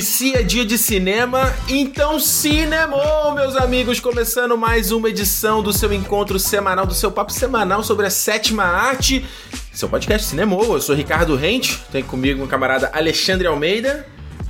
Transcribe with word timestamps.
Se 0.00 0.34
é 0.34 0.42
dia 0.42 0.64
de 0.64 0.78
cinema, 0.78 1.52
então 1.68 2.18
cinemou, 2.18 3.32
meus 3.34 3.54
amigos, 3.56 4.00
começando 4.00 4.56
mais 4.56 4.90
uma 4.92 5.08
edição 5.08 5.62
do 5.62 5.72
seu 5.72 5.92
encontro 5.92 6.38
semanal, 6.38 6.86
do 6.86 6.94
seu 6.94 7.10
papo 7.10 7.32
semanal 7.32 7.82
sobre 7.82 8.06
a 8.06 8.10
sétima 8.10 8.62
arte, 8.64 9.24
seu 9.72 9.88
podcast 9.88 10.26
Cinemou. 10.28 10.74
Eu 10.74 10.80
sou 10.80 10.94
Ricardo 10.94 11.36
Rente, 11.36 11.78
tem 11.92 12.02
comigo 12.02 12.38
meu 12.38 12.48
camarada 12.48 12.90
Alexandre 12.94 13.46
Almeida. 13.46 14.06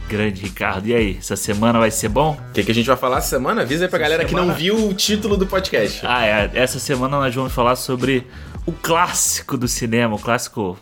Grande 0.09 0.43
Ricardo, 0.43 0.87
e 0.89 0.95
aí, 0.95 1.17
essa 1.19 1.37
semana 1.37 1.79
vai 1.79 1.91
ser 1.91 2.09
bom? 2.09 2.39
O 2.51 2.53
que, 2.53 2.63
que 2.65 2.71
a 2.71 2.75
gente 2.75 2.87
vai 2.87 2.97
falar 2.97 3.19
essa 3.19 3.29
semana? 3.29 3.63
Avisa 3.63 3.85
aí 3.85 3.89
pra 3.89 3.99
Essa 3.99 4.03
galera 4.05 4.25
que 4.25 4.35
não 4.35 4.43
semana- 4.43 4.59
viu 4.59 4.89
o 4.89 4.95
título 4.95 5.37
do 5.37 5.47
podcast. 5.47 6.01
Ah, 6.05 6.25
é, 6.27 6.51
essa 6.55 6.79
semana 6.79 7.19
nós 7.19 7.35
vamos 7.35 7.53
falar 7.53 7.77
sobre 7.77 8.27
o 8.67 8.73
clássico 8.73 9.57
do 9.57 9.69
cinema, 9.69 10.15
o 10.15 10.19
clássico 10.19 10.77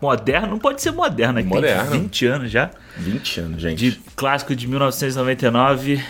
moderno, 0.00 0.48
não 0.48 0.58
pode 0.58 0.80
ser 0.82 0.90
moderno, 0.92 1.40
que 1.42 1.48
Moderno. 1.48 1.90
Tem 1.90 2.00
20 2.02 2.26
anos 2.26 2.50
já, 2.50 2.70
20 2.96 3.40
anos, 3.40 3.62
gente. 3.62 3.90
de 3.90 4.00
clássico 4.16 4.54
de 4.56 4.66
1999, 4.66 6.02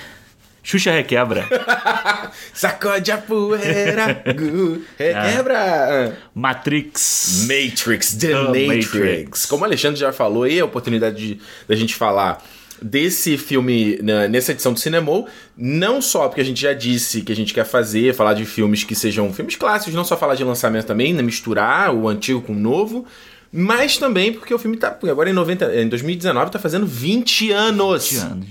Xuxa 0.63 0.91
Requebra, 0.93 1.45
Sacode 2.53 3.11
a 3.11 3.19
poeira, 3.19 4.23
gu, 4.37 4.83
requebra. 4.99 6.17
Matrix, 6.35 7.47
Matrix, 7.49 8.15
The 8.15 8.29
The 8.29 8.35
Matrix. 8.43 8.87
Matrix. 8.95 9.47
Como 9.47 9.63
o 9.63 9.65
Alexandre 9.65 9.99
já 9.99 10.13
falou, 10.13 10.43
aí 10.45 10.59
é 10.59 10.61
a 10.61 10.65
oportunidade 10.65 11.17
de- 11.17 11.41
da 11.67 11.75
gente 11.75 11.95
falar 11.95 12.43
desse 12.83 13.37
filme 13.37 13.99
nessa 14.31 14.53
edição 14.53 14.73
do 14.73 14.81
Cinemol, 14.81 15.29
não 15.55 16.01
só 16.01 16.29
porque 16.29 16.41
a 16.41 16.45
gente 16.45 16.61
já 16.63 16.73
disse 16.73 17.21
que 17.21 17.31
a 17.31 17.37
gente 17.37 17.53
quer 17.53 17.65
fazer, 17.67 18.15
falar 18.15 18.33
de 18.33 18.47
filmes 18.47 18.85
que 18.85 18.95
sejam 18.95 19.31
filmes 19.35 19.57
clássicos, 19.57 19.95
não 19.95 20.03
só 20.05 20.17
falar 20.17 20.35
de 20.35 20.43
lançamento 20.45 20.87
também, 20.87 21.13
né, 21.13 21.21
misturar 21.23 21.95
o 21.95 22.09
antigo 22.09 22.41
com 22.41 22.53
o 22.55 22.57
novo, 22.59 23.05
mas 23.53 23.99
também 23.99 24.33
porque 24.33 24.55
o 24.55 24.59
filme 24.59 24.77
tá, 24.77 24.97
agora 25.11 25.29
em, 25.29 25.33
90, 25.33 25.75
em 25.77 25.89
2019 25.89 26.51
tá 26.51 26.59
fazendo 26.59 26.87
20 26.87 27.51
anos. 27.51 28.11
20 28.13 28.23
anos. 28.23 28.49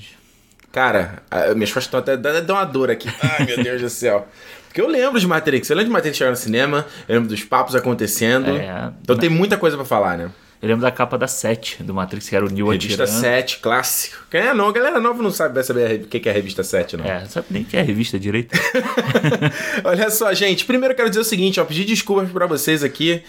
Cara, 0.71 1.23
minhas 1.55 1.71
costas 1.71 1.85
estão 1.85 1.99
até 1.99 2.15
dá 2.15 2.39
dá 2.41 2.53
uma 2.53 2.65
dor 2.65 2.91
aqui. 2.91 3.09
Ai, 3.21 3.45
meu 3.45 3.63
Deus 3.63 3.81
do 3.81 3.89
céu. 3.89 4.27
Porque 4.67 4.81
eu 4.81 4.87
lembro 4.87 5.19
de 5.19 5.25
Matrix, 5.25 5.69
eu 5.69 5.75
lembro 5.75 5.89
de 5.89 5.93
Matrix 5.93 6.17
chegar 6.17 6.29
no 6.29 6.37
cinema, 6.37 6.85
eu 7.07 7.15
lembro 7.15 7.29
dos 7.29 7.43
papos 7.43 7.75
acontecendo. 7.75 8.51
É. 8.51 8.91
então 9.01 9.17
tem 9.17 9.29
muita 9.29 9.57
coisa 9.57 9.75
pra 9.75 9.85
falar, 9.85 10.17
né? 10.17 10.29
Eu 10.61 10.67
lembro 10.67 10.81
da 10.81 10.91
capa 10.91 11.17
da 11.17 11.25
7 11.25 11.83
do 11.83 11.93
Matrix, 11.93 12.27
que 12.27 12.35
era 12.35 12.45
o 12.45 12.49
Neo 12.49 12.69
Revista 12.69 13.03
atirando. 13.03 13.21
7, 13.21 13.59
clássico. 13.59 14.17
Quem 14.29 14.41
é 14.41 14.53
não? 14.53 14.67
A 14.67 14.73
galera 14.73 14.99
nova 14.99 15.23
não 15.23 15.31
sabe 15.31 15.53
vai 15.55 15.63
saber 15.63 16.01
o 16.01 16.07
que 16.07 16.27
é 16.27 16.31
a 16.31 16.35
revista 16.35 16.63
7, 16.63 16.97
não. 16.97 17.05
É, 17.05 17.25
sabe 17.25 17.47
nem 17.49 17.63
que 17.63 17.77
é 17.77 17.79
a 17.79 17.83
revista 17.83 18.19
direito. 18.19 18.59
Olha 19.85 20.09
só, 20.09 20.33
gente. 20.33 20.65
Primeiro 20.65 20.91
eu 20.91 20.97
quero 20.97 21.09
dizer 21.09 21.21
o 21.21 21.23
seguinte, 21.23 21.61
ó. 21.61 21.63
Pedir 21.63 21.85
desculpas 21.85 22.29
pra 22.29 22.45
vocês 22.45 22.83
aqui 22.83 23.23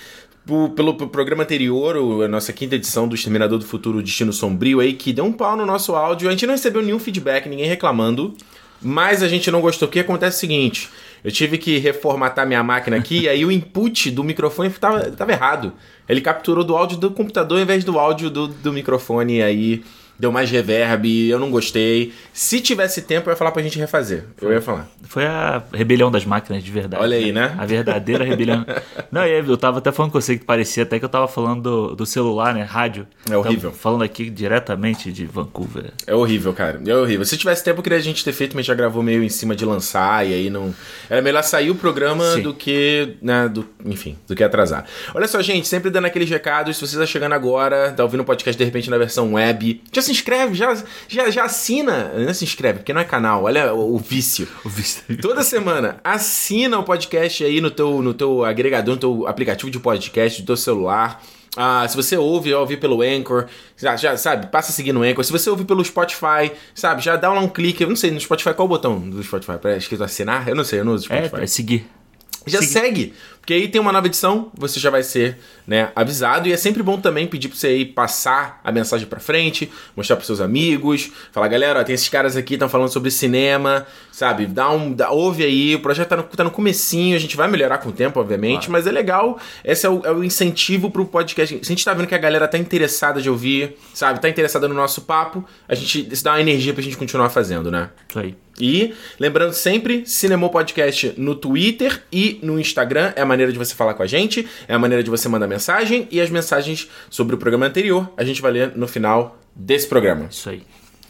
po- 0.50 0.70
pelo, 0.70 0.94
programa 0.94 1.44
anterior, 1.44 1.96
o- 1.96 2.22
a 2.22 2.28
nossa 2.28 2.52
quinta 2.52 2.74
edição 2.74 3.06
do 3.06 3.14
Exterminador 3.14 3.58
do 3.58 3.64
Futuro 3.64 4.02
Destino 4.02 4.32
Sombrio 4.32 4.80
aí, 4.80 4.92
que 4.92 5.12
deu 5.12 5.24
um 5.24 5.32
pau 5.32 5.56
no 5.56 5.64
nosso 5.64 5.94
áudio. 5.94 6.28
A 6.28 6.32
gente 6.32 6.46
não 6.46 6.54
recebeu 6.54 6.82
nenhum 6.82 6.98
feedback, 6.98 7.48
ninguém 7.48 7.66
reclamando. 7.66 8.34
Mas 8.82 9.22
a 9.22 9.28
gente 9.28 9.50
não 9.50 9.60
gostou. 9.60 9.86
O 9.86 9.90
que 9.90 10.00
acontece 10.00 10.36
é 10.36 10.38
o 10.38 10.40
seguinte: 10.40 10.88
eu 11.22 11.30
tive 11.30 11.58
que 11.58 11.76
reformatar 11.78 12.46
minha 12.46 12.62
máquina 12.62 12.96
aqui, 12.96 13.20
e 13.24 13.28
aí 13.28 13.44
o 13.44 13.52
input 13.52 14.10
do 14.10 14.24
microfone 14.24 14.70
tava, 14.70 15.10
tava 15.10 15.32
errado. 15.32 15.74
Ele 16.08 16.20
capturou 16.22 16.64
do 16.64 16.74
áudio 16.74 16.96
do 16.96 17.10
computador 17.10 17.60
em 17.60 17.64
vez 17.66 17.84
do 17.84 17.98
áudio 17.98 18.30
do, 18.30 18.48
do 18.48 18.72
microfone, 18.72 19.36
e 19.36 19.42
aí 19.42 19.82
deu 20.20 20.30
mais 20.30 20.50
reverb, 20.50 21.28
eu 21.28 21.38
não 21.38 21.50
gostei. 21.50 22.12
Se 22.32 22.60
tivesse 22.60 23.02
tempo, 23.02 23.28
eu 23.28 23.32
ia 23.32 23.36
falar 23.36 23.52
pra 23.52 23.62
gente 23.62 23.78
refazer. 23.78 24.24
Eu 24.40 24.52
ia 24.52 24.61
falar. 24.61 24.86
Foi 25.05 25.24
a 25.24 25.62
rebelião 25.72 26.11
das 26.11 26.27
máquinas 26.27 26.62
de 26.62 26.70
verdade. 26.70 27.02
Olha 27.02 27.17
aí, 27.17 27.33
né? 27.33 27.55
A 27.58 27.64
verdadeira 27.64 28.22
rebelião. 28.22 28.64
Não, 29.11 29.24
eu 29.27 29.56
tava 29.56 29.78
até 29.78 29.90
falando 29.90 30.12
com 30.12 30.20
você 30.20 30.39
que 30.39 30.45
parecia 30.45 30.83
até 30.83 30.98
que 30.98 31.05
eu 31.05 31.08
tava 31.08 31.27
falando 31.27 31.62
do, 31.62 31.96
do 31.96 32.06
celular, 32.06 32.55
né? 32.55 32.62
Rádio. 32.62 33.06
É 33.28 33.36
horrível. 33.36 33.70
Tava 33.70 33.83
falando 33.83 34.02
aqui 34.02 34.28
diretamente 34.28 35.11
de 35.11 35.24
Vancouver. 35.24 35.92
É 36.06 36.14
horrível, 36.14 36.52
cara. 36.52 36.80
É 36.86 36.95
horrível. 36.95 37.24
Se 37.24 37.36
tivesse 37.36 37.64
tempo, 37.64 37.78
eu 37.78 37.83
queria 37.83 37.98
a 37.98 38.02
gente 38.02 38.22
ter 38.22 38.33
feito, 38.33 38.55
mas 38.55 38.66
já 38.66 38.74
gravou 38.74 39.02
meio 39.02 39.22
em 39.22 39.28
cima 39.28 39.56
de 39.56 39.64
lançar, 39.64 40.27
e 40.27 40.34
aí 40.34 40.50
não. 40.50 40.74
Era 41.08 41.22
melhor 41.22 41.42
sair 41.42 41.70
o 41.70 41.74
programa 41.74 42.34
Sim. 42.34 42.42
do 42.42 42.52
que. 42.52 43.16
Né, 43.22 43.48
do... 43.48 43.66
Enfim, 43.84 44.16
do 44.28 44.36
que 44.36 44.45
atrasar. 44.45 44.84
Olha 45.14 45.27
só, 45.27 45.40
gente, 45.40 45.66
sempre 45.66 45.90
dando 45.90 46.05
aqueles 46.05 46.28
recados. 46.28 46.77
Se 46.77 46.86
você 46.86 46.98
tá 46.98 47.06
chegando 47.06 47.33
agora, 47.33 47.92
tá 47.92 48.02
ouvindo 48.02 48.20
o 48.20 48.24
podcast 48.24 48.56
de 48.56 48.64
repente 48.64 48.90
na 48.90 48.98
versão 48.98 49.33
web, 49.33 49.83
já 49.92 50.02
se 50.02 50.09
inscreve, 50.12 50.54
já, 50.54 50.76
já, 51.08 51.30
já 51.30 51.44
assina. 51.44 52.12
Não 52.14 52.32
se 52.34 52.44
inscreve, 52.44 52.80
porque 52.80 52.92
não 52.92 53.00
é 53.00 53.04
canal, 53.04 53.44
olha 53.44 53.72
o, 53.72 53.94
o 53.94 53.98
vício. 53.98 54.48
O 54.64 54.68
visto. 54.68 55.04
Toda 55.20 55.42
semana, 55.42 56.00
assina 56.02 56.78
o 56.78 56.84
podcast 56.84 57.44
aí 57.44 57.60
no 57.60 57.70
teu, 57.70 58.02
no 58.02 58.14
teu 58.14 58.44
agregador, 58.44 58.94
no 58.94 59.00
teu 59.00 59.26
aplicativo 59.26 59.70
de 59.70 59.78
podcast 59.78 60.42
do 60.42 60.46
teu 60.46 60.56
celular. 60.56 61.22
Ah, 61.56 61.86
se 61.88 61.96
você 61.96 62.16
ouve, 62.16 62.54
ouve 62.54 62.76
pelo 62.76 63.02
Anchor, 63.02 63.46
já, 63.76 63.96
já, 63.96 64.16
sabe, 64.16 64.46
passa 64.46 64.70
a 64.70 64.74
seguir 64.74 64.92
no 64.92 65.02
Anchor. 65.02 65.24
Se 65.24 65.32
você 65.32 65.50
ouve 65.50 65.64
pelo 65.64 65.84
Spotify, 65.84 66.52
sabe, 66.74 67.02
já 67.02 67.16
dá 67.16 67.32
lá 67.32 67.40
um 67.40 67.48
clique. 67.48 67.82
Eu 67.82 67.88
não 67.88 67.96
sei, 67.96 68.10
no 68.10 68.20
Spotify, 68.20 68.54
qual 68.54 68.66
o 68.66 68.68
botão 68.68 69.00
do 69.00 69.22
Spotify? 69.22 69.58
Para 69.58 69.77
escrito 69.77 70.04
assinar? 70.04 70.48
Eu 70.48 70.54
não 70.54 70.64
sei, 70.64 70.80
eu 70.80 70.84
não 70.84 70.92
uso 70.92 71.06
Spotify. 71.06 71.40
É, 71.40 71.44
é 71.44 71.46
seguir. 71.46 71.99
Já 72.46 72.58
Segui- 72.61 72.73
segue, 72.73 73.14
porque 73.40 73.52
aí 73.52 73.68
tem 73.68 73.80
uma 73.80 73.92
nova 73.92 74.06
edição, 74.06 74.51
você 74.55 74.80
já 74.80 74.89
vai 74.90 75.02
ser, 75.02 75.39
né, 75.67 75.90
avisado 75.95 76.48
e 76.48 76.52
é 76.52 76.56
sempre 76.56 76.83
bom 76.83 76.98
também 76.98 77.27
pedir 77.27 77.48
pra 77.48 77.56
você 77.58 77.67
aí 77.68 77.84
passar 77.84 78.61
a 78.64 78.73
mensagem 78.73 79.06
pra 79.06 79.20
frente, 79.20 79.70
mostrar 79.96 80.17
pros 80.17 80.27
seus 80.27 80.40
amigos, 80.40 81.11
falar, 81.33 81.48
galera, 81.48 81.80
ó, 81.80 81.84
tem 81.84 81.95
esses 81.95 82.08
caras 82.08 82.36
aqui 82.36 82.48
que 82.48 82.55
estão 82.55 82.68
falando 82.68 82.89
sobre 82.90 83.11
cinema, 83.11 83.86
sabe? 84.11 84.46
Dá 84.46 84.70
um, 84.70 84.92
dá- 84.92 85.11
ouve 85.11 85.45
aí, 85.45 85.74
o 85.74 85.80
projeto 85.80 86.08
tá 86.08 86.17
no, 86.17 86.23
tá 86.23 86.45
no 86.45 86.51
comecinho, 86.51 87.14
a 87.14 87.20
gente 87.20 87.36
vai 87.36 87.46
melhorar 87.48 87.78
com 87.78 87.90
o 87.90 87.92
tempo, 87.92 88.18
obviamente, 88.20 88.70
mas 88.70 88.86
é 88.86 88.90
legal, 88.92 89.39
esse 89.64 89.84
é 89.86 89.90
o, 89.90 90.01
é 90.05 90.11
o 90.11 90.24
incentivo 90.24 90.90
pro 90.90 91.05
podcast. 91.07 91.55
Se 91.62 91.72
a 91.72 91.74
gente 91.74 91.84
tá 91.84 91.92
vendo 91.92 92.07
que 92.07 92.14
a 92.14 92.18
galera 92.18 92.48
tá 92.48 92.57
interessada 92.58 93.20
de 93.20 93.28
ouvir, 93.28 93.77
sabe? 93.92 94.18
Tá 94.20 94.28
interessada 94.28 94.67
no 94.67 94.74
nosso 94.74 95.02
papo, 95.02 95.45
a 95.68 95.74
gente 95.74 96.08
isso 96.11 96.24
dá 96.24 96.33
uma 96.33 96.40
energia 96.40 96.72
pra 96.72 96.83
gente 96.83 96.96
continuar 96.96 97.28
fazendo, 97.30 97.70
né? 97.70 97.90
Isso 98.08 98.18
aí. 98.18 98.34
E 98.60 98.94
lembrando 99.18 99.52
sempre, 99.52 100.04
Cinemou 100.06 100.50
Podcast 100.50 101.14
no 101.16 101.34
Twitter 101.34 102.02
e 102.12 102.38
no 102.42 102.60
Instagram 102.60 103.12
é 103.16 103.22
a 103.22 103.26
maneira 103.26 103.50
de 103.52 103.58
você 103.58 103.74
falar 103.74 103.94
com 103.94 104.02
a 104.02 104.06
gente, 104.06 104.46
é 104.68 104.74
a 104.74 104.78
maneira 104.78 105.02
de 105.02 105.10
você 105.10 105.28
mandar 105.28 105.46
mensagem 105.46 106.06
e 106.10 106.20
as 106.20 106.28
mensagens 106.30 106.88
sobre 107.08 107.34
o 107.34 107.38
programa 107.38 107.66
anterior 107.66 108.12
a 108.16 108.24
gente 108.24 108.42
vai 108.42 108.52
ler 108.52 108.76
no 108.76 108.86
final 108.86 109.38
desse 109.54 109.86
programa. 109.86 110.26
Isso 110.30 110.50
aí. 110.50 110.62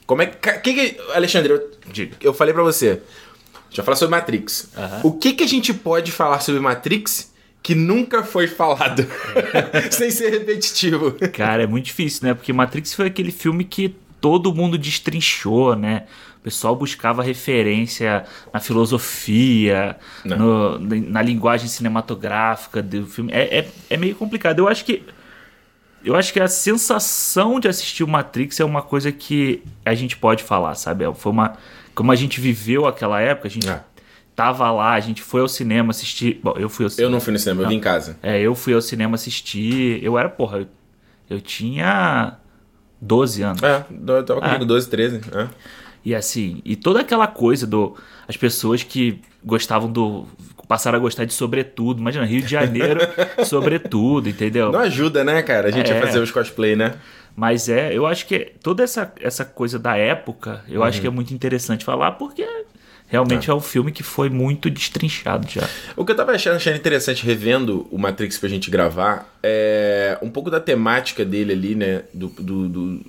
Como 0.06 0.22
é 0.22 0.26
que, 0.26 0.52
que, 0.58 0.74
que 0.74 1.00
Alexandre, 1.14 1.52
eu, 1.52 1.70
Diga. 1.92 2.16
eu 2.20 2.32
falei 2.32 2.54
pra 2.54 2.62
você, 2.62 3.00
já 3.70 3.82
falar 3.82 3.96
sobre 3.96 4.10
Matrix. 4.16 4.68
Aham. 4.76 5.00
O 5.04 5.12
que 5.12 5.32
que 5.32 5.44
a 5.44 5.48
gente 5.48 5.72
pode 5.72 6.12
falar 6.12 6.40
sobre 6.40 6.60
Matrix 6.60 7.30
que 7.62 7.74
nunca 7.74 8.22
foi 8.22 8.46
falado, 8.46 9.06
sem 9.90 10.10
ser 10.10 10.30
repetitivo? 10.30 11.12
Cara, 11.32 11.62
é 11.62 11.66
muito 11.66 11.86
difícil, 11.86 12.26
né? 12.26 12.34
Porque 12.34 12.52
Matrix 12.52 12.94
foi 12.94 13.06
aquele 13.06 13.30
filme 13.30 13.64
que 13.64 13.94
todo 14.20 14.54
mundo 14.54 14.76
destrinchou, 14.76 15.76
né? 15.76 16.04
O 16.40 16.42
pessoal 16.42 16.74
buscava 16.74 17.22
referência 17.22 18.24
na 18.52 18.58
filosofia, 18.60 19.96
Não. 20.24 20.78
no- 20.78 20.78
na 21.10 21.20
linguagem 21.22 21.68
cinematográfica 21.68 22.82
do 22.82 23.06
filme. 23.06 23.30
É, 23.32 23.58
é, 23.58 23.68
é 23.90 23.96
meio 23.96 24.14
complicado. 24.14 24.58
Eu 24.60 24.68
acho 24.68 24.84
que. 24.84 25.02
Eu 26.02 26.16
acho 26.16 26.32
que 26.32 26.40
a 26.40 26.48
sensação 26.48 27.60
de 27.60 27.68
assistir 27.68 28.02
o 28.02 28.08
Matrix 28.08 28.58
é 28.58 28.64
uma 28.64 28.80
coisa 28.80 29.12
que 29.12 29.62
a 29.84 29.94
gente 29.94 30.16
pode 30.16 30.42
falar, 30.42 30.74
sabe? 30.76 31.04
Foi 31.14 31.30
uma. 31.30 31.58
Como 31.94 32.10
a 32.10 32.16
gente 32.16 32.40
viveu 32.40 32.86
aquela 32.86 33.20
época, 33.20 33.48
a 33.48 33.50
gente 33.50 33.68
É. 33.68 33.82
tava 34.34 34.70
lá, 34.70 34.94
a 34.94 35.00
gente 35.00 35.20
foi 35.22 35.42
ao 35.42 35.48
cinema 35.48 35.90
assistir. 35.90 36.40
Bom, 36.42 36.54
eu 36.56 36.70
fui 36.70 36.84
ao 36.84 36.86
Eu 36.86 36.90
cinema. 36.90 37.12
não 37.12 37.20
fui 37.20 37.32
no 37.34 37.38
cinema, 37.38 37.62
eu 37.64 37.68
vim 37.68 37.74
em 37.76 37.80
casa. 37.80 38.16
É, 38.22 38.40
eu 38.40 38.54
fui 38.54 38.72
ao 38.72 38.80
cinema 38.80 39.14
assistir. 39.16 40.02
Eu 40.02 40.18
era, 40.18 40.30
porra, 40.30 40.60
eu, 40.60 40.66
eu 41.28 41.38
tinha 41.38 42.38
12 42.98 43.42
anos. 43.42 43.62
É, 43.62 43.84
eu 44.08 44.24
tava 44.24 44.40
comigo 44.40 44.62
Ah. 44.62 44.66
12, 44.66 44.88
13. 44.88 45.20
É. 45.34 45.48
E 46.04 46.14
assim, 46.14 46.62
e 46.64 46.76
toda 46.76 47.00
aquela 47.00 47.26
coisa 47.26 47.66
do. 47.66 47.94
As 48.26 48.36
pessoas 48.36 48.82
que 48.82 49.20
gostavam 49.44 49.90
do. 49.90 50.26
passaram 50.68 50.96
a 50.98 51.00
gostar 51.00 51.24
de 51.24 51.34
sobretudo. 51.34 52.00
Imagina, 52.00 52.24
Rio 52.24 52.42
de 52.42 52.48
Janeiro, 52.50 53.00
sobretudo, 53.44 54.28
entendeu? 54.28 54.72
Não 54.72 54.80
ajuda, 54.80 55.22
né, 55.24 55.42
cara, 55.42 55.68
a 55.68 55.70
gente 55.70 55.90
É. 55.90 55.98
a 55.98 56.00
fazer 56.06 56.18
os 56.20 56.30
cosplay, 56.30 56.74
né? 56.76 56.94
Mas 57.36 57.68
é, 57.68 57.96
eu 57.96 58.06
acho 58.06 58.26
que 58.26 58.52
toda 58.62 58.82
essa, 58.82 59.12
essa 59.20 59.44
coisa 59.44 59.78
da 59.78 59.96
época, 59.96 60.64
eu 60.68 60.82
acho 60.82 61.00
que 61.00 61.06
é 61.06 61.10
muito 61.10 61.32
interessante 61.32 61.84
falar, 61.84 62.12
porque 62.12 62.46
realmente 63.06 63.50
é. 63.50 63.54
um 63.54 63.60
filme 63.60 63.92
que 63.92 64.02
foi 64.02 64.28
muito 64.28 64.68
destrinchado 64.70 65.46
já. 65.48 65.68
O 65.96 66.04
que 66.04 66.12
eu 66.12 66.16
tava 66.16 66.32
achando, 66.32 66.56
achando 66.56 66.76
interessante 66.76 67.24
revendo 67.24 67.86
o 67.90 67.98
Matrix 67.98 68.36
pra 68.38 68.48
gente 68.48 68.70
gravar 68.70 69.28
é 69.42 70.18
um 70.22 70.28
pouco 70.30 70.50
da 70.50 70.60
temática 70.60 71.24
dele 71.24 71.52
ali, 71.52 71.74
né? 71.74 72.02
Do. 72.12 72.28
do- 72.28 72.68
do- 72.68 73.00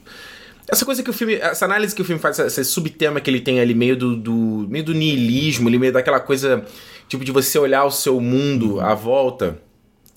Essa 0.67 0.85
coisa 0.85 1.03
que 1.03 1.09
o 1.09 1.13
filme. 1.13 1.35
Essa 1.35 1.65
análise 1.65 1.93
que 1.95 2.01
o 2.01 2.05
filme 2.05 2.21
faz, 2.21 2.39
esse 2.39 2.63
subtema 2.65 3.19
que 3.19 3.29
ele 3.29 3.41
tem 3.41 3.59
ali, 3.59 3.73
meio 3.73 3.95
do, 3.95 4.15
do- 4.15 4.67
meio 4.69 4.83
do 4.85 4.93
niilismo, 4.93 5.67
ele 5.69 5.77
meio 5.79 5.91
daquela 5.93 6.19
coisa, 6.19 6.63
tipo, 7.07 7.25
de 7.25 7.31
você 7.31 7.57
olhar 7.59 7.83
o 7.85 7.91
seu 7.91 8.19
mundo 8.21 8.79
à 8.79 8.93
volta. 8.93 9.57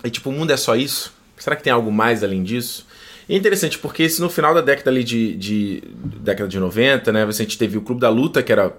E 0.05 0.11
tipo, 0.11 0.31
o 0.31 0.33
mundo 0.33 0.51
é 0.53 0.57
só 0.57 0.77
isso? 0.77 1.13
Será 1.37 1.57
que 1.57 1.63
tem 1.63 1.73
algo 1.73 1.91
mais 1.91 2.23
além 2.23 2.43
disso? 2.43 2.87
É 3.29 3.35
interessante, 3.35 3.79
porque 3.79 4.09
se 4.09 4.21
no 4.21 4.29
final 4.29 4.55
da 4.55 4.61
década 4.61 4.91
ali 4.91 5.03
de, 5.03 5.35
de 5.37 5.83
década 6.21 6.47
de 6.49 6.59
90, 6.61 7.11
né, 7.11 7.25
você 7.25 7.43
a 7.43 7.45
gente 7.47 7.57
teve 7.57 7.79
o 7.79 7.81
Clube 7.81 8.01
da 8.03 8.11
Luta, 8.11 8.43
que 8.43 8.53
era 8.53 8.71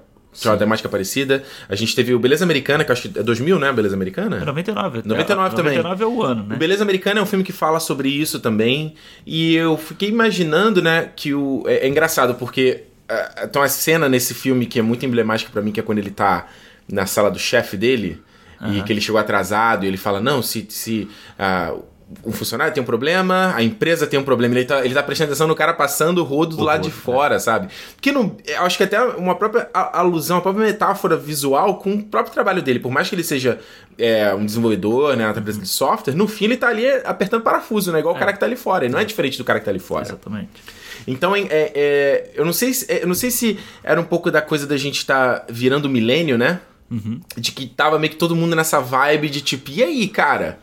que 0.41 0.47
é 0.47 0.51
uma 0.51 0.57
temática 0.57 0.89
parecida. 0.89 1.43
A 1.67 1.75
gente 1.75 1.95
teve 1.95 2.13
o 2.13 2.19
Beleza 2.19 2.43
Americana, 2.43 2.83
que 2.83 2.91
eu 2.91 2.93
acho 2.93 3.09
que 3.09 3.19
é 3.19 3.23
2000, 3.23 3.59
né? 3.59 3.71
Beleza 3.71 3.95
Americana? 3.95 4.37
É 4.37 4.45
99. 4.45 5.01
99 5.05 5.53
é, 5.53 5.55
também. 5.55 5.77
99 5.77 6.03
é 6.03 6.07
o 6.07 6.23
ano, 6.23 6.43
né? 6.43 6.55
O 6.55 6.57
Beleza 6.57 6.83
Americana 6.83 7.19
é 7.19 7.23
um 7.23 7.25
filme 7.25 7.43
que 7.43 7.53
fala 7.53 7.79
sobre 7.79 8.09
isso 8.09 8.39
também. 8.39 8.95
E 9.25 9.55
eu 9.55 9.77
fiquei 9.77 10.09
imaginando, 10.09 10.81
né, 10.81 11.09
que 11.15 11.33
o. 11.33 11.63
É, 11.67 11.85
é 11.85 11.87
engraçado, 11.87 12.35
porque 12.35 12.83
uh, 13.09 13.47
tem 13.47 13.61
uma 13.61 13.67
cena 13.69 14.09
nesse 14.09 14.33
filme 14.33 14.65
que 14.65 14.79
é 14.79 14.81
muito 14.81 15.05
emblemática 15.05 15.49
para 15.51 15.61
mim, 15.61 15.71
que 15.71 15.79
é 15.79 15.83
quando 15.83 15.99
ele 15.99 16.11
tá 16.11 16.47
na 16.91 17.05
sala 17.05 17.31
do 17.31 17.39
chefe 17.39 17.77
dele. 17.77 18.21
E 18.67 18.81
que 18.81 18.91
ele 18.91 19.01
chegou 19.01 19.19
atrasado 19.19 19.83
e 19.83 19.87
ele 19.87 19.97
fala: 19.97 20.19
Não, 20.19 20.41
se, 20.41 20.65
se 20.69 21.07
uh, 21.37 21.83
um 22.23 22.31
funcionário 22.31 22.73
tem 22.73 22.81
um 22.81 22.85
problema, 22.85 23.53
a 23.55 23.63
empresa 23.63 24.05
tem 24.05 24.19
um 24.19 24.23
problema. 24.23 24.53
Ele 24.55 24.65
tá, 24.65 24.85
ele 24.85 24.93
tá 24.93 25.01
prestando 25.01 25.29
atenção 25.31 25.47
no 25.47 25.55
cara 25.55 25.73
passando 25.73 26.19
o 26.19 26.23
rodo 26.23 26.55
do 26.55 26.61
O 26.61 26.65
lado 26.65 26.83
de 26.83 26.89
rodo, 26.89 27.01
fora, 27.01 27.39
sabe? 27.39 27.69
Que 27.99 28.11
não. 28.11 28.37
eu 28.45 28.61
Acho 28.61 28.77
que 28.77 28.83
até 28.83 29.01
uma 29.01 29.35
própria 29.35 29.69
alusão, 29.73 30.37
uma 30.37 30.43
própria 30.43 30.65
metáfora 30.65 31.17
visual 31.17 31.79
com 31.79 31.93
o 31.93 32.03
próprio 32.03 32.33
trabalho 32.33 32.61
dele. 32.61 32.79
Por 32.79 32.91
mais 32.91 33.09
que 33.09 33.15
ele 33.15 33.23
seja 33.23 33.59
é, 33.97 34.33
um 34.35 34.45
desenvolvedor, 34.45 35.15
né? 35.15 35.25
Uma 35.25 35.39
empresa 35.39 35.59
de 35.59 35.67
software, 35.67 36.13
no 36.13 36.27
fim 36.27 36.45
ele 36.45 36.57
tá 36.57 36.67
ali 36.67 36.87
apertando 37.03 37.41
parafuso, 37.41 37.91
né? 37.91 37.99
Igual 37.99 38.15
o 38.15 38.19
cara 38.19 38.31
que 38.31 38.39
tá 38.39 38.45
ali 38.45 38.55
fora. 38.55 38.85
Ele 38.85 38.93
não 38.93 38.99
é 38.99 39.05
diferente 39.05 39.37
do 39.37 39.43
cara 39.43 39.59
que 39.59 39.65
tá 39.65 39.71
ali 39.71 39.79
fora. 39.79 40.03
Exatamente. 40.03 40.49
Então, 41.07 41.35
é, 41.35 41.47
é, 41.49 42.31
eu, 42.35 42.45
não 42.45 42.53
sei 42.53 42.73
se, 42.73 42.91
é, 42.91 43.03
eu 43.03 43.07
não 43.07 43.15
sei 43.15 43.31
se 43.31 43.59
era 43.83 43.99
um 43.99 44.03
pouco 44.05 44.29
da 44.29 44.41
coisa 44.41 44.67
da 44.67 44.77
gente 44.77 44.97
estar 44.97 45.45
virando 45.49 45.89
milênio, 45.89 46.37
né? 46.37 46.59
De 47.35 47.51
que 47.51 47.65
tava 47.65 47.97
meio 47.97 48.11
que 48.11 48.17
todo 48.17 48.35
mundo 48.35 48.55
nessa 48.55 48.79
vibe 48.79 49.27
de 49.29 49.41
tipo, 49.41 49.71
e 49.71 49.83
aí, 49.83 50.07
cara? 50.07 50.59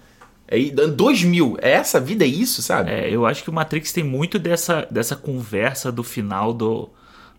Aí, 0.53 0.71
2000, 0.71 1.57
é 1.63 1.73
essa 1.73 1.99
vida, 1.99 2.25
é 2.25 2.29
isso, 2.29 2.61
sabe? 2.61 2.91
É, 2.91 3.09
eu 3.11 3.25
acho 3.25 3.43
que 3.43 3.49
o 3.49 3.53
Matrix 3.53 3.91
tem 3.93 4.05
muito 4.05 4.39
dessa, 4.39 4.87
dessa 4.91 5.17
conversa 5.17 5.91
do 5.91 6.03
final 6.05 6.53
do, 6.53 6.91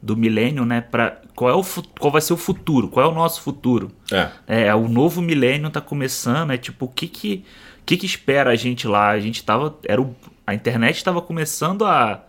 do 0.02 0.18
milênio, 0.18 0.66
né? 0.66 0.82
Pra, 0.82 1.22
qual, 1.36 1.52
é 1.52 1.54
o, 1.54 1.64
qual 2.00 2.12
vai 2.12 2.22
ser 2.22 2.34
o 2.34 2.38
futuro? 2.38 2.88
Qual 2.88 3.06
é 3.06 3.10
o 3.10 3.14
nosso 3.14 3.42
futuro? 3.42 3.92
É. 4.12 4.30
É, 4.48 4.76
o 4.76 4.88
novo 4.88 5.22
milênio 5.22 5.70
tá 5.70 5.80
começando, 5.80 6.52
é 6.52 6.58
tipo, 6.58 6.86
o 6.86 6.90
que 6.90 7.08
que, 7.08 7.46
o 7.82 7.86
que 7.86 7.98
que 7.98 8.06
espera 8.08 8.50
a 8.50 8.56
gente 8.56 8.88
lá? 8.88 9.10
A 9.10 9.20
gente 9.20 9.44
tava, 9.44 9.78
era 9.86 10.02
o, 10.02 10.16
a 10.48 10.56
internet 10.56 10.98
estava 10.98 11.22
começando 11.22 11.86
a, 11.86 12.24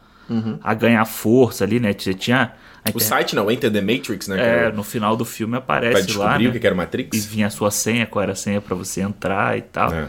a 0.62 0.74
ganhar 0.74 1.04
força 1.06 1.64
ali, 1.64 1.80
né? 1.80 1.94
Você 1.96 2.12
tinha... 2.12 2.52
a 2.84 2.90
O 2.94 3.00
site 3.00 3.34
não, 3.34 3.50
Enter 3.50 3.72
the 3.72 3.80
Matrix, 3.80 4.28
né? 4.28 4.66
é, 4.66 4.70
no 4.72 4.84
final 4.84 5.16
do 5.16 5.24
filme 5.24 5.52
pra 5.60 5.78
aparece 5.78 6.06
descobrir 6.06 6.28
lá, 6.28 6.36
o 6.36 6.42
né? 6.42 6.50
que 6.52 6.60
que 6.60 6.66
era 6.66 6.74
E 6.74 6.78
Matrix. 6.78 7.24
vinha 7.24 7.46
a 7.46 7.50
sua 7.50 7.70
senha, 7.70 8.04
qual 8.06 8.22
era 8.22 8.32
a 8.32 8.36
senha 8.36 8.60
pra 8.60 8.76
você 8.76 9.00
entrar 9.00 9.56
e 9.56 9.62
tal. 9.62 9.92
É. 9.92 10.08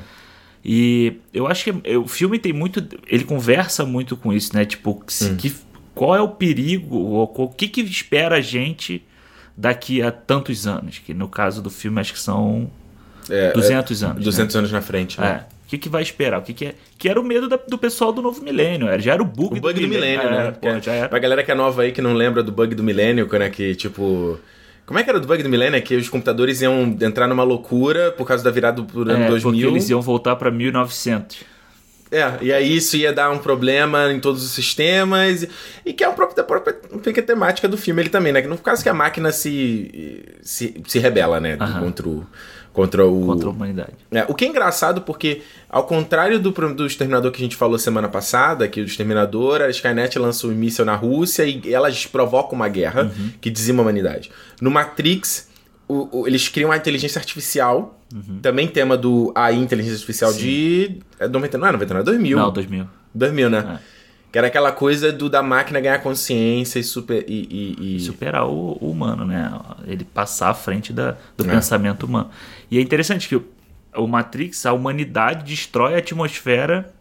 E 0.67 1.17
eu 1.31 1.45
acho 1.45 1.63
que 1.63 1.73
é- 1.83 1.95
o 1.97 2.07
filme 2.07 2.39
tem 2.39 2.51
muito. 2.51 2.83
Ele 3.07 3.23
conversa 3.23 3.85
muito 3.85 4.17
com 4.17 4.33
isso, 4.33 4.55
né? 4.55 4.65
Tipo, 4.65 5.03
se- 5.07 5.25
Hum. 5.31 5.37
que, 5.37 5.53
qual 5.93 6.15
é 6.15 6.21
o 6.21 6.29
perigo, 6.29 6.97
ou 6.97 7.31
o 7.35 7.47
que, 7.49 7.67
que 7.67 7.81
espera 7.81 8.37
a 8.37 8.41
gente 8.41 9.03
daqui 9.55 10.01
a 10.01 10.11
tantos 10.11 10.65
anos? 10.65 10.97
Que 10.97 11.13
no 11.13 11.27
caso 11.27 11.61
do 11.61 11.69
filme 11.69 11.99
acho 12.01 12.13
que 12.13 12.19
são 12.19 12.67
É, 13.29 13.51
200 13.53 14.01
é, 14.01 14.05
anos. 14.07 14.23
200 14.23 14.55
anos 14.55 14.71
na 14.71 14.81
frente. 14.81 15.21
né? 15.21 15.27
né? 15.29 15.45
É. 15.51 15.55
O 15.65 15.67
que, 15.67 15.77
que 15.79 15.89
vai 15.89 16.01
esperar? 16.03 16.39
O 16.39 16.43
que, 16.43 16.53
que 16.53 16.65
é? 16.65 16.75
Que 16.97 17.09
era 17.09 17.19
o 17.19 17.23
medo 17.23 17.47
da- 17.47 17.57
do 17.57 17.77
pessoal 17.77 18.11
do 18.13 18.21
novo 18.21 18.41
milênio. 18.43 18.87
era- 18.87 18.99
Já 19.01 19.13
era 19.13 19.21
o 19.21 19.25
bug, 19.25 19.57
O 19.57 19.61
bug 19.61 19.79
do 19.79 19.87
milênio, 19.87 20.27
É, 20.27 20.31
né? 20.45 20.51
pô, 20.51 20.59
Que 20.61 20.67
é- 20.67 20.81
já 20.81 20.93
era. 20.93 21.09
Pra 21.09 21.19
galera 21.19 21.43
que 21.43 21.51
é 21.51 21.55
nova 21.55 21.81
aí 21.83 21.91
que 21.91 22.01
não 22.01 22.13
lembra 22.13 22.41
do 22.43 22.51
bug 22.51 22.73
do 22.75 22.83
milênio, 22.83 23.27
né? 23.31 23.49
Que 23.51 23.73
tipo. 23.75 24.39
Como 24.85 24.99
é 24.99 25.03
que 25.03 25.09
era 25.09 25.19
do 25.19 25.27
bug 25.27 25.41
do 25.41 25.49
milênio? 25.49 25.77
É 25.77 25.81
que 25.81 25.95
os 25.95 26.07
computadores 26.09 26.61
iam 26.61 26.95
entrar 27.01 27.27
numa 27.27 27.43
loucura 27.43 28.11
por 28.11 28.27
causa 28.27 28.43
da 28.43 28.51
virada 28.51 28.81
do 28.81 29.01
ano 29.01 29.11
É, 29.11 29.15
porque 29.27 29.29
2000. 29.41 29.69
eles 29.69 29.89
iam 29.89 30.01
voltar 30.01 30.35
pra 30.35 30.51
1900. 30.51 31.37
É, 32.11 32.33
e 32.39 32.53
aí 32.53 32.77
isso 32.77 32.95
ia 32.95 33.11
dar 33.11 33.31
um 33.31 33.39
problema 33.39 34.11
em 34.11 34.19
todos 34.19 34.43
os 34.45 34.51
sistemas. 34.51 35.41
e- 35.43 35.49
E 35.87 35.91
que 35.93 36.03
é 36.03 36.07
o 36.07 36.13
próprio, 36.13 36.37
da 36.37 36.43
própria 36.43 36.75
fica 37.01 37.19
a 37.19 37.23
temática 37.23 37.67
do 37.67 37.77
filme 37.77 38.01
ele 38.03 38.09
também, 38.09 38.31
né? 38.31 38.41
Que 38.43 38.47
no 38.47 38.57
caso 38.59 38.83
que 38.83 38.89
a 38.89 38.93
máquina 38.93 39.31
se, 39.31 40.23
se, 40.43 40.75
se 40.87 40.99
rebela, 40.99 41.39
né? 41.39 41.57
Aham. 41.59 41.79
Contra 41.81 42.07
o. 42.07 42.25
Contra 42.75 43.05
o. 43.07 43.25
Contra 43.25 43.47
a 43.47 43.51
humanidade. 43.51 43.93
É, 44.11 44.25
o 44.27 44.35
que 44.35 44.43
é 44.43 44.47
engraçado 44.49 45.01
porque, 45.01 45.41
ao 45.69 45.85
contrário 45.85 46.37
do, 46.39 46.51
do 46.51 46.85
Exterminador 46.85 47.31
que 47.31 47.37
a 47.37 47.43
gente 47.45 47.55
falou 47.55 47.79
semana 47.79 48.09
passada, 48.09 48.67
que 48.67 48.81
o 48.81 48.83
Exterminador, 48.85 49.61
a 49.61 49.69
Skynet 49.69 50.19
lança 50.19 50.45
um 50.45 50.51
míssil 50.51 50.83
na 50.83 50.93
Rússia 50.95 51.45
e 51.45 51.73
elas 51.73 52.05
provocam 52.05 52.53
uma 52.53 52.67
guerra 52.67 53.03
Uhum. 53.03 53.29
que 53.39 53.49
dizima 53.49 53.79
a 53.79 53.83
humanidade. 53.83 54.29
No 54.61 54.69
Matrix, 54.69 55.47
o- 55.87 56.19
o- 56.21 56.27
eles 56.27 56.49
criam 56.49 56.69
a 56.71 56.75
inteligência 56.77 57.17
artificial, 57.17 57.97
também 58.41 58.67
tema 58.67 58.97
do 58.97 59.31
AI, 59.33 59.55
inteligência 59.55 59.95
artificial 59.95 60.31
Uhum. 60.31 60.37
Sim. 60.37 60.41
de... 60.43 60.99
É 61.19 61.27
99, 61.29 61.57
não 61.59 61.67
é 61.67 61.71
99, 61.71 62.01
é 62.01 62.03
2000. 62.03 62.37
Não, 62.37 62.51
2000. 62.51 62.87
2000, 63.13 63.49
né? 63.49 63.79
É. 63.91 63.95
Que 64.31 64.37
era 64.37 64.47
aquela 64.47 64.71
coisa 64.73 65.13
do, 65.13 65.29
da 65.29 65.41
máquina 65.41 65.79
ganhar 65.79 65.99
consciência 65.99 66.77
e 66.77 66.83
super... 66.83 67.23
E, 67.25 67.47
e- 67.79 67.95
e- 67.95 67.99
superar 68.01 68.45
o, 68.45 68.77
o 68.81 68.91
humano, 68.91 69.25
né? 69.25 69.49
Ele 69.87 70.03
passar 70.03 70.49
à 70.49 70.53
frente 70.53 70.91
da, 70.91 71.15
do 71.37 71.45
É. 71.45 71.47
pensamento 71.49 72.05
humano. 72.05 72.29
E 72.69 72.77
é 72.77 72.81
interessante 72.81 73.27
que 73.27 73.35
o, 73.35 73.45
o 73.95 74.07
Matrix, 74.07 74.65
a 74.65 74.73
humanidade 74.73 75.45
destrói 75.45 75.95
a 75.95 75.97
atmosfera 75.99 76.93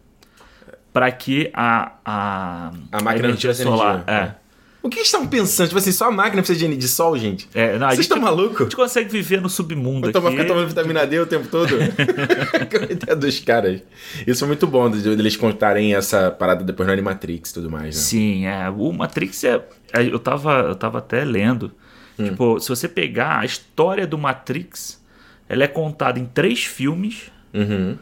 para 0.93 1.11
que 1.11 1.51
a, 1.53 1.93
a, 2.05 2.71
A 2.91 3.01
máquina 3.01 3.27
não 3.27 3.35
tivesse 3.35 3.63
energia. 3.63 4.03
É. 4.07 4.45
O 4.85 4.89
que 4.89 4.99
estavam 4.99 5.25
pensando? 5.27 5.67
Tipo 5.67 5.79
assim, 5.79 5.91
só 5.91 6.05
a 6.05 6.11
máquina 6.11 6.43
precisa 6.43 6.67
de, 6.67 6.77
de 6.77 6.87
sol, 6.87 7.17
gente? 7.17 7.49
É, 7.55 7.75
não, 7.79 7.87
a 7.87 7.89
Vocês 7.89 8.01
estão 8.01 8.19
A 8.19 8.21
malucos? 8.21 8.59
gente 8.59 8.75
consegue 8.75 9.09
viver 9.09 9.41
no 9.41 9.49
submundo 9.49 10.01
Vai 10.01 10.11
tomar, 10.11 10.29
aqui. 10.29 10.37
ficar 10.37 10.47
tomando 10.47 10.67
vitamina 10.67 11.07
D 11.07 11.19
o 11.19 11.25
tempo 11.25 11.47
todo? 11.47 11.71
ideia 12.91 13.15
dos 13.15 13.39
caras. 13.39 13.81
Isso 14.27 14.39
foi 14.39 14.47
muito 14.47 14.67
bom, 14.67 14.87
de, 14.87 15.01
de 15.01 15.09
eles 15.09 15.35
contarem 15.35 15.95
essa 15.95 16.29
parada 16.29 16.63
depois 16.63 16.85
no 16.85 16.93
Animatrix 16.93 17.49
e 17.49 17.53
tudo 17.55 17.71
mais, 17.71 17.95
né? 17.95 18.01
Sim, 18.01 18.45
é. 18.45 18.69
O 18.69 18.93
Matrix 18.93 19.43
é. 19.43 19.55
é, 19.91 20.03
Eu 20.03 20.19
tava, 20.19 20.59
eu 20.59 20.75
tava 20.75 20.99
até 20.99 21.25
lendo. 21.25 21.71
Hum. 22.19 22.25
Tipo, 22.25 22.59
se 22.59 22.69
você 22.69 22.87
pegar 22.87 23.39
a 23.39 23.45
história 23.45 24.05
do 24.05 24.19
Matrix, 24.19 25.03
ela 25.47 25.63
é 25.63 25.67
contada 25.67 26.19
em 26.19 26.25
três 26.25 26.63
filmes, 26.63 27.31
Uhum. 27.53 27.97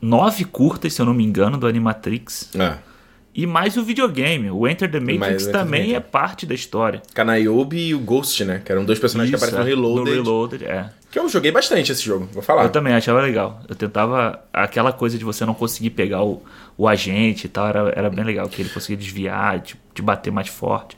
nove 0.00 0.44
curtas, 0.44 0.92
se 0.92 1.00
eu 1.00 1.06
não 1.06 1.14
me 1.14 1.24
engano, 1.24 1.56
do 1.56 1.66
Animatrix. 1.66 2.50
É. 2.54 2.76
E 3.34 3.46
mais 3.46 3.76
o 3.76 3.82
videogame. 3.82 4.50
O 4.50 4.66
Enter 4.66 4.90
the 4.90 4.98
Matrix 4.98 5.20
Mais 5.20 5.46
também 5.48 5.94
é 5.94 6.00
parte 6.00 6.46
da 6.46 6.54
história. 6.54 7.02
Canayobi 7.12 7.88
e 7.88 7.94
o 7.94 7.98
Ghost, 7.98 8.42
né? 8.44 8.62
Que 8.64 8.72
eram 8.72 8.82
dois 8.84 8.98
personagens 8.98 9.30
que 9.30 9.36
Isso, 9.36 9.54
aparecem 9.54 9.76
no 9.76 9.82
é, 9.82 9.88
Reloaded. 9.88 10.16
No 10.16 10.22
Reloaded, 10.22 10.64
é. 10.64 10.90
Que 11.10 11.18
eu 11.18 11.28
joguei 11.28 11.52
bastante 11.52 11.92
esse 11.92 12.02
jogo, 12.02 12.28
vou 12.32 12.42
falar. 12.42 12.64
Eu 12.64 12.70
também 12.70 12.94
achava 12.94 13.20
legal. 13.20 13.60
Eu 13.68 13.74
tentava. 13.74 14.42
Aquela 14.52 14.90
coisa 14.92 15.18
de 15.18 15.24
você 15.24 15.44
não 15.44 15.52
conseguir 15.52 15.90
pegar 15.90 16.22
o, 16.22 16.42
o 16.78 16.88
agente 16.88 17.46
e 17.46 17.48
tal, 17.48 17.68
era, 17.68 17.92
era 17.94 18.10
bem 18.10 18.24
legal. 18.24 18.48
Que 18.48 18.62
ele 18.62 18.70
conseguia 18.70 18.96
desviar, 18.96 19.60
te 19.60 20.02
bater 20.02 20.30
mais 20.32 20.48
forte. 20.48 20.96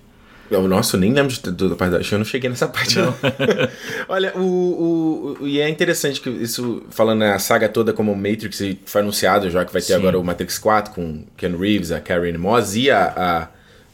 Eu, 0.51 0.67
nossa, 0.67 0.97
eu 0.97 1.01
nem 1.01 1.13
lembro 1.13 1.33
de, 1.33 1.41
do- 1.51 1.69
da 1.71 1.77
parte 1.77 1.93
da. 1.93 2.01
Que 2.01 2.15
eu 2.15 2.19
não 2.19 2.25
cheguei 2.25 2.49
nessa 2.49 2.67
parte, 2.69 2.99
não. 2.99 3.15
Olha, 4.09 4.33
o, 4.37 5.37
o, 5.41 5.47
E 5.47 5.61
é 5.61 5.69
interessante 5.69 6.21
que 6.21 6.31
isso, 6.31 6.83
falando 6.91 7.23
a 7.23 7.39
saga 7.39 7.69
toda 7.69 7.93
como 7.93 8.15
Matrix, 8.15 8.61
foi 8.87 9.01
anunciado 9.03 9.51
já 9.51 9.65
que 9.65 9.73
vai 9.73 9.83
ter 9.83 9.89
Sim. 9.89 9.95
agora 9.95 10.19
o 10.19 10.25
Matrix 10.25 10.59
4 10.59 10.93
com 10.95 11.25
Ken 11.37 11.57
Reeves, 11.57 11.93
a 11.93 12.01
Karen 12.01 12.39
Moss 12.39 12.75
e 12.77 12.91
a, 12.91 13.13
a 13.17 13.49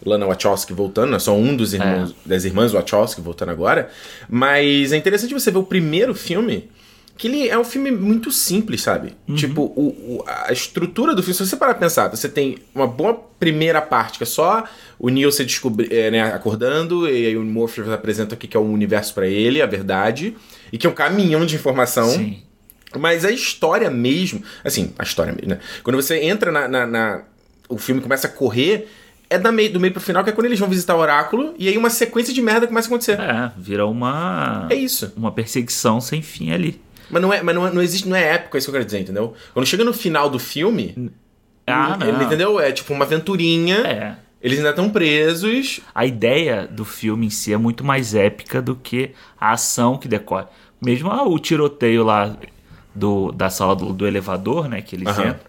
Lana 0.09 0.27
Wachowski 0.27 0.73
voltando, 0.73 1.11
né? 1.13 1.19
Só 1.19 1.35
um 1.37 1.57
dos 1.57 1.75
irmãos, 1.75 2.15
das 2.25 2.45
irmãs 2.45 2.73
Wachowski 2.73 3.21
voltando 3.21 3.51
agora. 3.51 3.89
Mas 4.29 4.93
é 4.93 4.97
interessante 4.97 5.35
você 5.35 5.51
ver 5.51 5.59
o 5.59 5.65
primeiro 5.65 6.15
filme. 6.15 6.69
Que 7.17 7.29
ele 7.29 7.49
é 7.49 7.57
um 7.57 7.63
filme 7.65 7.93
muito 7.93 8.33
simples, 8.33 8.83
sabe? 8.83 9.15
Tipo, 9.37 9.63
o, 9.77 10.17
o- 10.19 10.25
a 10.27 10.53
estrutura 10.53 11.15
do 11.15 11.23
filme, 11.23 11.35
se 11.35 11.47
você 11.47 11.57
parar 11.57 11.75
pra 11.75 11.81
pensar, 11.87 12.09
você 12.09 12.29
tem 12.29 12.59
uma 12.75 12.89
boa 12.89 13.15
primeira 13.39 13.81
parte, 13.81 14.19
que 14.19 14.25
é 14.25 14.27
só 14.27 14.65
o 14.99 15.09
Neo 15.09 15.31
se 15.31 15.45
descobrir, 15.45 15.93
é, 15.93 16.11
né, 16.11 16.23
acordando, 16.23 17.09
e 17.09 17.27
aí 17.29 17.37
o 17.37 17.43
Morpheus 17.45 17.89
apresenta 17.89 18.35
o 18.35 18.39
que 18.39 18.57
é 18.57 18.59
o 18.61 18.65
universo 18.65 19.15
pra 19.15 19.29
ele, 19.29 19.63
a 19.63 19.67
verdade, 19.67 20.37
e 20.73 20.77
que 20.79 20.87
é 20.89 20.91
um 20.91 20.95
caminhão 20.95 21.47
de 21.47 21.55
informação. 21.55 22.09
Sim. 22.09 22.39
Mas 22.99 23.25
a 23.25 23.31
história 23.31 23.91
mesmo, 23.91 24.43
assim, 24.65 24.93
a 24.99 25.03
história 25.05 25.33
mesmo, 25.33 25.51
né? 25.51 25.61
Quando 25.85 25.97
você 25.97 26.19
entra 26.21 26.51
na. 26.51 26.67
na- 26.69 26.87
na- 26.87 27.23
o 27.69 27.79
filme 27.79 28.01
começa 28.01 28.27
a 28.27 28.31
correr, 28.31 28.89
é 29.31 29.39
da 29.39 29.51
meio, 29.53 29.73
do 29.73 29.81
meio 29.81 29.93
pro 29.93 30.03
final, 30.03 30.23
que 30.25 30.31
é 30.31 30.33
quando 30.33 30.47
eles 30.47 30.59
vão 30.59 30.69
visitar 30.69 30.95
o 30.95 30.99
oráculo, 30.99 31.55
e 31.59 31.69
aí 31.69 31.79
uma 31.79 31.91
sequência 31.91 32.33
de 32.35 32.43
merda 32.43 32.67
começa 32.67 32.87
a 32.87 32.91
acontecer. 32.91 33.19
É, 33.21 33.51
vira 33.57 33.87
uma. 33.87 34.67
É 34.71 34.75
isso. 34.75 35.13
Uma 35.17 35.31
perseguição 35.33 36.01
sem 36.01 36.21
fim 36.23 36.51
ali. 36.53 36.81
Mas 37.11 37.23
não 37.23 37.33
é, 37.33 37.43
mas 37.43 37.55
não, 37.55 37.67
é- 37.67 37.73
não 37.73 37.83
existe, 37.83 38.09
não 38.09 38.17
é 38.17 38.35
épico, 38.35 38.57
é 38.57 38.59
isso 38.59 38.67
que 38.67 38.71
eu 38.71 38.75
quero 38.75 38.85
dizer, 38.85 39.01
entendeu? 39.01 39.35
Quando 39.53 39.67
chega 39.67 39.85
no 39.85 39.93
final 39.93 40.29
do 40.31 40.39
filme, 40.39 41.11
Ah, 41.67 41.97
ele- 42.01 42.13
não. 42.13 42.23
entendeu? 42.23 42.61
É 42.61 42.73
tipo 42.73 42.93
uma 42.93 43.05
aventurinha. 43.05 43.77
É. 43.79 44.17
Eles 44.43 44.59
ainda 44.59 44.71
estão 44.71 44.91
presos. 44.91 45.81
A 45.95 46.05
ideia 46.05 46.67
do 46.71 46.85
filme 46.85 47.27
em 47.27 47.31
si 47.31 47.53
é 47.53 47.57
muito 47.57 47.83
mais 47.83 48.15
épica 48.15 48.61
do 48.61 48.77
que 48.77 49.13
a 49.41 49.53
ação 49.53 49.97
que 49.97 50.07
decorre. 50.07 50.47
Mesmo 50.81 51.11
ah, 51.11 51.27
o 51.27 51.39
tiroteio 51.39 52.05
lá 52.05 52.37
do, 52.95 53.33
da 53.33 53.49
sala 53.49 53.75
do, 53.75 53.93
do 53.95 54.07
elevador, 54.07 54.69
né? 54.69 54.83
Que 54.83 54.97
eles 54.97 55.09
Aham. 55.09 55.29
entram. 55.31 55.41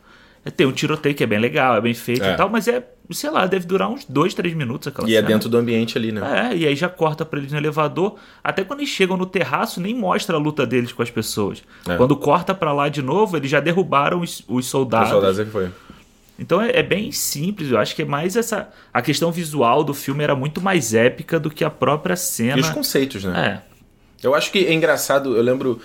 É, 0.46 0.50
Tem 0.50 0.66
um 0.66 0.72
tiroteio 0.72 1.14
que 1.14 1.24
é 1.24 1.28
bem 1.28 1.40
legal, 1.40 1.76
é 1.76 1.82
bem 1.82 1.94
feito 1.94 2.24
É. 2.24 2.34
e 2.34 2.38
tal, 2.38 2.48
mas 2.50 2.68
é, 2.70 2.82
sei 3.12 3.30
lá, 3.30 3.46
deve 3.46 3.66
durar 3.66 3.90
uns 3.90 4.06
dois, 4.06 4.34
três 4.34 4.54
minutos 4.54 4.88
aquela 4.88 5.08
E 5.10 5.14
é 5.14 5.18
cena. 5.18 5.28
dentro 5.28 5.50
do 5.50 5.58
ambiente 5.58 5.98
ali, 5.98 6.12
né? 6.12 6.50
É, 6.52 6.56
e 6.58 6.66
aí 6.66 6.76
já 6.76 6.90
corta 6.90 7.24
pra 7.26 7.40
eles 7.40 7.52
no 7.52 7.58
elevador. 7.58 8.16
Até 8.44 8.64
quando 8.64 8.80
eles 8.80 8.90
chegam 8.90 9.16
no 9.18 9.26
terraço, 9.26 9.80
nem 9.80 9.94
mostra 9.94 10.36
a 10.36 10.40
luta 10.40 10.66
deles 10.66 10.92
com 10.92 11.02
as 11.04 11.10
pessoas. 11.12 11.64
É. 11.88 11.96
Quando 11.98 12.16
corta 12.16 12.54
pra 12.56 12.74
lá 12.74 12.90
de 12.90 13.02
novo, 13.02 13.38
eles 13.38 13.50
já 13.52 13.60
derrubaram 13.60 14.22
os, 14.22 14.40
os 14.48 14.66
Os 14.66 14.66
soldados. 14.68 15.10
soldados 15.10 15.40
é 15.40 15.46
que 15.46 15.52
foi. 15.52 15.70
Então 16.38 16.62
é, 16.62 16.72
é 16.80 16.84
bem 16.84 17.12
simples, 17.12 17.72
eu 17.72 17.78
acho 17.78 17.96
que 17.96 18.02
é 18.02 18.06
mais 18.06 18.36
essa. 18.36 18.70
A 18.94 19.02
questão 19.02 19.32
visual 19.32 19.84
do 19.84 19.94
filme 19.94 20.24
era 20.24 20.36
muito 20.36 20.60
mais 20.60 20.94
épica 20.94 21.40
do 21.40 21.50
que 21.50 21.64
a 21.64 21.70
própria 21.70 22.16
cena. 22.16 22.58
E 22.58 22.62
os 22.62 22.70
conceitos, 22.70 23.24
né? 23.24 23.62
É. 23.72 23.76
Eu 24.28 24.34
acho 24.34 24.52
que 24.52 24.66
é 24.66 24.74
engraçado, 24.74 25.36
eu 25.38 25.42
lembro 25.44 25.80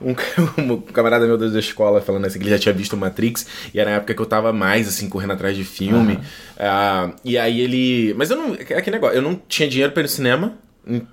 um, 0.00 0.14
um 0.62 0.80
camarada 0.80 1.26
meu 1.26 1.36
da 1.36 1.58
escola 1.58 2.00
falando 2.00 2.26
assim 2.26 2.38
que 2.38 2.44
ele 2.44 2.50
já 2.50 2.58
tinha 2.58 2.72
visto 2.72 2.96
Matrix 2.96 3.46
e 3.72 3.80
era 3.80 3.90
na 3.90 3.96
época 3.96 4.14
que 4.14 4.20
eu 4.20 4.26
tava 4.26 4.52
mais 4.52 4.88
assim 4.88 5.08
correndo 5.08 5.32
atrás 5.32 5.56
de 5.56 5.64
filme. 5.64 6.18
Ah, 6.58 7.12
e 7.24 7.36
aí 7.36 7.60
ele, 7.60 8.14
mas 8.14 8.30
eu 8.30 8.36
não, 8.36 8.54
é 8.54 8.74
aquele 8.74 8.96
negócio, 8.96 9.16
eu 9.16 9.22
não 9.22 9.40
tinha 9.48 9.68
dinheiro 9.68 9.92
para 9.92 10.02
ir 10.02 10.04
no 10.04 10.08
cinema 10.08 10.58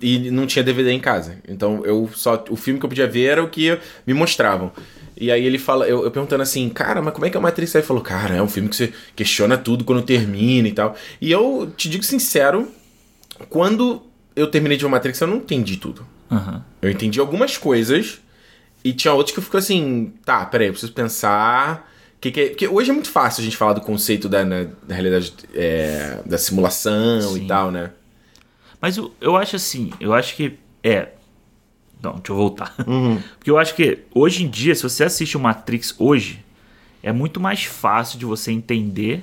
e 0.00 0.30
não 0.30 0.46
tinha 0.46 0.62
DVD 0.62 0.90
em 0.92 1.00
casa. 1.00 1.38
Então 1.48 1.84
eu 1.84 2.08
só 2.14 2.44
o 2.48 2.56
filme 2.56 2.78
que 2.80 2.86
eu 2.86 2.88
podia 2.88 3.06
ver 3.06 3.24
era 3.24 3.42
o 3.42 3.48
que 3.48 3.78
me 4.06 4.14
mostravam. 4.14 4.72
E 5.18 5.30
aí 5.30 5.46
ele 5.46 5.58
fala, 5.58 5.88
eu, 5.88 6.04
eu 6.04 6.10
perguntando 6.10 6.42
assim, 6.42 6.68
cara, 6.68 7.00
mas 7.00 7.14
como 7.14 7.24
é 7.24 7.30
que 7.30 7.36
é 7.36 7.40
o 7.40 7.42
Matrix? 7.42 7.74
Aí 7.74 7.80
ele 7.80 7.86
falou, 7.86 8.02
cara, 8.02 8.34
é 8.36 8.42
um 8.42 8.48
filme 8.48 8.68
que 8.68 8.76
você 8.76 8.92
questiona 9.14 9.56
tudo 9.56 9.82
quando 9.82 10.02
termina 10.02 10.68
e 10.68 10.72
tal. 10.72 10.94
E 11.20 11.32
eu 11.32 11.72
te 11.74 11.88
digo 11.88 12.04
sincero, 12.04 12.68
quando 13.48 14.02
eu 14.34 14.46
terminei 14.46 14.76
de 14.76 14.84
ver 14.84 14.90
Matrix, 14.90 15.18
eu 15.20 15.26
não 15.26 15.38
entendi 15.38 15.78
tudo. 15.78 16.06
Aham. 16.30 16.62
Eu 16.82 16.90
entendi 16.90 17.18
algumas 17.18 17.56
coisas 17.56 18.20
e 18.88 18.92
tinha 18.92 19.12
outras 19.12 19.32
que 19.32 19.38
eu 19.38 19.42
fico 19.42 19.56
assim, 19.56 20.12
tá, 20.24 20.44
peraí, 20.46 20.68
eu 20.68 20.72
preciso 20.72 20.92
pensar. 20.92 21.90
Que 22.20 22.30
que 22.30 22.40
é- 22.40 22.48
Porque 22.50 22.68
hoje 22.68 22.90
é 22.90 22.92
muito 22.92 23.10
fácil 23.10 23.40
a 23.40 23.44
gente 23.44 23.56
falar 23.56 23.72
do 23.72 23.80
conceito 23.80 24.28
da, 24.28 24.44
né, 24.44 24.68
da 24.86 24.94
realidade 24.94 25.32
é, 25.54 26.20
da 26.24 26.38
simulação 26.38 27.34
Sim. 27.34 27.44
e 27.44 27.46
tal, 27.46 27.70
né? 27.70 27.90
Mas 28.80 28.96
eu, 28.96 29.12
eu 29.20 29.36
acho 29.36 29.56
assim, 29.56 29.90
eu 30.00 30.14
acho 30.14 30.34
que. 30.36 30.58
É. 30.82 31.08
Não, 32.02 32.12
deixa 32.14 32.30
eu 32.32 32.36
voltar. 32.36 32.74
Porque 33.38 33.50
eu 33.50 33.58
acho 33.58 33.74
que 33.74 34.00
hoje 34.14 34.44
em 34.44 34.48
dia, 34.48 34.74
se 34.74 34.82
você 34.82 35.04
assiste 35.04 35.36
o 35.36 35.40
Matrix 35.40 35.94
hoje, 35.98 36.44
é 37.02 37.10
muito 37.10 37.40
mais 37.40 37.64
fácil 37.64 38.18
de 38.18 38.24
você 38.24 38.52
entender 38.52 39.22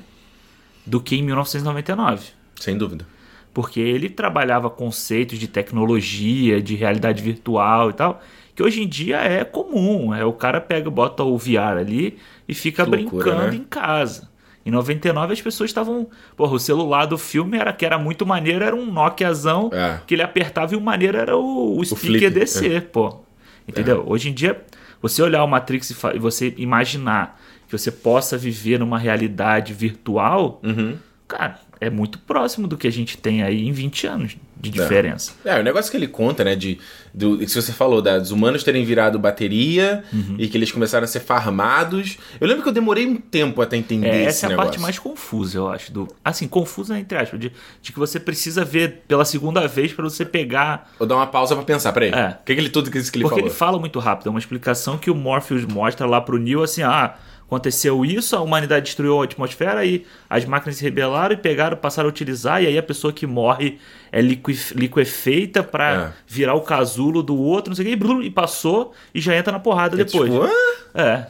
do 0.86 1.00
que 1.00 1.16
em 1.16 1.24
1999. 1.24 2.28
Sem 2.60 2.78
dúvida. 2.78 3.06
Porque 3.54 3.80
ele 3.80 4.10
trabalhava 4.10 4.70
conceitos 4.70 5.38
de 5.38 5.48
tecnologia, 5.48 6.62
de 6.62 6.76
realidade 6.76 7.22
virtual 7.22 7.92
e 7.92 7.94
tal, 7.94 8.22
que 8.56 8.62
hoje 8.64 8.82
em 8.84 8.88
dia 8.88 9.18
é 9.18 9.44
comum. 9.44 10.14
É 10.14 10.24
o 10.26 10.34
cara 10.34 10.60
pega, 10.62 10.90
bota 10.90 11.24
o 11.24 11.38
VR 11.38 11.78
ali 11.80 12.18
e 12.48 12.54
fica 12.54 12.84
Que 12.86 12.92
loucura, 12.96 13.24
brincando 13.32 13.52
né? 13.52 13.56
em 13.58 13.64
casa. 13.64 14.30
Em 14.66 14.72
99 14.72 15.34
as 15.34 15.42
pessoas 15.42 15.70
estavam. 15.70 16.08
Porra, 16.38 16.54
o 16.54 16.60
celular 16.60 17.06
do 17.06 17.18
filme 17.18 17.58
era 17.58 17.74
que 17.74 17.86
era 17.86 17.98
muito 17.98 18.26
maneiro, 18.26 18.64
era 18.64 18.76
um 18.76 18.86
Nokiazão 18.92 19.70
É. 19.74 20.00
que 20.08 20.16
ele 20.16 20.22
apertava 20.24 20.74
e 20.74 20.78
o 20.78 20.82
maneiro 20.82 21.18
era 21.18 21.36
o, 21.36 21.78
o 21.78 21.84
speaker 21.86 22.08
flip, 22.20 22.30
descer, 22.30 22.84
pô. 22.84 23.20
Entendeu? 23.68 24.04
É. 24.08 24.12
Hoje 24.12 24.30
em 24.30 24.34
dia, 24.34 24.62
você 25.02 25.22
olhar 25.22 25.44
o 25.44 25.48
Matrix 25.48 25.90
e, 25.90 25.96
e 26.16 26.20
você 26.20 26.54
imaginar 26.58 27.40
que 27.68 27.78
você 27.78 27.92
possa 27.92 28.38
viver 28.38 28.80
numa 28.80 28.98
realidade 28.98 29.74
virtual, 29.74 30.62
Uhum. 30.64 30.96
cara, 31.28 31.60
é 31.84 31.90
muito 31.90 32.18
próximo 32.20 32.68
do 32.68 32.78
que 32.78 32.88
a 32.88 32.92
gente 32.92 33.18
tem 33.18 33.44
aí 33.44 33.68
em 33.68 33.72
20 33.72 34.08
anos 34.08 34.38
de 34.60 34.70
diferença. 34.70 35.34
É, 35.44 35.60
o 35.60 35.64
negócio 35.64 35.92
que 35.92 35.98
ele 35.98 36.08
conta, 36.08 36.42
né, 36.44 36.56
de 36.56 36.80
do, 37.14 37.38
que 37.38 37.48
você 37.48 37.74
falou, 37.74 38.02
da, 38.02 38.18
dos 38.18 38.32
humanos 38.32 38.64
terem 38.64 38.86
virado 38.86 39.20
bateria 39.20 40.04
Uhum. 40.14 40.36
e 40.40 40.48
que 40.48 40.58
eles 40.58 40.72
começaram 40.72 41.04
a 41.04 41.08
ser 41.08 41.20
farmados. 41.20 42.18
Eu 42.40 42.48
lembro 42.48 42.64
que 42.64 42.70
eu 42.70 42.74
demorei 42.74 43.06
um 43.06 43.18
tempo 43.18 43.62
até 43.62 43.76
entender 43.78 44.08
É, 44.08 44.24
essa 44.24 44.46
é 44.46 44.48
a 44.48 44.50
negócio. 44.52 44.70
parte 44.72 44.82
mais 44.82 44.98
confusa, 44.98 45.58
eu 45.58 45.68
acho. 45.70 45.92
Do, 45.92 46.08
assim, 46.24 46.48
confusa 46.48 46.98
entre 46.98 47.18
aspas, 47.18 47.40
de, 47.40 47.52
de 47.82 47.92
que 47.92 48.00
você 48.00 48.20
precisa 48.20 48.64
ver 48.64 49.04
pela 49.08 49.26
segunda 49.26 49.68
vez 49.68 49.92
para 49.92 50.04
você 50.06 50.24
pegar. 50.24 50.92
Vou 50.98 51.08
dar 51.08 51.16
uma 51.16 51.28
pausa 51.28 51.56
pra 51.56 51.66
pensar, 51.66 51.92
peraí. 51.92 52.12
É. 52.12 52.38
O 52.40 52.46
que, 52.46 52.56
que 52.56 52.62
ele 52.62 52.70
tudo 52.70 52.90
que 52.90 53.02
que 53.02 53.18
ele 53.18 53.24
Porque 53.24 53.36
falou? 53.36 53.40
ele 53.40 53.50
fala 53.50 53.78
muito 53.80 54.00
rápido, 54.00 54.28
é 54.28 54.30
uma 54.30 54.40
explicação 54.40 54.98
que 54.98 55.12
o 55.12 55.16
Morpheus 55.16 55.66
mostra 55.66 56.08
lá 56.08 56.22
pro 56.22 56.38
Neo 56.40 56.64
assim, 56.64 56.82
ah, 56.84 57.16
aconteceu 57.56 58.04
isso, 58.06 58.36
a 58.36 58.42
humanidade 58.42 58.86
destruiu 58.86 59.22
a 59.22 59.24
atmosfera, 59.24 59.80
aí 59.80 60.06
as 60.30 60.46
máquinas 60.46 60.78
se 60.78 60.84
rebelaram 60.84 61.34
e 61.34 61.38
pegaram, 61.38 61.78
passaram 61.78 62.08
a 62.08 62.12
utilizar, 62.12 62.62
e 62.64 62.68
aí 62.68 62.78
a 62.78 62.84
pessoa 62.84 63.12
que 63.14 63.26
morre 63.28 63.80
é 64.12 64.22
liquefeita 64.22 65.64
pra 65.64 65.94
É. 65.94 66.14
virar 66.28 66.54
o 66.56 66.62
casulo 66.62 67.22
do 67.24 67.36
outro, 67.38 67.70
não 67.70 67.76
sei 67.76 67.86
o 67.86 67.88
que, 67.90 67.94
e, 67.94 67.96
blum, 67.96 68.22
e 68.22 68.30
passou 68.30 68.94
e 69.14 69.22
já 69.22 69.36
entra 69.36 69.52
na 69.52 69.60
porrada 69.60 69.96
É 70.00 70.04
depois. 70.04 70.30
tipo, 70.32 70.44
"Hã?" 70.44 70.50
É. 70.96 71.28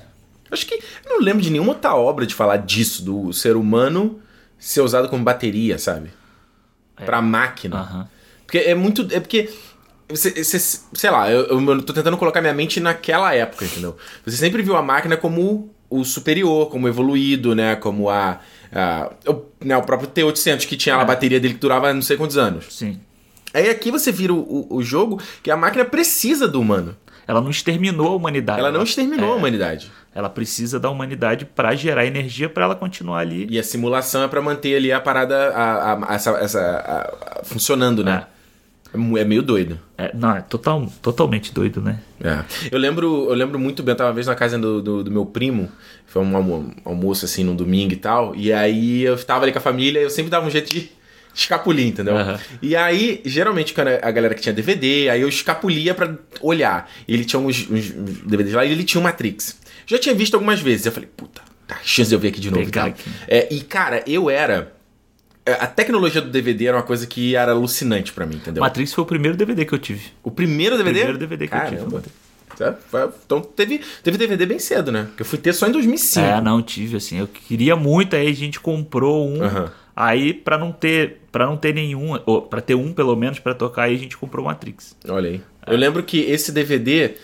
Acho 0.52 0.66
que 0.68 0.76
eu 0.76 1.10
não 1.18 1.20
lembro 1.22 1.42
de 1.42 1.50
nenhuma 1.50 1.70
outra 1.74 1.96
obra 1.96 2.26
de 2.26 2.34
falar 2.36 2.58
disso, 2.58 3.04
do 3.04 3.34
ser 3.34 3.56
humano 3.56 4.20
ser 4.60 4.82
usado 4.82 5.10
como 5.10 5.24
bateria, 5.24 5.78
sabe? 5.80 6.10
Pra 6.96 7.22
máquina. 7.22 8.08
Porque 8.46 8.60
é 8.60 8.76
muito. 8.76 9.08
É 9.12 9.20
porque. 9.20 9.50
Você, 10.10 10.44
você- 10.44 10.60
sei 10.94 11.10
lá, 11.10 11.32
eu, 11.32 11.60
eu 11.60 11.82
tô 11.82 11.92
tentando 11.92 12.18
colocar 12.18 12.40
minha 12.40 12.54
mente 12.54 12.80
naquela 12.80 13.34
época, 13.34 13.66
entendeu? 13.66 13.98
Você 14.24 14.38
sempre 14.38 14.62
viu 14.62 14.76
a 14.76 14.82
máquina 14.84 15.18
como 15.18 15.73
o 16.00 16.06
superior, 16.06 16.70
como 16.70 16.88
evoluído, 16.88 17.54
né? 17.56 17.76
Como 17.76 18.10
a. 18.10 18.40
a- 18.74 19.12
o, 19.28 19.42
né, 19.64 19.78
o 19.78 19.82
próprio 19.84 20.10
T-800, 20.10 20.66
que 20.66 20.76
tinha 20.78 20.96
lá 20.96 21.02
a 21.04 21.06
bateria 21.06 21.40
dele 21.40 21.54
que 21.54 21.60
durava 21.60 21.94
não 21.94 22.02
sei 22.02 22.18
quantos 22.18 22.38
anos. 22.38 22.66
Sim. 22.70 23.00
Aí 23.54 23.70
aqui 23.70 23.92
você 23.92 24.12
vira 24.12 24.34
o, 24.34 24.38
o- 24.40 24.78
o 24.78 24.84
jogo 24.84 25.22
que 25.44 25.52
a 25.52 25.56
máquina 25.58 25.86
precisa 25.86 26.48
do 26.48 26.60
humano. 26.60 26.96
Ela 27.28 27.40
não 27.40 27.50
exterminou 27.52 28.08
a 28.12 28.16
humanidade. 28.16 28.60
Ela 28.60 28.72
não 28.72 28.84
exterminou 28.84 29.30
é, 29.30 29.32
a 29.32 29.36
humanidade. 29.36 29.90
Ela 30.14 30.30
precisa 30.30 30.78
da 30.78 30.90
humanidade 30.90 31.46
pra 31.46 31.74
gerar 31.74 32.06
energia 32.06 32.50
pra 32.50 32.66
ela 32.66 32.76
continuar 32.76 33.20
ali. 33.20 33.48
E 33.50 33.58
a 33.58 33.64
simulação 33.64 34.24
é 34.24 34.28
pra 34.28 34.42
manter 34.42 34.76
ali 34.76 34.92
a 34.92 35.00
parada 35.00 35.50
a, 35.56 35.94
a- 35.94 36.16
essa, 36.16 36.32
essa- 36.32 36.60
a- 36.60 37.40
a- 37.40 37.44
funcionando, 37.46 38.04
né? 38.04 38.26
É. 38.30 38.33
mu- 38.98 39.18
é 39.18 39.24
meio 39.26 39.42
doido. 39.42 39.80
É, 39.98 40.12
não, 40.14 40.36
é 40.36 40.42
total, 40.42 40.86
totalmente 41.02 41.54
doido, 41.54 41.82
né? 41.82 42.00
É. 42.22 42.44
Eu 42.72 42.78
lembro, 42.80 43.28
eu 43.30 43.34
lembro 43.34 43.58
muito 43.60 43.82
bem, 43.84 43.94
eu 43.94 43.98
tava 43.98 44.10
uma 44.10 44.16
vez 44.16 44.28
na 44.28 44.36
casa 44.36 44.58
do, 44.58 44.82
do, 44.82 45.04
do 45.04 45.12
meu 45.12 45.26
primo, 45.26 45.70
foi 46.06 46.22
um 46.22 46.36
almo- 46.36 46.74
almoço 46.86 47.26
assim 47.26 47.44
num 47.44 47.56
domingo 47.56 47.94
e 47.94 47.98
tal, 47.98 48.36
e 48.36 48.52
aí 48.54 49.02
eu 49.04 49.18
tava 49.24 49.46
ali 49.46 49.52
com 49.52 49.60
a 49.60 49.62
família 49.62 50.00
e 50.00 50.04
eu 50.04 50.10
sempre 50.10 50.30
dava 50.32 50.46
um 50.46 50.50
jeito 50.50 50.72
de 50.72 50.90
escapulir, 51.34 51.88
entendeu? 51.88 52.16
Aham. 52.18 52.40
E 52.62 52.76
aí, 52.76 53.22
geralmente, 53.26 53.74
quando 53.74 53.88
a 53.88 54.12
galera 54.12 54.36
que 54.36 54.42
tinha 54.42 54.54
DVD, 54.54 55.10
aí 55.10 55.22
eu 55.22 55.28
escapulia 55.30 55.94
pra 55.96 56.16
olhar. 56.42 56.90
E 57.08 57.14
ele 57.14 57.26
tinha 57.26 57.40
uns, 57.40 57.68
uns- 57.70 57.90
DVDs 58.26 58.54
lá 58.54 58.64
e 58.66 58.72
ele 58.72 58.84
tinha 58.84 59.02
o 59.02 59.04
Matrix. 59.04 59.58
Já 59.88 59.98
tinha 59.98 60.14
visto 60.14 60.36
algumas 60.36 60.60
vezes, 60.62 60.86
eu 60.86 60.92
falei, 60.92 61.10
puta, 61.18 61.42
tá, 61.68 61.78
chance 61.84 62.10
de 62.10 62.16
eu 62.16 62.20
ver 62.20 62.28
aqui 62.30 62.40
de 62.40 62.52
novo. 62.52 62.62
aqui. 62.62 63.02
É, 63.28 63.48
e 63.52 63.62
cara, 63.62 64.04
eu 64.08 64.30
era. 64.30 64.73
É, 65.46 65.54
A 65.54 65.68
tecnologia 65.68 66.22
do 66.22 66.30
DVD 66.30 66.68
era 66.68 66.78
uma 66.78 66.84
coisa 66.84 67.06
que 67.08 67.36
era 67.36 67.52
alucinante 67.52 68.12
pra 68.14 68.26
mim, 68.26 68.36
entendeu? 68.38 68.62
Matrix 68.62 68.94
foi 68.94 69.04
o 69.04 69.08
primeiro 69.08 69.38
DVD 69.38 69.66
que 69.66 69.74
eu 69.74 69.80
tive. 69.80 70.02
O 70.24 70.32
primeiro 70.32 70.78
DVD? 70.78 71.00
Primeiro 71.00 71.18
DVD 71.20 71.48
que 71.48 71.56
eu 71.56 71.60
tive. 71.66 71.76
Caramba. 71.78 72.04
É, 72.60 72.74
foi- 72.90 73.10
Então 73.26 73.42
teve, 73.42 73.82
teve 74.04 74.18
DVD 74.18 74.46
bem 74.46 74.60
cedo, 74.60 74.92
né? 74.92 75.06
Porque 75.08 75.24
eu 75.24 75.26
fui 75.26 75.40
ter 75.40 75.54
só 75.54 75.68
em 75.68 75.72
2005. 75.72 76.26
É, 76.26 76.40
não 76.40 76.62
tive, 76.62 76.98
assim. 76.98 77.18
Eu 77.20 77.28
queria 77.28 77.76
muito, 77.76 78.16
aí 78.16 78.28
a 78.28 78.34
gente 78.34 78.60
comprou 78.60 79.28
um. 79.28 79.44
Aham. 79.44 79.72
Aí, 79.96 80.34
pra 80.34 80.58
não 80.58 80.72
ter 80.72 81.20
para 81.32 81.46
não 81.48 81.56
ter 81.58 81.74
nenhum, 81.74 82.20
ou 82.28 82.42
pra 82.44 82.62
ter 82.62 82.76
um 82.76 82.94
pelo 82.94 83.16
menos 83.16 83.40
pra 83.40 83.54
tocar, 83.56 83.84
aí 83.84 83.96
a 83.96 83.98
gente 83.98 84.16
comprou 84.18 84.46
o 84.46 84.48
Matrix. 84.48 84.96
Olha 85.08 85.30
aí. 85.32 85.42
Eu 85.68 85.78
lembro 85.78 86.04
que 86.04 86.20
esse 86.20 86.52
DVD. 86.52 87.16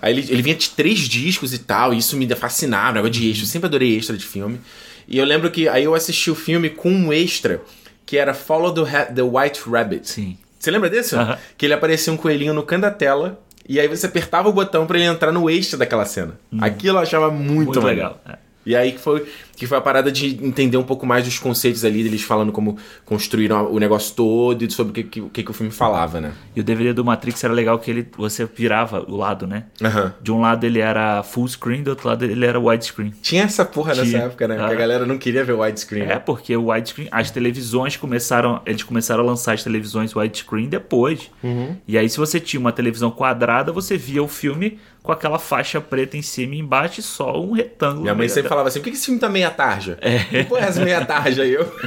Aí 0.00 0.12
ele, 0.12 0.26
ele 0.30 0.42
vinha 0.42 0.54
de 0.54 0.70
três 0.70 1.00
discos 1.00 1.52
e 1.54 1.58
tal, 1.58 1.92
e 1.94 1.98
isso 1.98 2.16
me 2.16 2.28
fascinava, 2.34 2.92
negócio 2.94 3.12
de 3.12 3.28
extra. 3.30 3.44
Eu 3.44 3.48
sempre 3.48 3.66
adorei 3.66 3.96
extra 3.96 4.16
de 4.16 4.24
filme. 4.24 4.60
E 5.08 5.18
eu 5.18 5.24
lembro 5.24 5.50
que 5.50 5.68
aí 5.68 5.84
eu 5.84 5.94
assisti 5.94 6.30
o 6.30 6.34
filme 6.34 6.68
com 6.70 6.90
um 6.90 7.12
extra 7.12 7.60
que 8.04 8.16
era 8.16 8.32
Follow 8.34 8.72
the, 8.72 9.04
the 9.14 9.22
White 9.22 9.62
Rabbit. 9.68 10.08
Sim. 10.08 10.36
Você 10.58 10.70
lembra 10.70 10.88
desse? 10.90 11.14
Aham. 11.16 11.38
Que 11.56 11.66
ele 11.66 11.74
aparecia 11.74 12.12
um 12.12 12.16
coelhinho 12.16 12.54
no 12.54 12.62
canto 12.62 12.82
da 12.82 12.90
tela. 12.90 13.40
E 13.68 13.80
aí 13.80 13.88
você 13.88 14.06
apertava 14.06 14.48
o 14.48 14.52
botão 14.52 14.86
pra 14.86 14.96
ele 14.96 15.06
entrar 15.06 15.32
no 15.32 15.50
extra 15.50 15.76
daquela 15.78 16.04
cena. 16.04 16.38
Aquilo 16.60 16.98
eu 16.98 17.02
achava 17.02 17.30
muito, 17.30 17.50
Hum. 17.50 17.54
Muito 17.64 17.82
maneiro. 17.82 18.00
legal. 18.00 18.20
E 18.66 18.74
aí 18.74 18.92
que 18.92 18.98
foi, 18.98 19.24
que 19.56 19.66
foi 19.66 19.78
a 19.78 19.80
parada 19.80 20.10
de 20.10 20.44
entender 20.44 20.76
um 20.76 20.82
pouco 20.82 21.06
mais 21.06 21.24
dos 21.24 21.38
conceitos 21.38 21.84
ali, 21.84 22.02
deles 22.02 22.22
falando 22.22 22.50
como 22.50 22.76
construíram 23.04 23.72
o 23.72 23.78
negócio 23.78 24.14
todo 24.14 24.64
e 24.64 24.70
sobre 24.70 24.90
o 24.90 24.94
que, 24.94 25.02
que, 25.04 25.20
o 25.20 25.30
que, 25.30 25.50
o 25.50 25.54
filme 25.54 25.72
falava, 25.72 26.20
né? 26.20 26.32
E 26.54 26.60
o 26.60 26.64
DVD 26.64 26.92
do 26.92 27.04
Matrix 27.04 27.44
era 27.44 27.54
legal 27.54 27.78
que 27.78 27.90
ele 27.90 28.08
você 28.16 28.44
virava 28.44 29.04
o 29.08 29.16
lado, 29.16 29.46
né? 29.46 29.64
Aham. 29.80 30.14
De 30.20 30.32
um 30.32 30.40
lado 30.40 30.64
ele 30.64 30.80
era 30.80 31.22
full 31.22 31.46
screen, 31.46 31.84
do 31.84 31.90
outro 31.90 32.08
lado 32.08 32.24
ele 32.24 32.44
era 32.44 32.58
widescreen. 32.58 33.12
Tinha 33.22 33.44
essa 33.44 33.64
porra 33.64 33.94
nessa 33.94 34.10
Tinha. 34.10 34.22
época, 34.22 34.48
né? 34.48 34.56
Ah. 34.60 34.66
Que 34.68 34.74
a 34.74 34.76
galera 34.76 35.06
não 35.06 35.16
queria 35.16 35.44
ver 35.44 35.52
widescreen. 35.52 36.04
É, 36.04 36.18
porque 36.18 36.56
o 36.56 36.70
widescreen, 36.70 37.08
as 37.12 37.30
televisões 37.30 37.96
começaram, 37.96 38.60
eles 38.66 38.82
começaram 38.82 39.22
a 39.22 39.26
lançar 39.26 39.54
as 39.54 39.62
televisões 39.62 40.14
widescreen 40.14 40.68
depois. 40.68 41.30
Uhum. 41.42 41.76
E 41.86 41.96
aí 41.96 42.08
se 42.08 42.18
você 42.18 42.40
tinha 42.40 42.58
uma 42.58 42.72
televisão 42.72 43.12
quadrada, 43.12 43.70
você 43.70 43.96
via 43.96 44.22
o 44.22 44.28
filme 44.28 44.78
com 45.06 45.12
aquela 45.12 45.38
faixa 45.38 45.80
preta 45.80 46.16
em 46.16 46.22
cima 46.22 46.54
e 46.56 46.58
embaixo 46.58 47.00
e 47.00 47.02
só 47.02 47.40
um 47.40 47.52
retângulo. 47.52 48.02
Minha 48.02 48.12
mãe 48.14 48.20
meio 48.20 48.30
sempre 48.30 48.44
da- 48.44 48.48
falava 48.50 48.68
assim: 48.68 48.80
por 48.80 48.90
que 48.90 48.96
esse 48.96 49.06
filme 49.06 49.20
tá 49.20 49.28
meia 49.28 49.50
tarja? 49.50 49.96
É. 50.00 50.18
Que 50.18 50.44
porra 50.44 50.66
é 50.66 50.68
essa 50.68 50.84
meia 50.84 51.04
tarja 51.06 51.42
aí? 51.42 51.54
Eu... 51.54 51.72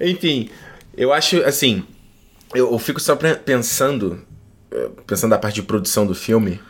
Enfim, 0.00 0.50
eu 0.96 1.12
acho 1.12 1.42
assim. 1.44 1.84
Eu, 2.54 2.70
eu 2.72 2.78
fico 2.78 3.00
só 3.00 3.16
pensando, 3.16 4.22
eh, 4.70 4.88
pensando 5.06 5.30
na 5.30 5.38
parte 5.38 5.56
de 5.56 5.62
produção 5.62 6.06
do 6.06 6.14
filme, 6.14 6.60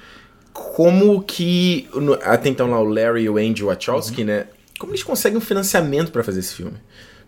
como 0.52 1.22
que 1.22 1.88
até 2.22 2.48
então 2.48 2.70
lá 2.70 2.80
o 2.80 2.84
Larry 2.84 3.24
e 3.24 3.28
o 3.28 3.36
Andy 3.36 3.62
Wachowski, 3.64 4.24
né? 4.24 4.46
Como 4.78 4.92
eles 4.92 5.02
conseguem 5.02 5.38
um 5.38 5.42
financiamento 5.42 6.10
pra 6.10 6.24
fazer 6.24 6.40
esse 6.40 6.54
filme? 6.54 6.76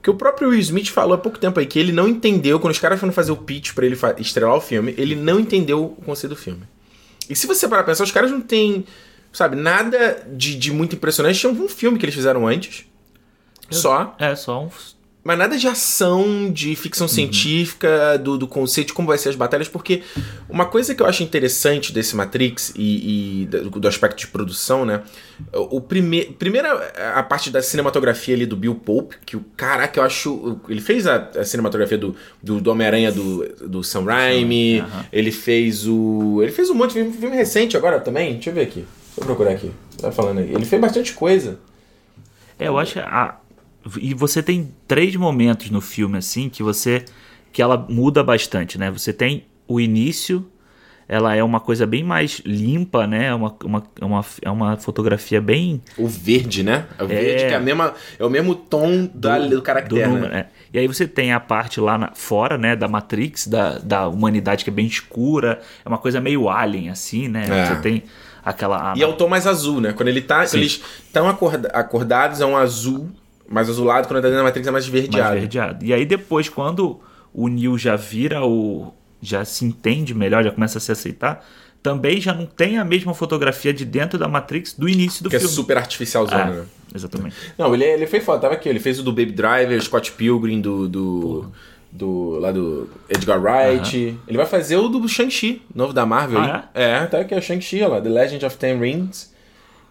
Porque 0.06 0.10
o 0.12 0.14
próprio 0.14 0.50
Will 0.50 0.60
Smith 0.60 0.90
falou 0.90 1.14
há 1.14 1.18
pouco 1.18 1.36
tempo 1.36 1.58
aí 1.58 1.66
que 1.66 1.80
ele 1.80 1.90
não 1.90 2.06
entendeu, 2.06 2.60
quando 2.60 2.72
os 2.72 2.78
caras 2.78 3.00
foram 3.00 3.12
fazer 3.12 3.32
o 3.32 3.36
pitch 3.36 3.72
pra 3.72 3.84
ele 3.84 3.98
estrelar 4.18 4.54
o 4.54 4.60
filme, 4.60 4.94
ele 4.96 5.16
não 5.16 5.40
entendeu 5.40 5.84
o 5.84 6.02
conceito 6.04 6.32
do 6.32 6.40
filme. 6.40 6.62
E 7.28 7.34
se 7.34 7.44
você 7.44 7.66
parar 7.66 7.82
pra 7.82 7.92
pensar, 7.92 8.04
os 8.04 8.12
caras 8.12 8.30
não 8.30 8.40
têm. 8.40 8.86
sabe, 9.32 9.56
nada 9.56 10.24
de, 10.28 10.54
de 10.54 10.72
muito 10.72 10.94
impressionante. 10.94 11.40
Tinha 11.40 11.52
um 11.52 11.68
filme 11.68 11.98
que 11.98 12.04
eles 12.04 12.14
fizeram 12.14 12.46
antes. 12.46 12.86
Só. 13.68 14.14
É, 14.20 14.36
só 14.36 14.62
um. 14.62 14.70
Mas 15.26 15.38
nada 15.38 15.58
de 15.58 15.66
ação, 15.66 16.52
de 16.52 16.76
ficção 16.76 17.08
científica, 17.08 18.16
do, 18.16 18.38
do 18.38 18.46
conceito 18.46 18.86
de 18.86 18.92
como 18.92 19.08
vai 19.08 19.18
ser 19.18 19.30
as 19.30 19.34
batalhas, 19.34 19.66
porque 19.66 20.04
uma 20.48 20.66
coisa 20.66 20.94
que 20.94 21.02
eu 21.02 21.06
acho 21.06 21.24
interessante 21.24 21.92
desse 21.92 22.14
Matrix 22.14 22.72
e, 22.76 23.42
e 23.42 23.46
do, 23.46 23.70
do 23.70 23.88
aspecto 23.88 24.18
de 24.18 24.28
produção, 24.28 24.84
né? 24.84 25.02
O 25.52 25.80
prime, 25.80 26.26
primeira 26.26 26.92
a 27.12 27.24
parte 27.24 27.50
da 27.50 27.60
cinematografia 27.60 28.36
ali 28.36 28.46
do 28.46 28.56
Bill 28.56 28.76
Pope, 28.76 29.16
que 29.26 29.36
o 29.36 29.44
caraca, 29.56 29.98
eu 29.98 30.04
acho. 30.04 30.60
Ele 30.68 30.80
fez 30.80 31.08
a, 31.08 31.16
a 31.16 31.44
cinematografia 31.44 31.98
do, 31.98 32.14
do, 32.40 32.60
do 32.60 32.70
Homem-Aranha 32.70 33.10
do, 33.10 33.48
do 33.66 33.82
Sam 33.82 34.04
Raimi, 34.04 34.78
Aham. 34.78 35.06
ele 35.12 35.32
fez 35.32 35.88
o. 35.88 36.38
Ele 36.40 36.52
fez 36.52 36.70
um 36.70 36.74
monte 36.74 36.90
de 36.92 37.00
filme, 37.00 37.12
filme 37.12 37.34
recente 37.34 37.76
agora 37.76 37.98
também. 37.98 38.34
Deixa 38.34 38.50
eu 38.50 38.54
ver 38.54 38.60
aqui. 38.60 38.84
Deixa 38.84 39.20
eu 39.22 39.24
procurar 39.24 39.50
aqui. 39.50 39.72
Tá 40.00 40.12
falando 40.12 40.38
aí. 40.38 40.54
Ele 40.54 40.64
fez 40.64 40.80
bastante 40.80 41.14
coisa. 41.14 41.58
É, 42.60 42.68
eu 42.68 42.78
acho 42.78 42.92
que 42.92 43.00
a... 43.00 43.40
E 44.00 44.14
você 44.14 44.42
tem 44.42 44.72
três 44.88 45.14
momentos 45.16 45.70
no 45.70 45.80
filme, 45.80 46.18
assim, 46.18 46.48
que 46.48 46.62
você. 46.62 47.04
que 47.52 47.62
ela 47.62 47.76
muda 47.88 48.22
bastante, 48.22 48.78
né? 48.78 48.90
Você 48.90 49.12
tem 49.12 49.44
o 49.68 49.80
início, 49.80 50.46
ela 51.08 51.34
é 51.34 51.42
uma 51.42 51.60
coisa 51.60 51.86
bem 51.86 52.02
mais 52.02 52.40
limpa, 52.44 53.06
né? 53.06 53.26
É 53.26 53.34
uma, 53.34 53.54
uma, 53.64 53.82
é 54.00 54.04
uma, 54.04 54.24
é 54.42 54.50
uma 54.50 54.76
fotografia 54.76 55.40
bem. 55.40 55.80
O 55.96 56.06
verde, 56.08 56.62
né? 56.62 56.86
O 57.00 57.06
verde 57.06 57.44
que 57.46 57.52
é, 57.52 57.54
a 57.54 57.60
mesma, 57.60 57.94
é 58.18 58.24
o 58.24 58.28
mesmo 58.30 58.54
tom 58.54 59.08
da, 59.14 59.38
do, 59.38 59.62
caractere, 59.62 60.02
do 60.02 60.08
número, 60.08 60.28
né? 60.28 60.34
né? 60.34 60.46
E 60.72 60.78
aí 60.78 60.86
você 60.86 61.06
tem 61.06 61.32
a 61.32 61.40
parte 61.40 61.80
lá 61.80 61.96
na- 61.96 62.12
fora, 62.14 62.58
né, 62.58 62.74
da 62.76 62.88
Matrix, 62.88 63.46
da, 63.46 63.78
da 63.78 64.08
humanidade 64.08 64.62
que 64.64 64.70
é 64.70 64.72
bem 64.72 64.86
escura, 64.86 65.60
é 65.84 65.88
uma 65.88 65.98
coisa 65.98 66.20
meio 66.20 66.48
alien, 66.48 66.90
assim, 66.90 67.28
né? 67.28 67.46
É. 67.48 67.66
Você 67.66 67.80
tem 67.80 68.02
aquela. 68.44 68.92
E 68.96 69.02
é 69.02 69.06
o 69.06 69.12
tom 69.14 69.28
mais 69.28 69.46
azul, 69.46 69.80
né? 69.80 69.92
Quando 69.92 70.08
ele 70.08 70.20
tá, 70.20 70.44
quando 70.44 70.54
eles 70.56 70.82
estão 71.06 71.28
acorda- 71.28 71.68
acordados, 71.68 72.40
é 72.40 72.46
um 72.46 72.56
azul 72.56 73.08
mais 73.48 73.68
azulado, 73.68 74.06
quando 74.08 74.16
tá 74.16 74.28
dentro 74.28 74.36
da 74.38 74.42
Matrix 74.44 74.66
é 74.66 74.70
mais 74.70 74.84
mais 74.88 74.94
esverdeado. 74.94 75.34
verdeado. 75.38 75.84
E 75.84 75.92
aí 75.92 76.04
depois, 76.06 76.48
quando 76.48 77.00
o 77.32 77.48
Neo 77.48 77.76
já 77.78 77.96
vira 77.96 78.44
o. 78.44 78.92
já 79.22 79.44
se 79.44 79.64
entende 79.64 80.14
melhor, 80.14 80.42
já 80.44 80.50
começa 80.50 80.78
a 80.78 80.80
se 80.80 80.90
aceitar, 80.92 81.44
também 81.82 82.20
já 82.20 82.32
não 82.34 82.46
tem 82.46 82.78
a 82.78 82.84
mesma 82.84 83.14
fotografia 83.14 83.72
de 83.72 83.84
dentro 83.84 84.18
da 84.18 84.26
Matrix 84.28 84.72
do 84.74 84.88
início 84.88 85.22
do 85.22 85.30
Que 85.30 85.36
é 85.36 85.38
filme. 85.38 85.54
super 85.54 85.76
artificial, 85.78 86.26
É, 86.30 86.44
né? 86.50 86.64
exatamente. 86.94 87.36
Não, 87.56 87.72
ele, 87.74 87.84
ele 87.84 88.06
foi 88.06 88.20
foda, 88.20 88.40
tava 88.40 88.54
aqui, 88.54 88.68
ele 88.68 88.80
fez 88.80 88.98
o 88.98 89.02
do 89.02 89.12
Baby 89.12 89.32
Driver, 89.32 89.80
Scott 89.82 90.12
Pilgrim, 90.12 90.60
do. 90.60 90.88
do, 90.88 91.52
do 91.92 92.38
lá 92.40 92.50
do 92.52 92.88
Edgar 93.08 93.40
Wright. 93.40 94.18
Ele 94.28 94.36
vai 94.36 94.46
fazer 94.46 94.76
o 94.76 94.88
do 94.88 95.08
Shang-Chi, 95.08 95.62
novo 95.74 95.92
da 95.92 96.04
Marvel. 96.04 96.38
Ah, 96.40 96.68
aí. 96.74 96.82
é? 96.82 97.06
tá 97.06 97.20
aqui, 97.20 97.32
é 97.34 97.38
o 97.38 97.42
Shang-Chi, 97.42 97.80
lá, 97.86 98.00
The 98.00 98.08
Legend 98.08 98.44
of 98.44 98.56
Ten 98.58 98.78
Rings. 98.78 99.34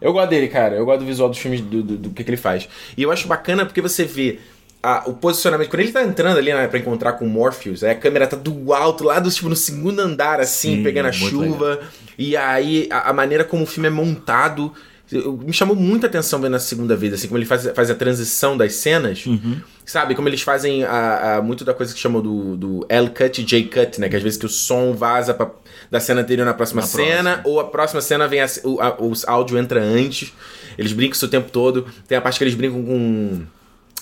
Eu 0.06 0.14
gosto 0.14 0.30
dele, 0.30 0.48
cara. 0.48 0.76
Eu 0.76 0.86
gosto 0.86 1.00
do 1.00 1.06
visual 1.06 1.30
dos 1.30 1.38
filmes, 1.38 1.62
do, 1.62 1.82
do, 1.84 1.98
do 1.98 2.10
que, 2.12 2.24
que 2.24 2.30
ele 2.30 2.38
faz. 2.38 2.68
E 2.98 3.04
eu 3.04 3.12
acho 3.12 3.28
bacana 3.28 3.66
porque 3.66 3.82
você 3.82 4.04
vê 4.06 4.40
a- 4.84 5.04
o 5.08 5.14
posicionamento. 5.14 5.70
Quando 5.70 5.80
ele 5.82 5.92
tá 5.92 6.04
entrando 6.04 6.38
ali 6.38 6.54
né, 6.54 6.68
pra 6.68 6.78
encontrar 6.80 7.14
com 7.14 7.26
o 7.26 7.30
Morpheus, 7.30 7.84
aí 7.84 7.92
a 7.92 7.96
câmera 7.96 8.28
tá 8.28 8.38
do 8.38 8.74
alto, 8.74 9.04
lá 9.04 9.20
do, 9.20 9.32
tipo, 9.32 9.50
no 9.50 9.56
segundo 9.56 10.00
andar, 10.00 10.40
assim, 10.40 10.78
Sim, 10.78 10.84
pegando 10.84 11.08
a 11.08 11.12
chuva. 11.12 11.80
E 12.18 12.38
aí 12.38 12.88
a, 12.92 13.10
a 13.10 13.14
maneira 13.14 13.44
como 13.44 13.64
o 13.64 13.66
filme 13.66 13.88
é 13.88 13.92
montado. 13.92 14.72
Eu- 15.12 15.38
Me 15.38 15.54
chamou 15.54 15.76
muita 15.76 16.08
atenção 16.08 16.40
vendo 16.42 16.56
a 16.56 16.60
segunda 16.60 16.96
vez, 16.96 17.14
assim, 17.14 17.28
como 17.28 17.38
ele 17.38 17.46
faz, 17.46 17.68
faz 17.76 17.90
a 17.92 17.96
transição 17.96 18.58
das 18.58 18.74
cenas. 18.76 19.26
Uhum. 19.26 19.60
Sabe? 19.86 20.16
Como 20.16 20.28
eles 20.28 20.42
fazem 20.42 20.84
a, 20.84 21.38
a- 21.38 21.42
muito 21.42 21.64
da 21.64 21.74
coisa 21.74 21.94
que 21.94 22.00
chamam 22.00 22.22
do, 22.22 22.58
do 22.58 22.86
L-cut 22.90 23.42
e 23.42 23.44
J-cut, 23.44 24.00
né? 24.02 24.10
Que 24.10 24.16
às 24.16 24.24
vezes 24.24 24.38
que 24.38 24.46
o 24.46 24.50
som 24.50 24.94
vaza 24.94 25.34
pra, 25.34 25.52
da 25.92 26.00
cena 26.00 26.22
anterior 26.22 26.44
na 26.46 26.54
próxima 26.54 26.82
Na 26.82 26.88
cena, 26.88 27.42
ou 27.44 27.60
a 27.60 27.66
próxima 27.66 28.02
cena 28.02 28.28
vem 28.28 28.42
a, 28.42 28.48
o, 28.64 28.82
a- 28.82 28.98
o 29.00 29.14
áudio 29.28 29.58
entra 29.58 29.80
antes. 29.82 30.34
Eles 30.78 30.92
brincam 30.92 31.14
isso 31.16 31.26
o 31.26 31.30
tempo 31.30 31.52
todo. 31.52 31.86
Tem 32.08 32.18
a 32.18 32.22
parte 32.22 32.38
que 32.40 32.44
eles 32.44 32.56
brincam 32.56 32.84
com 32.84 33.42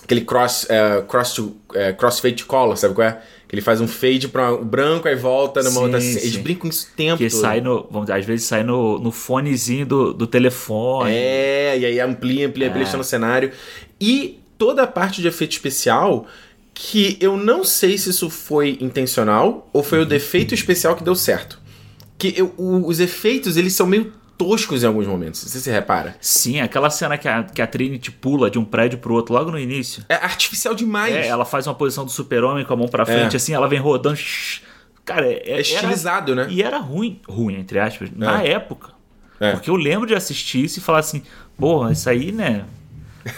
aquele 0.03 0.21
cross, 0.21 0.65
é, 0.69 1.01
cross 1.07 1.33
to, 1.33 1.55
é, 1.73 1.93
crossfade 1.93 2.35
to 2.35 2.45
color, 2.45 2.75
sabe 2.77 2.93
qual 2.93 3.07
é? 3.07 3.21
Ele 3.53 3.61
faz 3.61 3.79
um 3.79 3.87
fade 3.87 4.27
para 4.27 4.51
o 4.51 4.65
branco 4.65 5.07
aí 5.07 5.15
volta 5.15 5.61
numa 5.61 5.71
Sim, 5.73 5.79
outra 5.83 6.01
cena. 6.01 6.19
Eles 6.19 6.33
sim. 6.33 6.41
brincam 6.41 6.69
isso 6.69 6.87
o 6.91 6.95
tempo 6.97 7.17
Que 7.19 7.29
todo. 7.29 7.39
sai 7.39 7.61
no. 7.61 7.87
Vamos 7.91 8.07
dizer, 8.07 8.19
às 8.19 8.25
vezes 8.25 8.47
sai 8.47 8.63
no, 8.63 8.97
no 8.97 9.11
fonezinho 9.11 9.85
do, 9.85 10.11
do 10.11 10.25
telefone. 10.25 11.11
É, 11.13 11.77
e 11.79 11.85
aí 11.85 11.99
amplia, 11.99 12.47
amplia, 12.47 12.67
amplia, 12.69 12.83
está 12.83 12.97
no 12.97 13.03
cenário. 13.03 13.51
E 14.01 14.39
toda 14.57 14.81
a 14.81 14.87
parte 14.87 15.21
de 15.21 15.27
efeito 15.27 15.51
especial, 15.51 16.25
que 16.73 17.15
eu 17.21 17.37
não 17.37 17.63
sei 17.63 17.95
se 17.97 18.09
isso 18.09 18.27
foi 18.27 18.75
intencional 18.81 19.69
ou 19.71 19.83
foi 19.83 19.99
o 19.99 20.05
defeito 20.05 20.53
especial 20.55 20.95
que 20.95 21.03
deu 21.03 21.13
certo. 21.15 21.59
Que 22.17 22.33
eu- 22.35 22.53
o- 22.57 22.87
os 22.87 22.99
efeitos, 22.99 23.55
eles 23.55 23.73
são 23.73 23.85
meio 23.85 24.11
toscos 24.43 24.83
em 24.83 24.87
alguns 24.87 25.07
momentos, 25.07 25.39
se 25.39 25.59
você 25.59 25.71
repara. 25.71 26.15
Sim, 26.19 26.59
aquela 26.59 26.89
cena 26.89 27.17
que 27.17 27.27
a, 27.27 27.43
que 27.43 27.61
a 27.61 27.67
Trinity 27.67 28.11
pula 28.11 28.49
de 28.49 28.59
um 28.59 28.65
prédio 28.65 28.97
pro 28.99 29.13
outro 29.13 29.33
logo 29.33 29.51
no 29.51 29.59
início. 29.59 30.03
É 30.09 30.15
artificial 30.15 30.73
demais. 30.75 31.13
É, 31.13 31.27
ela 31.27 31.45
faz 31.45 31.65
uma 31.67 31.75
posição 31.75 32.03
do 32.05 32.11
super-homem 32.11 32.65
com 32.65 32.73
a 32.73 32.75
mão 32.77 32.87
pra 32.87 33.05
frente, 33.05 33.33
É. 33.33 33.37
assim, 33.37 33.53
ela 33.53 33.67
vem 33.67 33.79
rodando. 33.79 34.15
shh. 34.17 34.61
Cara, 35.05 35.25
é, 35.27 35.51
É 35.57 35.61
estilizado, 35.61 36.31
era, 36.31 36.45
né? 36.45 36.53
E 36.53 36.61
era 36.63 36.77
ruim, 36.77 37.19
ruim, 37.27 37.55
entre 37.55 37.79
aspas, 37.79 38.09
na 38.15 38.41
época. 38.43 38.91
É. 39.39 39.51
Porque 39.51 39.69
eu 39.69 39.75
lembro 39.75 40.07
de 40.07 40.15
assistir 40.15 40.63
isso 40.63 40.79
e 40.79 40.81
falar 40.81 40.99
assim, 40.99 41.21
porra, 41.57 41.91
isso 41.91 42.09
aí, 42.09 42.31
né? 42.31 42.63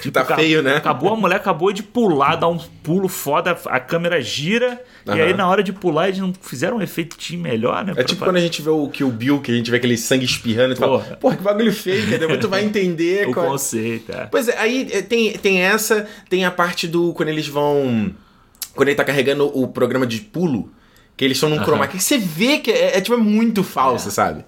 Tipo, 0.02 0.12
Tá 0.12 0.36
feio, 0.36 0.64
né? 0.64 0.78
Acabou, 0.78 1.14
a 1.14 1.16
mulher 1.16 1.36
acabou 1.36 1.72
de 1.72 1.84
pular, 1.84 2.36
dar 2.36 2.48
um 2.48 2.58
pulo 2.58 3.08
foda, 3.08 3.56
a 3.68 3.80
câmera 3.80 4.20
gira, 4.20 4.82
e 5.06 5.12
Aham. 5.12 5.22
aí 5.22 5.34
na 5.36 5.48
hora 5.48 5.62
de 5.62 5.72
pular 5.72 6.08
eles 6.08 6.20
não 6.20 6.34
fizeram 6.42 6.78
um 6.78 6.82
efeitinho 6.82 7.40
melhor, 7.42 7.86
né? 7.86 7.94
É 7.96 8.04
tipo 8.04 8.24
quando 8.24 8.38
a 8.38 8.40
gente 8.40 8.62
vê 8.64 8.70
o 8.72 8.88
Kill 8.90 9.12
Bill, 9.12 9.42
que 9.42 9.52
a 9.52 9.56
gente 9.56 9.70
vê 9.70 9.78
aquele 9.78 9.96
sangue 9.98 10.26
espirrando 10.26 10.74
e 10.74 10.76
fala, 10.76 11.00
Porra. 11.20 11.36
que 11.38 11.44
bagulho 11.44 11.72
feio. 11.72 12.06
Depois 12.18 12.40
tu 12.42 12.50
vai 12.50 12.64
entender 12.66 13.28
o 13.28 13.34
qual 13.34 13.46
é- 13.46 13.50
conceito, 13.50 14.12
é. 14.12 14.26
Pois 14.26 14.48
é, 14.48 14.58
aí 14.58 14.88
é, 14.92 15.02
tem, 15.04 15.34
tem 15.34 15.62
essa, 15.62 16.08
tem 16.30 16.46
a 16.46 16.52
parte 16.52 16.88
do. 16.88 17.14
Quando 17.14 17.30
eles 17.30 17.48
vão. 17.48 18.12
Quando 18.74 18.88
ele 18.90 18.98
tá 18.98 19.04
carregando 19.06 19.46
o 19.58 19.68
programa 19.68 20.06
de 20.08 20.20
pulo, 20.20 20.72
que 21.16 21.24
eles 21.24 21.38
estão 21.38 21.50
num 21.50 21.56
Aham. 21.58 21.64
chroma 21.66 21.88
key, 21.88 21.98
que 21.98 22.04
você 22.04 22.18
vê 22.18 22.58
que 22.58 22.72
é, 22.72 22.98
é, 22.98 23.02
tipo 23.02 23.14
é 23.14 23.18
muito 23.22 23.64
falso, 23.64 24.10
sabe? 24.12 24.44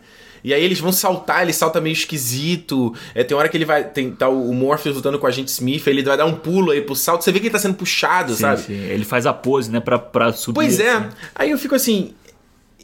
E 0.48 0.54
aí 0.54 0.64
eles 0.64 0.80
vão 0.80 0.94
saltar, 0.94 1.42
ele 1.42 1.52
salta 1.52 1.82
meio 1.82 1.92
esquisito. 1.92 2.94
É, 3.14 3.22
tem 3.22 3.36
hora 3.36 3.50
que 3.50 3.58
ele 3.58 3.66
vai. 3.66 3.84
Tem, 3.84 4.12
tá 4.12 4.30
o, 4.30 4.54
Morpheus 4.54 4.96
lutando 4.96 5.20
com 5.20 5.28
a 5.28 5.32
gente 5.32 5.50
Smith, 5.50 5.86
ele 5.88 6.02
vai 6.04 6.16
dar 6.16 6.26
um 6.26 6.36
pulo 6.36 6.72
aí 6.72 6.80
pro 6.82 6.96
salto. 6.96 7.22
Você 7.24 7.34
vê 7.34 7.40
que 7.42 7.48
ele 7.48 7.52
tá 7.54 7.60
sendo 7.60 7.74
puxado, 7.76 8.34
Sim, 8.34 8.40
sabe? 8.42 8.62
sim. 8.62 8.74
Ele 8.74 9.04
faz 9.04 9.26
a 9.26 9.34
pose, 9.34 9.70
né, 9.70 9.82
pra, 9.82 10.00
pra 10.00 10.32
subir. 10.32 10.56
Pois 10.56 10.80
é. 10.80 10.90
assim. 10.92 11.10
Aí 11.36 11.52
eu 11.52 11.58
fico 11.58 11.76
assim. 11.76 12.14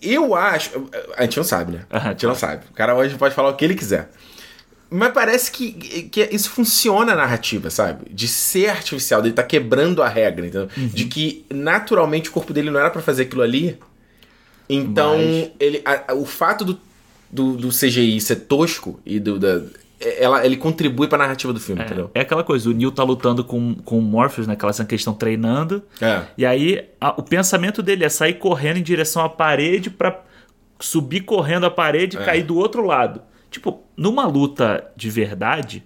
Eu 0.02 0.36
acho. 0.36 0.72
A 1.16 1.22
gente 1.24 1.38
não 1.38 1.44
sabe, 1.46 1.72
né? 1.72 1.86
A 1.90 2.10
gente 2.10 2.26
não 2.26 2.36
sabe. 2.36 2.66
O 2.70 2.74
cara 2.74 2.94
hoje 2.96 3.16
pode 3.16 3.34
falar 3.34 3.48
o 3.50 3.56
que 3.56 3.64
ele 3.64 3.76
quiser. 3.76 4.10
Mas 4.90 5.14
parece 5.14 5.50
que, 5.50 5.72
que 5.72 6.30
isso 6.34 6.50
funciona 6.50 7.16
na 7.16 7.22
narrativa, 7.22 7.70
sabe? 7.70 8.06
De 8.14 8.28
ser 8.28 8.70
artificial, 8.70 9.22
dele 9.22 9.34
tá 9.34 9.42
quebrando 9.42 10.04
a 10.04 10.10
regra, 10.10 10.46
entendeu? 10.46 10.68
Uhum. 10.78 10.88
De 10.88 11.06
que 11.06 11.46
naturalmente 11.50 12.28
o 12.30 12.32
corpo 12.34 12.52
dele 12.52 12.70
não 12.70 12.80
era 12.80 12.90
pra 12.92 13.02
fazer 13.02 13.24
aquilo 13.24 13.42
ali. 13.42 13.80
Então, 14.70 15.18
Mas- 15.18 15.52
ele, 15.60 15.82
a- 15.86 16.12
a- 16.12 16.14
o 16.14 16.26
fato 16.26 16.64
do, 16.66 16.80
do, 17.34 17.54
do 17.58 17.70
CGI 17.70 18.20
ser 18.22 18.36
tosco 18.38 19.00
e 19.06 19.20
do. 19.20 19.40
Da, 19.40 19.62
ela, 20.20 20.46
ele 20.46 20.58
contribui 20.58 21.08
pra 21.08 21.18
narrativa 21.18 21.54
do 21.54 21.60
filme, 21.62 21.82
entendeu? 21.82 22.12
É 22.14 22.20
aquela 22.22 22.44
coisa, 22.44 22.70
o 22.70 22.74
Neo 22.74 22.92
tá 22.92 23.04
lutando 23.04 23.42
com, 23.44 23.74
com 23.86 23.98
o 24.00 24.02
Morpheus, 24.02 24.46
naquela 24.46 24.74
cena 24.74 24.86
que 24.88 24.94
eles 24.94 25.02
estão 25.02 25.14
treinando. 25.14 25.82
É. 26.02 26.24
E 26.38 26.46
aí 26.46 26.84
a- 27.00 27.14
o 27.18 27.24
pensamento 27.24 27.82
dele 27.82 28.04
é 28.04 28.10
sair 28.10 28.34
correndo 28.34 28.78
em 28.78 28.84
direção 28.84 29.24
à 29.24 29.30
parede 29.30 29.90
pra 29.90 30.22
subir 30.80 31.22
correndo 31.22 31.66
a 31.66 31.72
parede 31.72 32.18
e 32.18 32.20
É. 32.20 32.24
cair 32.26 32.44
do 32.44 32.58
outro 32.58 32.86
lado. 32.86 33.22
Tipo, 33.50 33.82
numa 33.96 34.26
luta 34.26 34.84
de 34.96 35.10
verdade, 35.10 35.84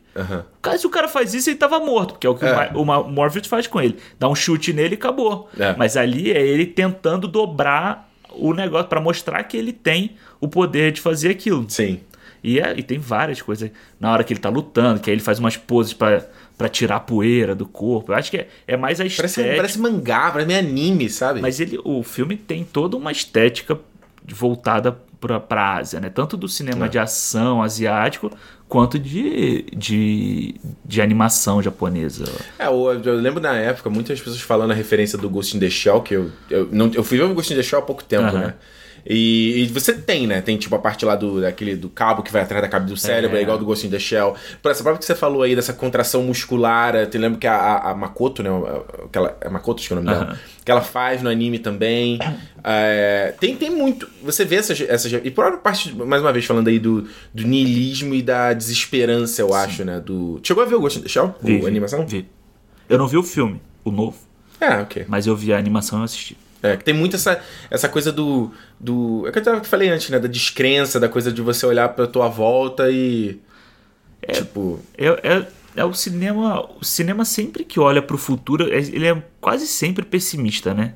cara, 0.61 0.77
se 0.77 0.87
o 0.87 0.89
cara 0.89 1.07
faz 1.09 1.33
isso, 1.33 1.49
ele 1.49 1.57
tava 1.57 1.79
morto, 1.79 2.13
porque 2.13 2.25
é 2.25 2.29
o 2.29 2.33
que 2.35 2.45
o 2.45 2.47
É. 2.47 2.71
O, 2.73 2.83
Ma- 2.85 2.99
o 2.99 3.11
Morpheus 3.11 3.45
faz 3.45 3.67
com 3.67 3.79
ele. 3.81 3.97
Dá 4.17 4.27
um 4.29 4.33
chute 4.35 4.71
nele 4.73 4.95
e 4.95 4.97
acabou. 4.97 5.49
É. 5.59 5.75
Mas 5.77 5.95
ali 5.97 6.31
é 6.31 6.41
ele 6.41 6.65
tentando 6.65 7.27
dobrar 7.27 8.09
o 8.31 8.53
negócio 8.53 8.87
pra 8.87 9.01
mostrar 9.01 9.43
que 9.43 9.57
ele 9.57 9.73
tem 9.73 10.15
o 10.39 10.47
poder 10.47 10.91
de 10.91 11.01
fazer 11.01 11.29
aquilo. 11.29 11.65
Sim. 11.69 11.99
E, 12.43 12.59
é- 12.59 12.73
e 12.77 12.83
tem 12.83 12.99
várias 12.99 13.41
coisas. 13.41 13.69
Na 13.99 14.11
hora 14.11 14.23
que 14.23 14.31
ele 14.33 14.39
tá 14.39 14.49
lutando, 14.49 14.99
que 14.99 15.09
aí 15.09 15.15
ele 15.15 15.23
faz 15.23 15.39
umas 15.39 15.57
poses 15.57 15.93
pra, 15.93 16.25
pra 16.57 16.69
tirar 16.69 16.97
a 16.97 16.99
poeira 16.99 17.55
do 17.55 17.65
corpo. 17.65 18.11
Eu 18.11 18.15
acho 18.15 18.29
que 18.31 18.37
é, 18.37 18.47
é 18.67 18.77
mais 18.77 18.99
a 18.99 19.03
Parece, 19.03 19.25
estética. 19.25 19.55
parece 19.55 19.79
mangá, 19.79 20.29
parece 20.31 20.47
meio 20.47 20.59
anime, 20.59 21.09
sabe? 21.09 21.41
Mas 21.41 21.59
ele, 21.59 21.79
o 21.83 22.03
filme 22.03 22.37
tem 22.37 22.63
toda 22.63 22.95
uma 22.95 23.11
estética 23.11 23.77
voltada 24.25 24.97
pra, 25.19 25.39
pra 25.39 25.77
Ásia, 25.77 25.99
né? 25.99 26.09
Tanto 26.09 26.37
do 26.37 26.47
cinema 26.47 26.85
É. 26.85 26.89
de 26.89 26.99
ação 26.99 27.61
asiático, 27.63 28.31
quanto 28.69 28.99
de, 28.99 29.63
de, 29.75 30.55
de 30.85 31.01
animação 31.01 31.61
japonesa. 31.61 32.25
É, 32.59 32.67
eu, 32.67 33.01
eu 33.03 33.15
lembro 33.15 33.41
na 33.41 33.55
época 33.57 33.89
muitas 33.89 34.19
pessoas 34.19 34.41
falando 34.41 34.71
a 34.71 34.73
referência 34.75 35.17
do 35.17 35.29
Ghost 35.29 35.55
in 35.57 35.59
the 35.59 35.69
Shell, 35.69 36.01
que 36.01 36.13
eu, 36.15 36.31
eu, 36.49 36.67
não, 36.71 36.91
eu 36.93 37.03
fui 37.03 37.17
ver 37.17 37.23
o 37.23 37.33
Ghost 37.33 37.51
in 37.51 37.55
the 37.57 37.63
Shell 37.63 37.79
há 37.79 37.81
pouco 37.81 38.03
tempo, 38.03 38.31
né? 38.37 38.53
E, 39.09 39.63
e 39.63 39.67
você 39.67 39.93
tem, 39.93 40.27
né? 40.27 40.41
Tem 40.41 40.57
tipo 40.57 40.75
a 40.75 40.79
parte 40.79 41.05
lá 41.05 41.15
do, 41.15 41.39
daquele, 41.39 41.77
do 41.77 41.87
cabo 41.87 42.21
que 42.21 42.31
vai 42.31 42.41
atrás 42.41 42.61
da 42.61 42.67
cabeça 42.67 42.93
do 42.93 42.97
cérebro, 42.99 43.37
é, 43.37 43.41
igual 43.41 43.57
do 43.57 43.63
Ghost 43.63 43.87
in 43.87 43.89
the 43.89 43.99
Shell. 43.99 44.35
Por 44.61 44.69
essa 44.69 44.83
própria 44.83 44.99
que 44.99 45.05
você 45.05 45.15
falou 45.15 45.43
aí, 45.43 45.55
dessa 45.55 45.71
contração 45.71 46.23
muscular, 46.23 46.93
eh, 46.93 47.05
te 47.05 47.17
lembro 47.17 47.39
que 47.39 47.47
a, 47.47 47.55
a, 47.55 47.91
a 47.91 47.95
Makoto, 47.95 48.43
né? 48.43 48.49
Aquela, 49.05 49.37
é 49.39 49.49
Makoto, 49.49 49.79
acho 49.79 49.87
que 49.87 49.93
é 49.93 49.97
o 49.97 50.03
nome 50.03 50.13
dela. 50.13 50.31
Aham. 50.31 50.39
Que 50.65 50.71
ela 50.71 50.81
faz 50.81 51.21
no 51.21 51.29
anime 51.29 51.57
também. 51.59 52.19
É, 52.61 53.33
tem, 53.39 53.55
tem 53.55 53.69
muito. 53.69 54.09
Você 54.23 54.43
vê 54.43 54.55
essas, 54.57 54.81
essas. 54.81 55.09
E 55.13 55.31
por 55.31 55.45
outra 55.45 55.59
parte, 55.59 55.95
mais 55.95 56.21
uma 56.21 56.33
vez, 56.33 56.43
falando 56.45 56.67
aí 56.67 56.77
do, 56.77 57.07
do 57.33 57.43
niilismo 57.47 58.13
e 58.13 58.21
da 58.21 58.51
desesperança, 58.51 59.41
eu 59.41 59.53
acho, 59.53 59.85
né? 59.85 60.01
Do. 60.01 60.41
Chegou 60.43 60.63
a 60.63 60.65
ver 60.65 60.75
o 60.75 60.81
Ghost 60.81 60.99
in 60.99 61.03
the 61.03 61.07
Shell? 61.09 61.33
Vi, 61.41 61.55
o, 61.55 61.59
vi, 61.59 61.65
a 61.65 61.67
animação? 61.69 62.05
Vi. 62.05 62.27
Eu 62.89 62.97
não 62.97 63.07
vi 63.07 63.15
o 63.17 63.23
filme, 63.23 63.61
o 63.85 63.91
novo, 63.91 64.17
É, 64.59 64.79
ok. 64.79 65.05
mas 65.07 65.27
eu 65.27 65.35
vi 65.35 65.53
a 65.53 65.57
animação 65.57 65.99
e 65.99 66.01
eu 66.01 66.05
assisti. 66.05 66.37
É, 66.63 66.75
que 66.75 66.83
tem 66.83 66.93
muito 66.93 67.15
essa, 67.15 67.39
essa 67.69 67.87
coisa 67.87 68.11
do. 68.11 68.51
do 68.79 69.25
é 69.27 69.31
que 69.31 69.47
eu 69.47 69.63
falei 69.63 69.89
antes, 69.89 70.09
né? 70.09 70.17
Da 70.19 70.27
descrença, 70.27 70.99
da 70.99 71.07
coisa 71.07 71.31
de 71.31 71.41
você 71.41 71.65
olhar 71.65 71.89
pra 71.89 72.07
tua 72.07 72.27
volta 72.27 72.89
e. 72.89 73.39
Tipo. 74.31 74.79
É, 74.97 75.05
é, 75.07 75.47
é 75.77 75.85
o 75.85 75.93
cinema. 75.93 76.67
O 76.79 76.83
cinema 76.83 77.23
sempre 77.25 77.63
que 77.63 77.79
olha 77.79 78.01
pro 78.01 78.17
futuro, 78.17 78.71
é- 78.73 78.77
ele 78.77 79.07
é 79.07 79.23
quase 79.39 79.67
sempre 79.67 80.03
pessimista, 80.03 80.73
né? 80.73 80.95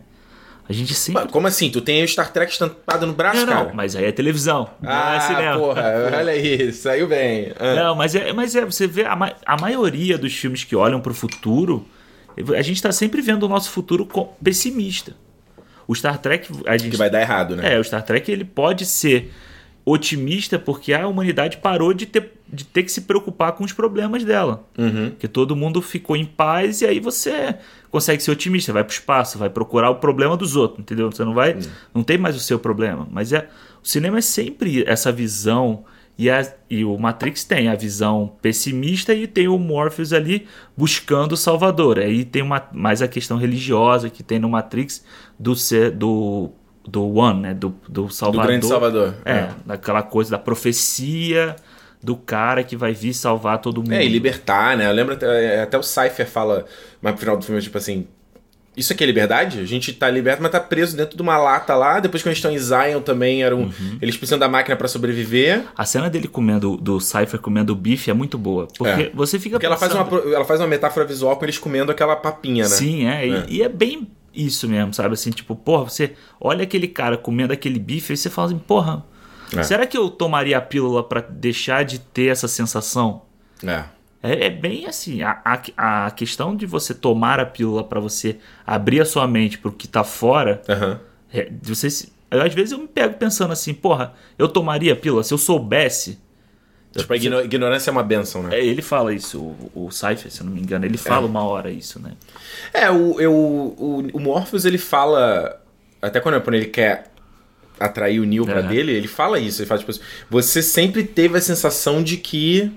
A 0.67 0.74
gente 0.74 0.93
sempre. 0.93 1.28
Como 1.28 1.47
assim? 1.47 1.69
Tu 1.69 1.82
tem 1.82 2.04
o 2.04 2.08
Star 2.08 2.32
Trek 2.32 2.52
estampado 2.52 3.06
no 3.06 3.13
braço, 3.13 3.41
Não, 3.41 3.45
cara? 3.47 3.67
não, 3.67 3.74
mas 3.76 3.95
aí 3.95 4.06
é 4.06 4.12
televisão, 4.12 4.69
não 4.82 4.89
ah, 4.91 5.15
é 5.15 5.19
cinema. 5.19 5.60
porra, 5.60 5.84
olha 6.17 6.32
aí, 6.32 6.71
saiu 6.71 7.08
bem. 7.08 7.52
Ah. 7.60 7.76
Não, 7.76 7.95
mas 7.95 8.15
é, 8.15 8.32
mas 8.32 8.56
é, 8.56 8.63
você 8.65 8.88
vê 8.88 9.04
a, 9.06 9.15
ma- 9.15 9.34
a 9.45 9.60
maioria 9.60 10.17
dos 10.17 10.34
filmes 10.34 10.63
que 10.63 10.76
olham 10.76 11.02
pro 11.02 11.13
futuro, 11.13 11.86
a 12.58 12.62
gente 12.62 12.82
tá 12.82 12.91
sempre 12.91 13.21
vendo 13.21 13.43
o 13.43 13.50
nosso 13.50 13.69
futuro 13.69 14.08
pessimista. 14.41 15.13
O 15.91 15.95
Star 15.95 16.17
Trek, 16.19 16.47
a 16.65 16.77
gente 16.77 16.91
Que 16.91 16.95
vai 16.95 17.10
dar 17.10 17.19
errado, 17.19 17.54
né? 17.54 17.73
É, 17.73 17.77
o 17.77 17.84
Star 17.84 18.01
Trek 18.01 18.32
ele 18.32 18.45
pode 18.45 18.86
ser 18.86 19.30
otimista 19.84 20.58
porque 20.58 20.93
a 20.93 21.06
humanidade 21.06 21.58
parou 21.58 21.93
de 21.93 22.06
ter, 22.06 22.32
de 22.47 22.63
ter 22.63 22.84
que 22.84 22.91
se 22.91 23.01
preocupar 23.01 23.51
com 23.51 23.65
os 23.65 23.73
problemas 23.73 24.23
dela. 24.23 24.63
Uhum. 24.77 25.10
Porque 25.10 25.27
todo 25.27 25.54
mundo 25.54 25.82
ficou 25.82 26.15
em 26.15 26.23
paz 26.23 26.80
e 26.80 26.86
aí 26.86 27.01
você 27.01 27.56
consegue 27.89 28.23
ser 28.23 28.32
otimista, 28.32 28.71
vai 28.71 28.86
pro 28.86 28.93
espaço, 28.93 29.38
vai 29.38 29.49
procurar 29.49 29.89
o 29.89 29.95
problema 29.95 30.38
dos 30.38 30.56
outros, 30.56 30.80
entendeu? 30.80 31.12
Você 31.12 31.25
não 31.25 31.34
vai, 31.34 31.58
não 31.93 32.04
tem 32.04 32.17
mais 32.17 32.38
o 32.38 32.39
seu 32.39 32.58
problema. 32.58 33.06
Mas 33.12 33.34
é 33.34 33.49
o 33.84 33.86
cinema 33.86 34.19
é 34.19 34.21
sempre 34.21 34.86
essa 34.88 35.12
visão 35.12 35.84
e, 36.17 36.30
a, 36.30 36.45
e 36.69 36.86
o 36.86 36.97
Matrix 36.97 37.43
tem 37.43 37.67
a 37.67 37.76
visão 37.76 38.34
pessimista 38.41 39.13
e 39.13 39.26
tem 39.28 39.47
o 39.47 39.58
Morpheus 39.58 40.13
ali 40.13 40.47
buscando 40.78 41.34
o 41.34 41.38
Salvador. 41.38 42.00
Aí 42.00 42.24
tem 42.24 42.41
uma, 42.41 42.62
mais 42.71 43.02
a 43.02 43.08
questão 43.08 43.38
religiosa 43.38 44.10
que 44.10 44.21
tem 44.24 44.39
no 44.39 44.50
Matrix 44.50 45.04
do 45.39 45.56
ser 45.56 45.91
do 45.91 46.52
do 46.88 47.15
One, 47.15 47.41
né? 47.41 47.54
Do, 47.54 47.69
do 47.88 48.04
Do 48.06 48.10
Salvador. 48.10 48.47
grande 48.47 48.67
Salvador. 48.67 49.15
É, 49.24 49.50
daquela 49.65 50.02
coisa 50.02 50.32
da 50.32 50.39
profecia 50.39 51.56
do 52.04 52.15
cara 52.15 52.63
que 52.63 52.76
vai 52.76 52.93
vir 52.93 53.13
salvar 53.13 53.60
todo 53.60 53.82
mundo. 53.82 53.93
É, 53.93 54.04
e 54.04 54.10
libertar, 54.10 54.76
né? 54.76 54.88
Eu 54.88 54.91
lembro 54.91 55.13
até, 55.13 55.62
até 55.62 55.78
o 55.78 55.84
Cypher 55.84 56.28
fala, 56.28 56.65
mas 57.02 57.13
no 57.13 57.19
final 57.19 57.38
do 57.38 57.45
filme, 57.45 57.62
tipo 57.62 57.78
assim. 57.78 58.08
Isso 58.75 58.93
aqui 58.93 59.03
é 59.03 59.07
liberdade? 59.07 59.60
A 59.60 59.65
gente 59.65 59.91
tá 59.91 60.10
liberto, 60.10 60.41
mas 60.41 60.51
tá 60.51 60.60
preso 60.60 60.95
dentro 60.95 61.15
de 61.17 61.21
uma 61.21 61.38
lata 61.38 61.75
lá. 61.75 61.99
Depois 61.99 62.23
que 62.23 62.29
eles 62.29 62.38
estão 62.38 62.51
em 62.51 62.57
Zion 62.57 63.01
também, 63.01 63.43
eram, 63.43 63.63
Uhum. 63.63 63.97
eles 64.01 64.15
precisam 64.15 64.39
da 64.39 64.47
máquina 64.47 64.77
pra 64.77 64.88
sobreviver. 64.88 65.65
A 65.77 65.84
cena 65.86 66.10
dele 66.10 66.27
comendo, 66.27 66.77
do 66.77 66.99
Cypher 67.01 67.39
comendo 67.39 67.73
o 67.73 67.75
bife 67.75 68.10
é 68.10 68.13
muito 68.13 68.38
boa. 68.38 68.67
Porque 68.77 69.03
É. 69.03 69.12
você 69.13 69.38
fica 69.38 69.55
Porque 69.55 69.65
ela 69.65 69.75
faz, 69.77 69.93
uma, 69.93 70.05
pensando- 70.05 70.34
ela 70.34 70.45
faz 70.45 70.62
uma 70.62 70.67
metáfora 70.67 71.05
visual 71.05 71.36
com 71.36 71.43
eles 71.43 71.57
comendo 71.57 71.91
aquela 71.91 72.15
papinha, 72.15 72.63
né? 72.63 72.69
Sim, 72.69 73.07
é, 73.07 73.27
e- 73.27 73.31
É. 73.34 73.45
E, 73.49 73.62
é 73.63 73.67
bem 73.69 74.07
isso 74.34 74.69
mesmo, 74.69 74.93
sabe? 74.93 75.15
Assim, 75.15 75.31
tipo, 75.31 75.53
porra, 75.53 75.84
você 75.89 76.13
olha 76.39 76.63
aquele 76.63 76.88
cara 76.88 77.17
comendo 77.17 77.51
aquele 77.51 77.77
bife 77.77 78.13
e 78.13 78.17
você 78.17 78.29
fala 78.29 78.47
assim, 78.47 78.57
porra, 78.60 79.03
É. 79.53 79.63
será 79.63 79.86
que 79.86 79.97
eu 79.97 80.10
tomaria 80.10 80.57
a 80.57 80.62
pílula 80.62 81.03
pra 81.03 81.19
deixar 81.19 81.84
de 81.84 81.99
ter 81.99 82.27
essa 82.27 82.47
sensação? 82.47 83.23
É. 83.67 83.84
É, 84.23 84.45
é 84.45 84.49
bem 84.49 84.86
assim, 84.86 85.21
a, 85.23 85.41
a, 85.43 86.05
a 86.05 86.12
questão 86.12 86.55
de 86.55 86.65
você 86.65 86.93
tomar 86.93 87.39
a 87.39 87.45
pílula 87.45 87.84
pra 87.84 87.99
você 87.99 88.38
abrir 88.65 89.01
a 89.01 89.05
sua 89.05 89.27
mente 89.27 89.57
pro 89.57 89.71
que 89.71 89.88
tá 89.88 90.03
fora, 90.03 90.62
Aham. 90.69 90.99
é, 91.34 91.51
você 91.62 91.89
se- 91.89 92.12
às 92.29 92.53
vezes 92.53 92.71
eu 92.71 92.77
me 92.77 92.88
pego 92.88 93.15
pensando 93.15 93.51
assim, 93.51 93.73
porra, 93.73 94.13
eu 94.38 94.47
tomaria 94.47 94.93
a 94.93 94.95
pílula 94.95 95.23
se 95.23 95.34
eu 95.34 95.38
soubesse. 95.38 96.19
Tipo, 96.95 97.13
a 97.13 97.15
igno- 97.15 97.41
ignorância 97.41 97.89
é 97.89 97.93
uma 97.93 98.03
benção, 98.03 98.43
né? 98.43 98.60
É, 98.60 98.65
ele 98.65 98.81
fala 98.81 99.13
isso, 99.13 99.39
o, 99.39 99.71
o 99.88 99.91
Cypher, 99.91 100.29
se 100.29 100.41
eu 100.41 100.45
não 100.45 100.53
me 100.53 100.62
engano, 100.62 100.86
ele 100.86 100.97
fala 100.97 101.25
uma 101.25 101.41
hora 101.43 101.71
isso, 101.71 101.99
né? 102.01 102.12
É, 102.73 102.91
o, 102.91 103.19
eu, 103.19 103.34
o, 103.34 104.07
o 104.13 104.19
Morpheus, 104.19 104.65
ele 104.65 104.77
fala. 104.77 105.62
Até 106.01 106.19
quando, 106.19 106.41
quando 106.41 106.55
ele 106.55 106.65
quer 106.65 107.10
atrair 107.79 108.19
o 108.19 108.25
Neo 108.25 108.45
pra 108.45 108.60
Aham. 108.60 108.67
dele, 108.67 108.91
ele 108.91 109.07
fala 109.07 109.39
isso. 109.39 109.62
Ele 109.62 109.67
fala, 109.67 109.79
tipo 109.79 109.91
assim, 109.91 110.01
você 110.29 110.62
sempre 110.62 111.03
teve 111.05 111.38
a 111.38 111.41
sensação 111.41 112.03
de 112.03 112.17
que, 112.17 112.69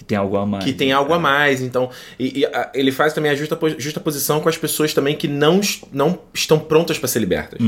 Que 0.00 0.04
tem 0.06 0.16
algo 0.16 0.36
a 0.38 0.46
mais. 0.46 0.64
que 0.64 0.72
tem 0.72 0.92
algo 0.92 1.12
a 1.12 1.18
mais. 1.18 1.60
Então, 1.60 1.90
e, 2.18 2.40
e, 2.40 2.46
a- 2.46 2.70
ele 2.74 2.90
faz 2.90 3.12
também 3.12 3.30
a 3.30 3.34
justa, 3.34 3.56
justa 3.78 4.00
posição 4.00 4.40
com 4.40 4.48
as 4.48 4.56
pessoas 4.56 4.94
também 4.94 5.14
que 5.14 5.28
não, 5.28 5.60
não 5.92 6.18
estão 6.32 6.58
prontas 6.58 6.98
pra 6.98 7.06
ser 7.06 7.18
libertas. 7.18 7.60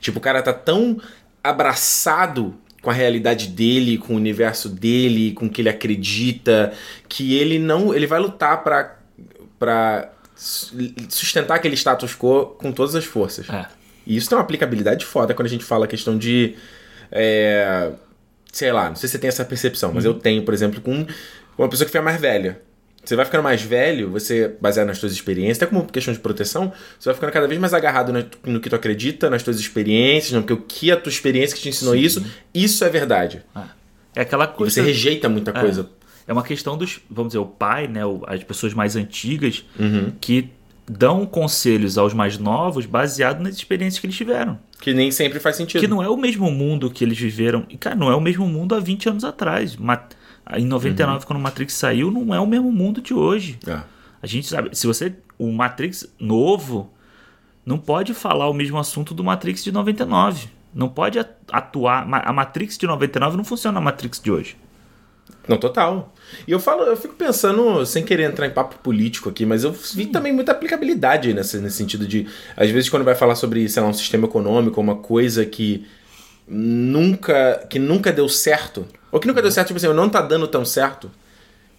Tipo, 0.00 0.18
o 0.18 0.20
cara 0.22 0.40
tá 0.42 0.52
tão 0.54 0.98
abraçado 1.42 2.54
com 2.82 2.90
a 2.90 2.92
realidade 2.92 3.48
dele, 3.48 3.96
com 3.98 4.14
o 4.14 4.16
universo 4.16 4.68
dele, 4.68 5.32
com 5.32 5.46
o 5.46 5.50
que 5.50 5.60
ele 5.62 5.68
acredita, 5.68 6.72
que 7.08 7.34
ele 7.36 7.58
não. 7.58 7.94
Ele 7.94 8.06
vai 8.06 8.18
lutar 8.18 8.62
pra. 8.64 8.96
pra 9.58 10.10
su- 10.34 10.74
sustentar 11.08 11.54
aquele 11.56 11.76
status 11.76 12.14
quo 12.16 12.46
com 12.58 12.72
todas 12.72 12.94
as 12.94 13.04
forças. 13.04 13.48
É. 13.48 13.66
E 14.06 14.16
isso 14.16 14.28
tem 14.28 14.36
uma 14.36 14.42
aplicabilidade 14.44 15.04
foda 15.04 15.32
quando 15.32 15.46
a 15.46 15.50
gente 15.50 15.64
fala 15.64 15.84
a 15.84 15.88
questão 15.88 16.18
de. 16.18 16.54
é, 17.10 17.90
sei 18.52 18.70
lá, 18.72 18.88
não 18.88 18.96
sei 18.96 19.08
se 19.08 19.12
você 19.12 19.18
tem 19.18 19.28
essa 19.28 19.44
percepção, 19.44 19.92
mas 19.92 20.04
eu 20.04 20.14
tenho, 20.14 20.42
por 20.44 20.52
exemplo, 20.54 20.80
com 20.80 21.06
uma 21.58 21.68
pessoa 21.68 21.84
que 21.86 21.92
fica 21.92 22.02
mais 22.02 22.20
velha. 22.20 22.60
Você 23.04 23.14
vai 23.16 23.26
ficando 23.26 23.42
mais 23.42 23.60
velho, 23.60 24.08
você, 24.10 24.54
baseado 24.60 24.86
nas 24.86 24.96
suas 24.96 25.12
experiências, 25.12 25.58
até 25.58 25.66
como 25.66 25.84
questão 25.84 26.14
de 26.14 26.20
proteção, 26.20 26.72
você 26.98 27.10
vai 27.10 27.14
ficando 27.14 27.32
cada 27.32 27.46
vez 27.46 27.60
mais 27.60 27.74
agarrado 27.74 28.12
no, 28.46 28.58
que 28.60 28.70
tu 28.70 28.74
acredita, 28.76 29.28
nas 29.28 29.42
tuas 29.42 29.60
experiências, 29.60 30.32
não, 30.32 30.40
porque 30.40 30.54
o 30.54 30.62
que 30.66 30.90
a 30.90 30.96
tua 30.96 31.10
experiência 31.10 31.54
que 31.54 31.62
te 31.62 31.68
ensinou 31.68 31.94
isso, 31.94 32.24
isso 32.54 32.82
é 32.82 32.88
verdade. 32.88 33.42
É 34.16 34.22
aquela 34.22 34.44
E 34.44 34.48
coisa. 34.48 34.72
você 34.72 34.80
rejeita 34.80 35.28
muita 35.28 35.52
coisa. 35.52 35.90
É 36.26 36.32
uma 36.32 36.42
questão 36.42 36.78
dos, 36.78 36.98
vamos 37.10 37.30
dizer, 37.32 37.40
o 37.40 37.44
pai, 37.46 37.86
né, 37.86 38.00
as 38.26 38.42
pessoas 38.42 38.72
mais 38.72 38.96
antigas 38.96 39.62
Uhum. 39.78 40.10
que 40.18 40.48
dão 40.88 41.26
conselhos 41.26 41.98
aos 41.98 42.14
mais 42.14 42.38
novos 42.38 42.86
baseado 42.86 43.42
nas 43.42 43.54
experiências 43.54 44.00
que 44.00 44.06
eles 44.06 44.16
tiveram. 44.16 44.58
Que 44.80 44.94
nem 44.94 45.10
sempre 45.10 45.38
faz 45.40 45.56
sentido. 45.56 45.80
Que 45.80 45.86
não 45.88 46.02
é 46.02 46.08
o 46.08 46.16
mesmo 46.16 46.50
mundo 46.50 46.90
que 46.90 47.04
eles 47.04 47.18
viveram. 47.18 47.66
E, 47.68 47.76
cara, 47.76 47.94
não 47.96 48.10
é 48.10 48.14
o 48.16 48.20
mesmo 48.20 48.46
mundo 48.46 48.74
há 48.74 48.80
20 48.80 49.10
anos 49.10 49.24
atrás. 49.24 49.76
Ma- 49.76 50.06
Em 50.52 50.66
99, 50.66 51.18
Uhum. 51.18 51.26
quando 51.26 51.38
o 51.38 51.42
Matrix 51.42 51.72
saiu, 51.74 52.10
não 52.10 52.34
é 52.34 52.40
o 52.40 52.46
mesmo 52.46 52.70
mundo 52.70 53.00
de 53.00 53.14
hoje. 53.14 53.58
É. 53.66 53.80
A 54.22 54.26
gente 54.26 54.46
sabe, 54.46 54.76
se 54.76 54.86
você. 54.86 55.14
O 55.38 55.50
Matrix 55.50 56.06
novo 56.18 56.90
não 57.66 57.76
pode 57.78 58.14
falar 58.14 58.48
o 58.48 58.54
mesmo 58.54 58.78
assunto 58.78 59.12
do 59.14 59.24
Matrix 59.24 59.64
de 59.64 59.72
99. 59.72 60.48
Não 60.74 60.88
pode 60.88 61.18
atuar. 61.50 62.06
A 62.24 62.32
Matrix 62.32 62.76
de 62.78 62.86
99 62.86 63.36
não 63.36 63.44
funciona 63.44 63.78
a 63.78 63.80
Matrix 63.80 64.20
de 64.20 64.30
hoje. 64.30 64.56
Não, 65.48 65.56
total. 65.58 66.14
E 66.46 66.52
eu 66.52 66.58
falo, 66.60 66.82
eu 66.84 66.96
fico 66.96 67.14
pensando, 67.14 67.84
sem 67.84 68.04
querer 68.04 68.24
entrar 68.24 68.46
em 68.46 68.50
papo 68.50 68.76
político 68.78 69.28
aqui, 69.28 69.44
mas 69.44 69.64
eu 69.64 69.72
vi 69.72 70.06
também 70.06 70.32
muita 70.32 70.52
aplicabilidade 70.52 71.32
nesse, 71.34 71.58
nesse 71.58 71.76
sentido 71.76 72.06
de, 72.06 72.26
às 72.56 72.70
vezes, 72.70 72.88
quando 72.88 73.04
vai 73.04 73.14
falar 73.14 73.34
sobre, 73.34 73.68
sei 73.68 73.82
lá, 73.82 73.88
um 73.88 73.92
sistema 73.92 74.26
econômico, 74.26 74.80
uma 74.80 74.96
coisa 74.96 75.44
que 75.44 75.86
nunca, 76.46 77.66
que 77.68 77.78
nunca 77.78 78.12
deu 78.12 78.28
certo, 78.28 78.86
ou 79.14 79.20
que 79.20 79.28
nunca 79.28 79.40
deu 79.40 79.52
certo, 79.52 79.68
tipo 79.68 79.76
assim, 79.76 79.86
não 79.94 80.08
tá 80.08 80.20
dando 80.20 80.48
tão 80.48 80.64
certo. 80.64 81.08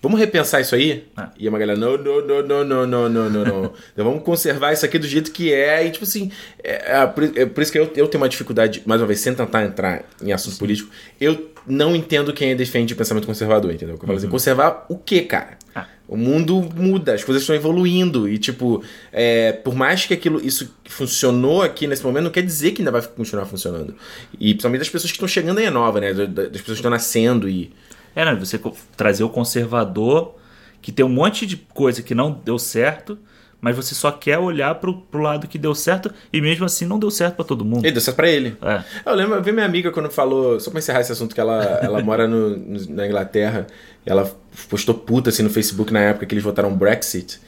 Vamos 0.02 0.18
repensar 0.18 0.62
isso 0.62 0.74
aí? 0.74 1.06
É. 1.18 1.28
E 1.38 1.48
a 1.50 1.52
galera, 1.52 1.78
não, 1.78 1.98
não, 1.98 2.26
não, 2.26 2.42
não, 2.42 2.64
não, 2.64 2.88
não, 2.88 3.10
não, 3.10 3.30
não, 3.30 3.44
não. 3.44 3.74
então 3.92 4.06
vamos 4.06 4.24
conservar 4.24 4.72
isso 4.72 4.86
aqui 4.86 4.98
do 4.98 5.06
jeito 5.06 5.32
que 5.34 5.52
é. 5.52 5.86
E 5.86 5.92
tipo 5.92 6.06
assim, 6.06 6.32
é, 6.64 7.02
é 7.02 7.06
por, 7.06 7.24
é 7.24 7.46
por 7.46 7.62
isso 7.62 7.74
que 7.74 7.78
eu, 7.78 7.92
eu 7.94 8.08
tenho 8.08 8.24
uma 8.24 8.30
dificuldade, 8.30 8.84
mais 8.86 9.02
uma 9.02 9.08
vez, 9.08 9.20
sem 9.20 9.36
tentar 9.36 9.66
entrar 9.66 10.06
em 10.24 10.32
assunto 10.32 10.58
político, 10.58 10.90
eu 11.20 11.52
não 11.68 11.94
entendo 11.94 12.32
quem 12.32 12.56
defende 12.56 12.94
o 12.94 12.96
pensamento 12.96 13.28
conservador, 13.28 13.74
entendeu? 13.74 13.96
Eu 13.96 14.00
falo 14.00 14.18
assim, 14.18 14.30
conservar 14.30 14.86
o 14.88 14.98
quê, 14.98 15.24
cara? 15.24 15.58
Ah. 15.76 15.88
O 16.08 16.16
mundo 16.16 16.62
muda, 16.76 17.14
as 17.14 17.24
coisas 17.24 17.42
estão 17.44 17.56
evoluindo. 17.56 18.30
E, 18.30 18.38
tipo, 18.38 18.84
é, 19.12 19.52
por 19.52 19.74
mais 19.76 20.06
que 20.06 20.14
aquilo 20.14 20.40
isso 20.46 20.72
funcionou 20.86 21.62
aqui 21.64 21.88
nesse 21.88 22.04
momento, 22.04 22.26
não 22.26 22.32
quer 22.32 22.44
dizer 22.44 22.72
que 22.72 22.82
ainda 22.82 22.92
vai 22.92 23.02
continuar 23.02 23.46
funcionando. 23.46 23.96
E 24.40 24.50
principalmente 24.54 24.80
das 24.80 24.90
pessoas 24.90 25.12
que 25.12 25.16
estão 25.18 25.28
chegando 25.28 25.58
aí 25.58 25.66
é 25.66 25.70
nova, 25.72 26.00
né? 26.00 26.14
Da- 26.14 26.26
da- 26.26 26.44
Das 26.44 26.62
pessoas 26.62 26.66
que 26.68 26.74
estão 26.74 26.92
nascendo 26.92 27.50
e. 27.50 27.72
É, 28.16 28.24
né? 28.24 28.36
Você 28.36 28.60
trazer 28.96 29.24
o 29.24 29.30
conservador, 29.30 30.36
que 30.82 30.92
tem 30.92 31.04
um 31.06 31.10
monte 31.10 31.46
de 31.46 31.58
coisa 31.58 32.02
que 32.04 32.14
não 32.14 32.32
deu 32.32 32.60
certo, 32.60 33.18
mas 33.66 33.76
você 33.76 33.96
só 33.96 34.12
quer 34.12 34.38
olhar 34.38 34.76
pro, 34.76 34.94
pro 34.94 35.20
lado 35.22 35.48
que 35.48 35.58
deu 35.58 35.74
certo, 35.74 36.14
e 36.32 36.40
mesmo 36.40 36.66
assim 36.66 36.86
não 36.86 37.00
deu 37.00 37.10
certo 37.10 37.36
pra 37.38 37.44
todo 37.44 37.66
mundo. 37.66 37.84
E 37.84 37.92
deu 37.92 38.00
certo 38.00 38.16
pra 38.18 38.30
ele. 38.30 38.56
É. 38.62 38.84
Eu 39.04 39.16
lembro, 39.16 39.34
eu 39.38 39.42
vi 39.42 39.52
minha 39.52 39.66
amiga 39.66 39.92
quando 39.92 40.12
falou, 40.12 40.60
só 40.60 40.70
pra 40.70 40.78
encerrar 40.78 41.02
esse 41.02 41.12
assunto, 41.12 41.34
que 41.34 41.42
ela, 41.42 41.64
ela 41.82 42.00
mora 42.04 42.28
no, 42.28 42.56
na 42.90 43.08
Inglaterra, 43.08 43.66
e 44.06 44.10
ela 44.12 44.32
postou 44.70 44.94
puta 44.94 45.32
assim 45.32 45.42
no 45.42 45.50
Facebook 45.50 45.92
na 45.92 46.00
época 46.00 46.28
que 46.28 46.36
eles 46.36 46.44
votaram 46.44 46.72
Brexit. 46.76 47.40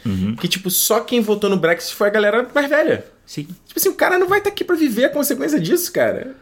Que, 0.41 0.47
tipo, 0.47 0.71
só 0.71 1.01
quem 1.01 1.21
votou 1.21 1.51
no 1.51 1.57
Brexit 1.57 1.93
foi 1.95 2.07
a 2.07 2.11
galera 2.11 2.47
mais 2.51 2.67
velha. 2.67 3.05
Sim. 3.23 3.43
Tipo 3.43 3.77
assim, 3.77 3.89
o 3.89 3.93
cara 3.93 4.17
não 4.17 4.27
vai 4.27 4.39
estar 4.39 4.49
aqui 4.49 4.63
pra 4.63 4.75
viver 4.75 5.05
a 5.05 5.09
consequência 5.09 5.59
disso, 5.59 5.93
cara. 5.93 6.35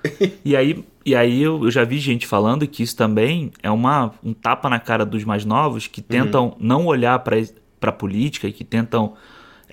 E 0.46 0.56
aí, 0.56 0.86
e 1.06 1.14
aí 1.16 1.42
eu, 1.42 1.70
já 1.70 1.84
vi 1.84 1.98
gente 1.98 2.26
falando 2.26 2.66
que 2.66 2.82
isso 2.82 2.96
também 2.96 3.52
é 3.62 3.70
uma, 3.70 4.14
um 4.24 4.34
tapa 4.34 4.70
na 4.70 4.80
cara 4.80 5.04
dos 5.06 5.26
mais 5.26 5.44
novos 5.44 5.88
que 5.88 6.02
tentam 6.02 6.46
Uhum. 6.46 6.56
não 6.60 6.86
olhar 6.86 7.18
pra, 7.20 7.36
pra 7.80 7.92
política 7.92 8.48
e 8.48 8.54
que 8.54 8.64
tentam. 8.64 9.16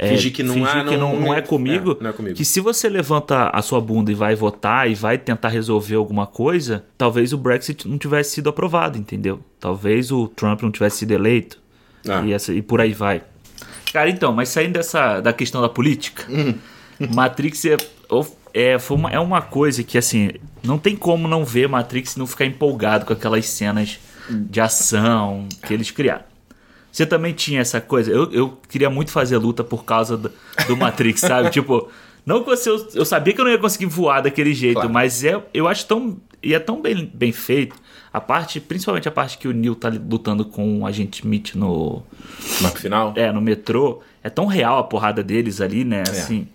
É, 0.05 0.09
Fingir 0.09 0.33
que 0.33 0.43
não 0.43 0.55
fingir 0.55 0.85
que 0.85 0.97
não- 0.97 1.11
não, 1.11 1.13
não 1.15 1.21
não 1.27 1.35
é 1.35 1.39
é- 1.39 1.43
comigo. 1.43 1.97
é, 2.01 2.03
não 2.05 2.11
é 2.11 2.13
comigo. 2.13 2.37
Que 2.37 2.45
se 2.45 2.61
você 2.61 2.89
levanta 2.89 3.49
a 3.51 3.63
sua 3.63 3.81
bunda 3.81 4.11
e 4.11 4.15
vai 4.15 4.35
votar 4.35 4.91
e 4.91 4.95
vai 4.95 5.17
tentar 5.19 5.49
resolver 5.49 5.95
alguma 5.95 6.27
coisa, 6.27 6.85
talvez 6.99 7.33
o 7.33 7.39
Brexit 7.39 7.87
não 7.89 7.97
tivesse 7.99 8.33
sido 8.33 8.49
aprovado, 8.51 8.99
entendeu? 8.99 9.41
Talvez 9.61 10.11
o 10.11 10.29
Trump 10.29 10.63
não 10.63 10.71
tivesse 10.71 10.99
sido 10.99 11.13
eleito. 11.13 11.59
Ah. 12.09 12.23
E, 12.25 12.33
essa- 12.33 12.53
e 12.53 12.61
por 12.63 12.81
aí 12.81 12.93
vai. 12.93 13.23
Cara, 13.93 14.09
então, 14.11 14.33
mas 14.33 14.49
saindo 14.49 14.73
dessa 14.73 15.21
da 15.21 15.33
questão 15.33 15.61
da 15.61 15.69
política, 15.69 16.25
Uhum. 16.31 16.55
Matrix 17.15 17.65
é, 17.67 17.77
é, 18.55 18.79
foi 18.79 18.97
uma, 18.97 19.11
é 19.11 19.19
uma 19.21 19.41
coisa 19.43 19.83
que, 19.83 19.99
assim, 19.99 20.31
não 20.63 20.79
tem 20.79 20.97
como 20.97 21.29
não 21.29 21.45
ver 21.45 21.69
Matrix 21.69 22.15
e 22.15 22.19
não 22.19 22.27
ficar 22.27 22.45
empolgado 22.47 23.05
com 23.07 23.13
aquelas 23.13 23.47
cenas 23.47 23.99
de 24.31 24.61
ação 24.61 25.47
que 25.67 25.75
eles 25.75 25.91
criaram. 25.91 26.25
Você 26.93 27.07
também 27.07 27.33
tinha 27.33 27.61
essa 27.63 27.81
coisa? 27.81 28.11
Eu, 28.13 28.31
eu 28.33 28.59
queria 28.69 28.91
muito 28.91 29.11
fazer 29.11 29.39
luta 29.39 29.65
por 29.65 29.85
causa 29.85 30.17
do, 30.17 30.31
do 30.69 30.77
Matrix, 30.77 31.21
sabe? 31.27 31.49
Tipo, 31.51 31.89
não 32.27 32.41
que 32.45 32.51
você, 32.51 32.69
eu, 32.71 32.87
eu 32.95 33.05
sabia 33.07 33.33
que 33.33 33.41
eu 33.41 33.45
não 33.47 33.51
ia 33.51 33.59
conseguir 33.59 33.87
voar 33.87 34.21
daquele 34.21 34.53
jeito, 34.53 34.75
Claro. 34.75 34.91
mas 34.93 35.25
é, 35.25 35.43
eu 35.55 35.67
acho 35.67 35.87
tão. 35.87 36.19
E 36.43 36.53
é 36.55 36.59
tão 36.59 36.83
bem, 36.83 37.11
bem 37.15 37.33
feito. 37.33 37.75
A 38.13 38.21
parte, 38.21 38.61
principalmente 38.61 39.09
a 39.09 39.13
parte 39.13 39.39
que 39.39 39.49
o 39.49 39.53
Neo 39.53 39.75
tá 39.75 39.89
lutando 39.89 40.45
com 40.45 40.81
o 40.81 40.87
agente 40.87 41.21
Smith 41.21 41.55
no, 41.55 42.03
no 42.61 42.69
final. 42.71 43.15
é, 43.17 43.33
no 43.33 43.41
metrô, 43.41 44.01
é 44.23 44.29
tão 44.29 44.45
real 44.45 44.79
a 44.79 44.83
porrada 44.85 45.23
deles 45.23 45.61
ali, 45.63 45.83
né? 45.85 46.03
Assim. 46.03 46.47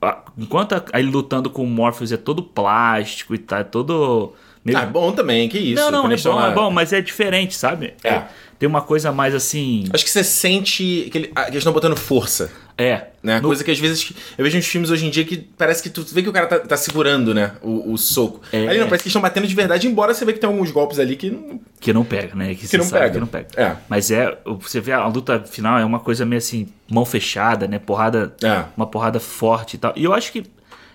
a- 0.00 0.22
Enquanto 0.38 0.74
ele 0.94 1.10
lutando 1.10 1.50
com 1.50 1.62
o 1.64 1.66
Morpheus 1.66 2.10
é 2.12 2.16
todo 2.16 2.42
plástico 2.42 3.34
e 3.34 3.38
tá, 3.38 3.58
é 3.58 3.64
todo. 3.64 4.32
Ah, 4.76 4.86
bom 4.86 5.12
também, 5.12 5.48
que 5.48 5.58
isso. 5.58 5.80
não, 5.80 5.90
não, 5.90 6.10
é 6.10 6.16
bom, 6.16 6.42
é 6.46 6.52
bom, 6.52 6.70
mas 6.70 6.92
é 6.92 7.00
diferente, 7.00 7.54
sabe? 7.56 7.94
É. 8.04 8.22
Tem 8.58 8.68
uma 8.68 8.82
coisa 8.82 9.12
mais 9.12 9.36
assim. 9.36 9.84
Acho 9.94 10.04
que 10.04 10.10
você 10.10 10.24
sente 10.24 11.08
que, 11.12 11.18
ele- 11.18 11.28
que 11.28 11.40
eles 11.42 11.56
estão 11.58 11.72
botando 11.72 11.96
força. 11.96 12.50
É. 12.76 13.06
Né? 13.22 13.36
No- 13.40 13.46
Coisa 13.48 13.62
que 13.62 13.70
às 13.70 13.78
vezes 13.78 14.12
eu 14.36 14.44
vejo 14.44 14.58
uns 14.58 14.66
filmes 14.66 14.90
hoje 14.90 15.06
em 15.06 15.10
dia 15.10 15.24
que 15.24 15.36
parece 15.36 15.80
que 15.80 15.88
tu 15.88 16.04
vê 16.12 16.22
que 16.24 16.28
o 16.28 16.32
cara 16.32 16.46
tá, 16.48 16.58
tá 16.58 16.76
segurando, 16.76 17.32
né? 17.32 17.52
O, 17.62 17.92
o 17.92 17.96
soco. 17.98 18.40
É. 18.52 18.66
Ali 18.66 18.78
não, 18.80 18.86
parece 18.86 19.02
que 19.04 19.06
eles 19.08 19.12
estão 19.12 19.22
batendo 19.22 19.46
de 19.46 19.54
verdade, 19.54 19.86
embora 19.86 20.12
você 20.12 20.24
vê 20.24 20.32
que 20.32 20.40
tem 20.40 20.48
alguns 20.50 20.72
golpes 20.72 20.98
ali 20.98 21.14
que 21.14 21.30
não. 21.30 21.60
Que 21.80 21.92
não 21.92 22.04
pega, 22.04 22.34
né? 22.34 22.52
Que, 22.56 22.66
você 22.66 22.78
não 22.78 22.88
pega. 22.88 23.10
que 23.10 23.20
não 23.20 23.26
pega. 23.28 23.46
É. 23.56 23.76
Mas 23.88 24.10
é. 24.10 24.36
Você 24.44 24.80
vê 24.80 24.90
a 24.92 25.06
luta 25.06 25.38
final 25.40 25.78
é 25.78 25.84
uma 25.84 26.00
coisa 26.00 26.24
meio 26.24 26.38
assim, 26.38 26.66
mão 26.90 27.04
fechada, 27.04 27.68
né? 27.68 27.78
Porrada. 27.78 28.34
É. 28.42 28.64
Uma 28.76 28.86
porrada 28.88 29.20
forte 29.20 29.74
e 29.74 29.78
tal. 29.78 29.92
E 29.94 30.02
eu 30.02 30.12
acho 30.12 30.32
que 30.32 30.42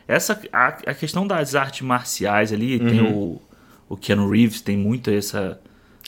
essa. 0.05 0.37
A, 0.51 0.67
a 0.87 0.93
questão 0.93 1.25
das 1.25 1.55
artes 1.55 1.79
marciais 1.81 2.51
ali, 2.51 2.77
tem 2.77 2.99
Uhum. 2.99 3.13
o. 3.13 3.41
O 3.93 3.97
Keanu 3.97 4.27
Reeves 4.29 4.59
tem 4.59 4.75
muito 4.75 5.11
essa. 5.11 5.59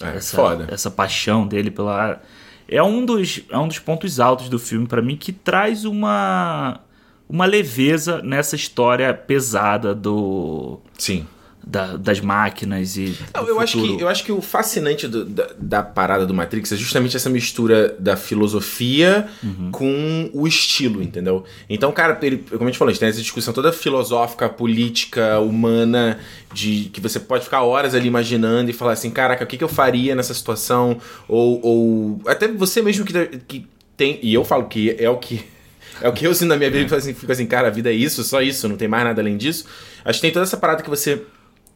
É, 0.02 0.18
essa, 0.18 0.36
foda. 0.36 0.68
essa 0.70 0.90
paixão 0.90 1.48
dele 1.48 1.70
pela. 1.70 2.20
É 2.68 2.82
um 2.82 3.06
dos, 3.06 3.44
é 3.50 3.58
um 3.58 3.68
dos 3.68 3.78
pontos 3.78 4.20
altos 4.20 4.50
do 4.50 4.58
filme 4.58 4.88
pra 4.88 5.02
mim 5.02 5.16
que 5.16 5.32
traz 5.32 5.86
uma. 5.86 6.82
Uma 7.28 7.46
leveza 7.46 8.22
nessa 8.22 8.56
história 8.56 9.12
pesada 9.14 9.96
do. 9.96 10.80
Sim. 10.98 11.26
Da- 11.66 11.98
das 11.98 12.20
máquinas 12.22 12.96
e. 12.96 13.18
Não, 13.34 13.48
eu, 13.48 13.60
acho 13.60 13.78
que, 13.82 14.02
eu 14.02 14.08
acho 14.08 14.24
que 14.24 14.32
o 14.32 14.42
fascinante 14.42 15.08
do- 15.08 15.26
da, 15.26 15.48
da 15.58 15.84
parada 15.84 16.26
do 16.26 16.34
Matrix 16.34 16.72
é 16.72 16.76
justamente 16.76 17.16
essa 17.18 17.30
mistura 17.30 17.96
da 18.00 18.16
filosofia 18.16 19.28
Uhum. 19.44 19.72
com 19.72 20.30
o 20.34 20.48
estilo, 20.48 21.02
entendeu? 21.02 21.44
Então, 21.70 21.92
cara, 21.92 22.18
ele, 22.22 22.38
como 22.50 22.64
a 22.64 22.68
gente 22.68 22.78
falou, 22.78 22.90
a 22.90 22.94
gente 22.94 23.00
tem 23.00 23.10
essa 23.10 23.22
discussão 23.22 23.54
toda 23.54 23.72
filosófica, 23.72 24.48
política, 24.48 25.40
humana, 25.40 26.20
de 26.54 26.90
que 26.94 27.02
você 27.02 27.20
pode 27.20 27.44
ficar 27.44 27.64
horas 27.64 27.94
ali 27.96 28.08
imaginando 28.08 28.70
e 28.70 28.74
falar 28.74 28.94
assim, 28.94 29.10
caraca, 29.10 29.44
o 29.44 29.48
que, 29.48 29.58
que 29.58 29.64
eu 29.64 29.68
faria 29.70 30.16
nessa 30.16 30.34
situação? 30.34 30.98
Ou, 31.28 31.60
ou 31.66 32.22
até 32.28 32.48
você 32.48 32.82
mesmo 32.82 33.06
que, 33.06 33.28
que 33.48 33.68
tem. 33.98 34.20
E 34.22 34.34
eu 34.34 34.44
falo 34.46 34.66
que 34.68 34.96
é 35.00 35.10
o 35.10 35.18
que. 35.18 35.44
É 36.02 36.10
o 36.10 36.12
que 36.12 36.28
eu 36.28 36.36
sinto 36.36 36.50
na 36.50 36.58
minha 36.58 36.70
vida, 36.70 36.94
assim, 36.94 37.14
fico 37.14 37.32
assim, 37.32 37.46
cara, 37.46 37.70
a 37.70 37.72
vida 37.72 37.90
é 37.90 37.94
isso, 37.94 38.22
só 38.22 38.42
isso, 38.42 38.68
não 38.68 38.76
tem 38.76 38.86
mais 38.86 39.06
nada 39.06 39.22
além 39.22 39.38
disso. 39.38 39.64
Acho 40.04 40.18
que 40.20 40.24
tem 40.24 40.32
toda 40.34 40.44
essa 40.44 40.58
parada 40.58 40.84
que 40.84 40.90
você 40.90 41.22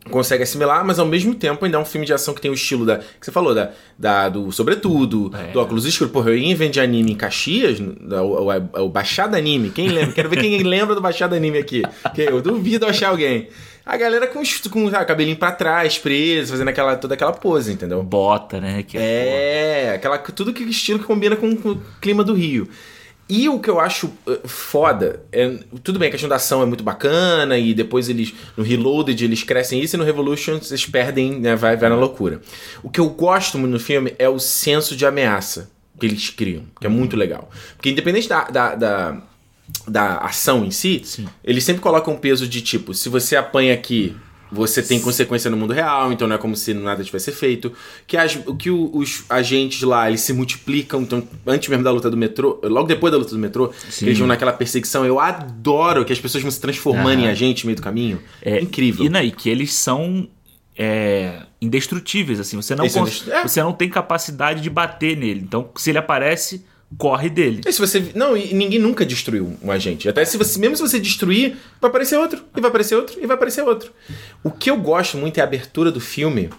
consegue 0.10 0.44
assimilar, 0.44 0.86
mas 0.86 0.98
ao 1.00 1.06
mesmo 1.06 1.36
tempo 1.36 1.64
ainda 1.66 1.78
é 1.78 1.80
um 1.80 1.86
filme 1.86 2.06
de 2.06 2.14
ação 2.14 2.34
que 2.34 2.42
tem 2.42 2.50
o 2.50 2.54
estilo 2.54 2.86
da. 2.86 2.98
que 3.00 3.06
você 3.26 3.32
falou, 3.32 3.54
da, 3.54 3.72
da 3.98 4.30
do 4.30 4.52
Sobretudo, 4.52 5.32
É. 5.36 5.52
do 5.52 5.60
óculos 5.60 5.86
escuro. 5.86 6.10
Porra, 6.10 6.30
eu 6.32 6.38
ia 6.38 6.52
em 6.52 6.70
de 6.70 6.80
anime 6.80 7.12
em 7.12 7.16
Caxias, 7.16 7.80
o, 7.80 8.80
o, 8.80 8.86
o 8.86 8.90
Baixada 8.90 9.38
Anime. 9.38 9.70
Quem 9.70 9.90
lembra? 9.90 10.14
Quero 10.14 10.30
ver 10.30 10.38
quem 10.42 10.58
lembra 10.64 10.96
do 10.96 11.02
Baixada 11.02 11.36
Anime 11.36 11.58
aqui. 11.58 11.84
Que 12.16 12.22
eu 12.24 12.42
duvido 12.42 12.86
achar 12.86 13.10
alguém. 13.10 13.50
A 13.86 13.98
galera 13.98 14.28
com, 14.28 14.42
com 14.72 14.90
sabe, 14.92 15.06
cabelinho 15.06 15.36
pra 15.36 15.52
trás, 15.52 15.98
preso, 15.98 16.52
fazendo 16.52 16.68
aquela, 16.68 16.96
toda 16.96 17.16
aquela 17.16 17.32
pose, 17.34 17.74
entendeu? 17.74 18.04
Bota, 18.04 18.62
né? 18.62 18.84
Que 18.84 18.98
É, 18.98 19.94
aquela, 19.96 20.18
tudo 20.20 20.54
que 20.54 20.64
estilo 20.64 21.00
que 21.00 21.06
combina 21.06 21.36
com, 21.36 21.56
com 21.56 21.70
o 21.72 21.82
clima 22.00 22.24
do 22.24 22.34
Rio. 22.36 22.70
E 23.30 23.48
o 23.48 23.60
que 23.60 23.70
eu 23.70 23.80
acho 23.80 24.12
eh, 24.28 24.40
foda 24.46 25.22
é. 25.32 25.60
Tudo 25.84 26.00
bem, 26.00 26.10
a 26.10 26.12
questão 26.12 26.28
da 26.28 26.38
ação 26.38 26.64
é 26.64 26.66
muito 26.66 26.84
bacana, 26.84 27.60
e 27.60 27.76
depois 27.76 28.10
eles. 28.10 28.34
No 28.58 28.64
Reloaded 28.64 29.24
eles 29.24 29.44
crescem 29.44 29.80
isso, 29.80 29.96
e 29.96 30.00
no 30.00 30.04
Revolution 30.04 30.60
eles 30.68 30.86
perdem, 30.88 31.40
né? 31.40 31.56
Vai, 31.56 31.78
vai 31.78 31.90
na 31.90 31.96
loucura. 31.96 32.42
O 32.82 32.90
que 32.90 33.00
eu 33.00 33.08
gosto 33.10 33.60
muito 33.60 33.74
no 33.74 33.80
filme 33.80 34.16
é 34.18 34.28
o 34.28 34.40
senso 34.40 34.96
de 34.96 35.06
ameaça 35.06 35.70
que 36.00 36.08
eles 36.08 36.30
criam, 36.30 36.64
que 36.80 36.88
é 36.88 36.90
muito 36.90 37.16
legal. 37.16 37.52
Porque 37.76 37.90
independente 37.90 38.28
da. 38.28 38.46
da, 38.46 38.76
da 38.76 39.22
da 39.88 40.18
ação 40.18 40.66
em 40.66 40.72
si, 40.72 41.02
Sim. 41.04 41.28
eles 41.44 41.64
sempre 41.64 41.80
colocam 41.80 42.16
um 42.16 42.18
peso 42.18 42.48
de 42.48 42.60
tipo, 42.60 42.92
se 42.92 43.08
você 43.08 43.36
apanha 43.36 43.72
aqui, 43.72 44.16
você 44.52 44.82
tem 44.82 45.00
consequência 45.00 45.50
no 45.50 45.56
mundo 45.58 45.74
real, 45.74 46.12
então 46.12 46.28
não 46.28 46.36
é 46.36 46.40
como 46.40 46.56
se 46.56 46.74
nada 46.74 47.04
tivesse 47.04 47.32
feito. 47.32 47.72
Que, 48.08 48.18
as, 48.18 48.38
que 48.58 48.70
o- 48.72 48.90
os 48.96 49.24
agentes 49.30 49.82
lá, 49.84 50.08
eles 50.08 50.22
se 50.22 50.34
multiplicam, 50.34 51.02
então 51.02 51.28
antes 51.46 51.70
mesmo 51.70 51.84
da 51.84 51.92
luta 51.92 52.10
do 52.10 52.18
metrô, 52.18 52.60
logo 52.64 52.88
depois 52.88 53.12
da 53.12 53.18
luta 53.18 53.32
do 53.32 53.38
metrô, 53.40 53.72
eles 54.02 54.18
vão 54.18 54.28
naquela 54.28 54.52
perseguição, 54.54 55.06
eu 55.06 55.20
adoro 55.20 56.04
que 56.04 56.12
as 56.14 56.20
pessoas 56.20 56.42
vão 56.42 56.52
se 56.52 56.60
transformando 56.60 57.20
em 57.20 57.24
Aham. 57.24 57.32
agente 57.32 57.64
no 57.64 57.68
meio 57.68 57.76
do 57.78 57.82
caminho. 57.84 58.22
É 58.42 58.60
incrível. 58.60 59.06
E, 59.06 59.10
né, 59.10 59.24
e 59.26 59.32
que 59.32 59.50
eles 59.50 59.74
são 59.74 60.28
é, 60.78 61.42
indestrutíveis, 61.62 62.40
assim. 62.40 62.56
Você 62.56 62.76
não, 62.76 62.88
cons- 62.88 63.28
é. 63.28 63.44
você 63.44 63.62
não 63.62 63.74
tem 63.74 63.90
capacidade 63.90 64.62
de 64.62 64.70
bater 64.70 65.16
nele. 65.18 65.42
Então, 65.42 65.70
se 65.76 65.90
ele 65.92 65.98
aparece, 65.98 66.64
corre 66.98 67.30
dele. 67.30 67.62
E 67.66 67.72
se 67.72 67.80
você. 67.80 68.12
Não, 68.16 68.36
e 68.36 68.54
ninguém 68.54 68.80
nunca 68.80 69.06
destruiu 69.06 69.58
um 69.62 69.72
agente. 69.72 70.10
Até 70.10 70.26
se 70.26 70.38
você. 70.38 70.60
Mesmo 70.60 70.76
se 70.76 70.82
você 70.82 71.00
destruir, 71.00 71.58
vai 71.80 71.90
aparecer 71.90 72.18
outro, 72.18 72.44
e 72.56 72.62
vai 72.62 72.70
aparecer 72.70 72.96
outro, 72.96 73.20
e 73.22 73.28
vai 73.28 73.36
aparecer 73.36 73.62
outro. 73.64 73.92
O 74.44 74.52
que 74.52 74.70
eu 74.70 74.78
gosto 74.78 75.18
muito 75.18 75.38
é 75.38 75.42
a 75.42 75.44
abertura 75.44 75.92
do 75.92 76.00
filme. 76.00 76.50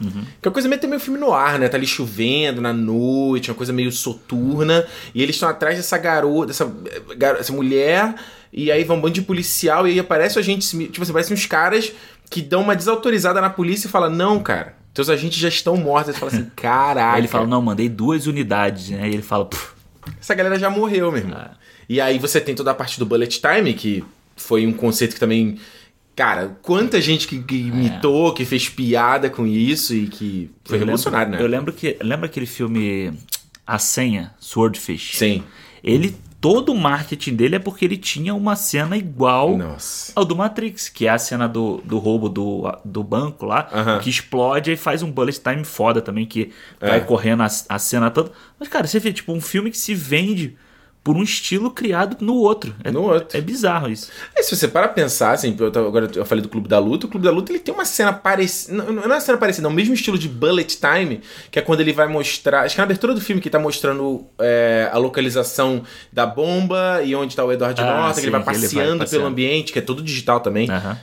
Que 0.41 0.47
é 0.47 0.49
uma 0.49 0.53
coisa 0.53 0.69
meio, 0.69 0.89
meio 0.89 1.01
filme 1.01 1.19
no 1.19 1.33
ar, 1.33 1.59
né? 1.59 1.69
Tá 1.69 1.77
ali 1.77 1.87
chovendo 1.87 2.61
na 2.61 2.73
noite, 2.73 3.51
uma 3.51 3.57
coisa 3.57 3.73
meio 3.73 3.91
soturna. 3.91 4.87
E 5.15 5.23
eles 5.23 5.37
estão 5.37 5.49
atrás 5.49 5.77
dessa 5.77 5.99
garota, 5.99 6.49
dessa, 6.49 6.65
eh, 6.65 7.37
essa 7.39 7.53
mulher. 7.53 8.15
E 8.53 8.71
aí 8.71 8.83
vão 8.85 8.97
um 8.97 9.01
bando 9.01 9.15
de 9.15 9.23
policial, 9.23 9.87
e 9.87 9.93
aí 9.93 9.99
aparece 9.99 10.37
o 10.37 10.41
agente. 10.41 10.67
Tipo 10.89 11.03
assim, 11.03 11.13
parecem 11.13 11.35
uns 11.35 11.47
caras 11.47 11.93
que 12.29 12.41
dão 12.43 12.63
uma 12.63 12.77
desautorizada 12.77 13.41
na 13.41 13.51
polícia 13.51 13.87
e 13.89 13.91
falam: 13.91 14.11
Não, 14.11 14.41
cara. 14.41 14.79
Teus 14.93 15.09
agentes 15.09 15.39
já 15.39 15.49
estão 15.49 15.77
mortos. 15.77 16.15
Você 16.15 16.19
fala 16.19 16.33
assim, 16.33 16.51
caraca. 16.57 17.15
Aí 17.15 17.21
ele 17.21 17.29
fala, 17.29 17.47
não, 17.47 17.63
mandei 17.63 17.89
duas 17.89 18.27
unidades, 18.27 18.91
né? 18.91 19.09
E 19.09 19.15
ele 19.15 19.23
fala, 19.23 19.45
"Puf, 19.45 19.73
Essa 20.21 20.35
galera 20.35 20.59
já 20.59 20.71
morreu, 20.71 21.11
meu 21.11 21.21
irmão. 21.21 21.39
É. 21.39 21.51
E 21.89 22.01
aí 22.01 22.19
você 22.19 22.41
tem 22.41 22.55
toda 22.55 22.71
a 22.71 22.75
parte 22.75 22.99
do 22.99 23.07
bullet 23.07 23.41
time, 23.41 23.75
que 23.75 24.05
foi 24.37 24.67
um 24.67 24.73
conceito 24.73 25.15
que 25.15 25.21
também. 25.21 25.59
Cara, 26.15 26.59
quanta 26.63 27.01
gente 27.01 27.27
que, 27.27 27.43
que 27.43 27.57
imitou, 27.57 28.35
que 28.35 28.45
fez 28.45 28.69
piada 28.69 29.31
com 29.31 29.47
isso 29.47 29.95
e 29.95 30.07
que 30.07 30.51
foi 30.65 30.77
eu 30.77 30.81
revolucionário, 30.81 31.31
lembro, 31.33 31.45
Eu 31.47 31.51
né? 31.51 31.57
lembro 31.57 31.73
que. 31.73 31.97
Lembra 32.03 32.27
aquele 32.27 32.47
filme 32.47 33.13
A 33.67 33.79
Senha, 33.79 34.33
Swordfish? 34.41 35.17
Sim. 35.17 35.43
Ele. 35.83 36.15
Todo 36.41 36.73
o 36.73 36.75
marketing 36.75 37.35
dele 37.37 37.57
é 37.57 37.59
porque 37.59 37.85
ele 37.85 37.99
tinha 37.99 38.35
uma 38.35 38.57
cena 38.57 38.97
igual 38.97 39.59
Nossa. 39.59 40.11
ao 40.17 40.25
do 40.25 40.35
Matrix, 40.35 40.89
que 40.89 41.07
é 41.07 41.11
a 41.11 41.19
cena 41.19 41.47
do, 41.47 41.83
do 41.85 41.99
roubo 41.99 42.31
do, 42.31 42.63
do 42.83 43.05
banco 43.05 43.45
lá, 43.45 43.69
Aham. 43.73 43.99
que 43.99 44.09
explode 44.09 44.73
e 44.73 44.77
faz 44.77 45.03
um 45.03 45.11
bullet 45.13 45.39
time 45.39 45.65
foda 45.65 46.01
também, 46.01 46.25
que 46.25 46.51
vai 46.81 46.97
É. 46.97 47.01
correndo 47.01 47.43
a, 47.43 47.49
a 47.69 47.79
cena 47.79 48.11
toda. 48.11 48.33
Mas, 48.59 48.69
cara, 48.69 48.87
você 48.87 48.99
vê, 48.99 49.13
tipo, 49.13 49.33
um 49.33 49.41
filme 49.41 49.71
que 49.71 49.77
se 49.77 49.95
vende 49.95 50.57
por 51.13 51.17
um 51.19 51.23
estilo 51.25 51.71
criado 51.73 52.17
no 52.21 52.35
outro. 52.37 52.73
É, 52.85 52.91
No 52.93 53.03
outro. 53.03 53.37
é 53.37 53.41
bizarro 53.41 53.91
isso. 53.91 54.11
E 54.37 54.43
se 54.45 54.55
você 54.57 54.69
para 54.69 54.87
pensar, 54.87 55.33
assim, 55.33 55.57
eu 55.59 55.71
tava- 55.73 55.89
agora 55.89 56.09
eu 56.15 56.25
falei 56.25 56.41
do 56.41 56.49
Clube 56.49 56.69
da 56.69 56.79
Luta, 56.79 57.07
o 57.07 57.09
Clube 57.09 57.25
da 57.25 57.33
Luta 57.33 57.51
ele 57.51 57.59
tem 57.59 57.75
uma 57.75 57.85
cena 57.85 58.13
parecida. 58.13 58.77
Não, 58.77 58.93
não 58.93 59.03
é 59.03 59.07
uma 59.07 59.21
cena 59.21 59.37
parecida, 59.39 59.65
não, 59.65 59.71
o 59.73 59.75
mesmo 59.75 59.93
estilo 59.93 60.17
de 60.17 60.29
bullet 60.29 60.79
time, 60.79 61.21
que 61.51 61.59
é 61.59 61.63
quando 61.63 61.81
ele 61.81 61.93
vai 61.93 62.07
mostrar. 62.07 62.61
Acho 62.63 62.77
que 62.77 62.81
é 62.81 62.83
na 62.83 62.85
abertura 62.85 63.13
do 63.13 63.21
filme 63.21 63.41
que 63.43 63.51
tá 63.51 63.59
mostrando 63.59 64.25
é, 64.39 64.89
a 64.93 64.99
localização 64.99 65.83
da 66.13 66.25
bomba 66.27 67.03
e 67.03 67.15
onde 67.17 67.35
tá 67.35 67.45
o 67.45 67.51
Edward 67.53 67.81
Ah, 67.81 67.85
Norton, 67.85 68.21
que 68.21 68.21
ele 68.27 68.31
vai 68.31 68.43
que 68.43 68.49
ele 68.51 68.59
vai 68.59 68.61
passeando 68.69 68.99
passeando. 69.01 69.11
pelo 69.11 69.27
ambiente, 69.27 69.73
que 69.73 69.79
é 69.79 69.83
todo 69.83 70.03
digital 70.03 70.39
também. 70.41 70.71
Aham. 70.71 70.97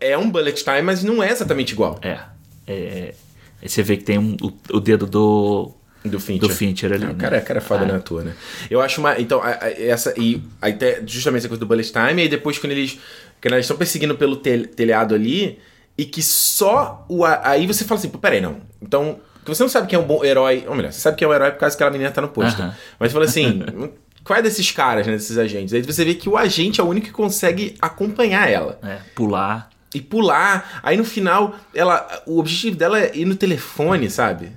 É 0.00 0.18
um 0.18 0.28
bullet 0.28 0.64
time, 0.64 0.82
mas 0.82 1.04
não 1.04 1.22
é 1.22 1.30
exatamente 1.30 1.72
igual. 1.72 1.98
É. 2.02 2.18
é. 2.66 3.14
Aí 3.62 3.68
você 3.68 3.82
vê 3.82 3.96
que 3.96 4.02
tem 4.02 4.18
um- 4.18 4.36
o, 4.42 4.52
o 4.76 4.80
dedo 4.80 5.06
do. 5.06 5.70
Do 6.04 6.18
Fincher. 6.18 6.48
do 6.48 6.54
Fincher 6.54 6.92
ali. 6.92 7.04
Ah, 7.04 7.06
né? 7.08 7.12
o 7.12 7.16
cara, 7.16 7.40
cara 7.40 7.58
é 7.58 7.62
foda 7.62 7.84
Ah, 7.84 7.86
na 7.86 7.96
atua, 7.96 8.22
né? 8.24 8.32
Eu 8.70 8.80
acho 8.80 9.00
uma. 9.00 9.18
Então, 9.20 9.40
a- 9.42 9.58
a- 9.60 9.70
essa. 9.70 10.12
E 10.18 10.42
aí, 10.60 10.72
te- 10.72 11.02
justamente 11.06 11.40
essa 11.40 11.48
coisa 11.48 11.60
do 11.60 11.66
Bullet 11.66 11.92
Time, 11.92 12.20
e 12.20 12.22
aí 12.22 12.28
depois 12.28 12.58
quando 12.58 12.72
eles. 12.72 12.98
Quando 13.40 13.54
eles 13.54 13.64
estão 13.64 13.76
perseguindo 13.76 14.16
pelo 14.16 14.36
tel- 14.36 14.66
telhado 14.66 15.14
ali, 15.14 15.58
e 15.96 16.04
que 16.04 16.22
só 16.22 17.04
o. 17.08 17.24
Aí 17.24 17.66
você 17.66 17.84
fala 17.84 17.98
assim, 17.98 18.08
pô, 18.08 18.18
peraí, 18.18 18.40
não. 18.40 18.56
Então. 18.80 19.20
Você 19.44 19.60
não 19.60 19.68
sabe 19.70 19.88
quem 19.88 19.98
é 19.98 20.00
um 20.00 20.06
bom 20.06 20.24
herói. 20.24 20.64
Ou 20.68 20.74
melhor, 20.76 20.92
você 20.92 21.00
sabe 21.00 21.16
quem 21.16 21.26
é 21.26 21.28
um 21.28 21.34
herói 21.34 21.50
por 21.50 21.58
causa 21.58 21.76
que 21.76 21.82
aquela 21.82 21.90
menina 21.92 22.12
tá 22.12 22.20
no 22.20 22.28
posto. 22.28 22.62
Aham. 22.62 22.74
Mas 22.98 23.10
você 23.10 23.12
fala 23.12 23.24
assim. 23.24 23.62
Qual 24.24 24.38
é 24.38 24.42
desses 24.42 24.70
caras, 24.70 25.04
né? 25.04 25.14
Desses 25.14 25.36
agentes? 25.36 25.74
Aí 25.74 25.82
você 25.82 26.04
vê 26.04 26.14
que 26.14 26.28
o 26.28 26.36
agente 26.36 26.80
é 26.80 26.84
o 26.84 26.86
único 26.86 27.08
que 27.08 27.12
consegue 27.12 27.74
acompanhar 27.82 28.48
ela 28.48 28.78
É, 28.80 28.98
pular. 29.16 29.68
e 29.92 30.00
pular. 30.00 30.78
Aí 30.80 30.96
no 30.96 31.04
final, 31.04 31.56
ela, 31.74 32.22
o 32.24 32.38
objetivo 32.38 32.76
dela 32.76 33.00
é 33.00 33.10
ir 33.16 33.24
no 33.24 33.34
telefone, 33.34 34.08
sabe? 34.08 34.52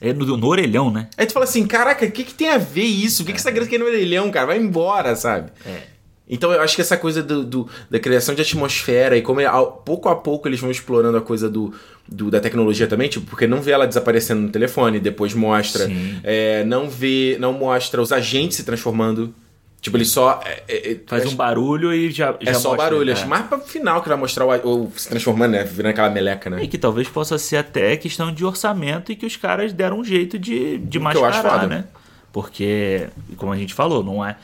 É 0.00 0.12
no, 0.12 0.36
no 0.36 0.46
orelhão, 0.46 0.90
né? 0.90 1.08
Aí 1.16 1.26
tu 1.26 1.32
fala 1.32 1.44
assim, 1.44 1.66
caraca, 1.66 2.06
o 2.06 2.10
que, 2.10 2.22
que 2.24 2.34
tem 2.34 2.50
a 2.50 2.58
ver 2.58 2.82
isso? 2.84 3.22
O 3.22 3.26
que, 3.26 3.32
que 3.32 3.38
essa 3.38 3.50
criança 3.50 3.68
quer 3.70 3.78
no 3.78 3.86
orelhão, 3.86 4.30
cara? 4.30 4.46
Vai 4.46 4.58
embora, 4.58 5.16
sabe? 5.16 5.50
É. 5.66 5.82
Então 6.30 6.52
eu 6.52 6.60
acho 6.60 6.76
que 6.76 6.82
essa 6.82 6.96
coisa 6.96 7.22
do, 7.22 7.42
do- 7.42 7.68
da 7.90 7.98
criação 7.98 8.34
de 8.34 8.42
atmosfera 8.42 9.16
e 9.16 9.22
como 9.22 9.40
é, 9.40 9.46
ao- 9.46 9.72
pouco 9.72 10.10
a 10.10 10.14
pouco 10.14 10.46
eles 10.46 10.60
vão 10.60 10.70
explorando 10.70 11.16
a 11.16 11.22
coisa 11.22 11.48
do, 11.48 11.72
do- 12.06 12.30
da 12.30 12.38
tecnologia 12.38 12.86
também, 12.86 13.08
tipo, 13.08 13.24
porque 13.26 13.46
não 13.46 13.62
vê 13.62 13.70
ela 13.72 13.86
desaparecendo 13.86 14.42
no 14.42 14.50
telefone, 14.50 15.00
depois 15.00 15.32
mostra. 15.32 15.90
É, 16.22 16.64
não 16.64 16.88
vê, 16.88 17.36
não 17.40 17.52
mostra 17.54 18.00
os 18.02 18.12
agentes 18.12 18.58
se 18.58 18.62
transformando. 18.64 19.34
Tipo, 19.80 19.96
ele 19.96 20.04
só. 20.04 20.40
é- 20.44 20.62
é- 20.68 20.92
é- 20.92 20.96
Faz 21.06 21.24
um 21.26 21.36
barulho 21.36 21.92
e 21.94 22.10
já. 22.10 22.34
É 22.40 22.46
já 22.46 22.54
só 22.54 22.70
o 22.70 22.72
mostra, 22.72 22.90
barulho, 22.90 23.10
é. 23.10 23.12
acho 23.12 23.28
mais 23.28 23.46
pra 23.46 23.58
final 23.60 24.02
que 24.02 24.08
vai 24.08 24.18
mostrar 24.18 24.44
o, 24.44 24.50
o 24.86 24.92
se 24.96 25.08
transformando, 25.08 25.52
né? 25.52 25.62
Virando 25.62 25.92
aquela 25.92 26.10
meleca, 26.10 26.50
né? 26.50 26.62
E 26.64 26.66
que 26.68 26.76
talvez 26.76 27.08
possa 27.08 27.38
ser 27.38 27.58
até 27.58 27.96
questão 27.96 28.32
de 28.32 28.44
orçamento 28.44 29.12
e 29.12 29.16
que 29.16 29.24
os 29.24 29.36
caras 29.36 29.72
deram 29.72 30.00
um 30.00 30.04
jeito 30.04 30.36
de, 30.38 30.78
de 30.78 30.98
O 30.98 31.06
acho 31.06 31.20
mascarar, 31.20 31.68
né? 31.68 31.84
Porque, 32.32 33.08
como 33.36 33.52
a 33.52 33.56
gente 33.56 33.72
falou, 33.72 34.02
não 34.02 34.24
é. 34.24 34.36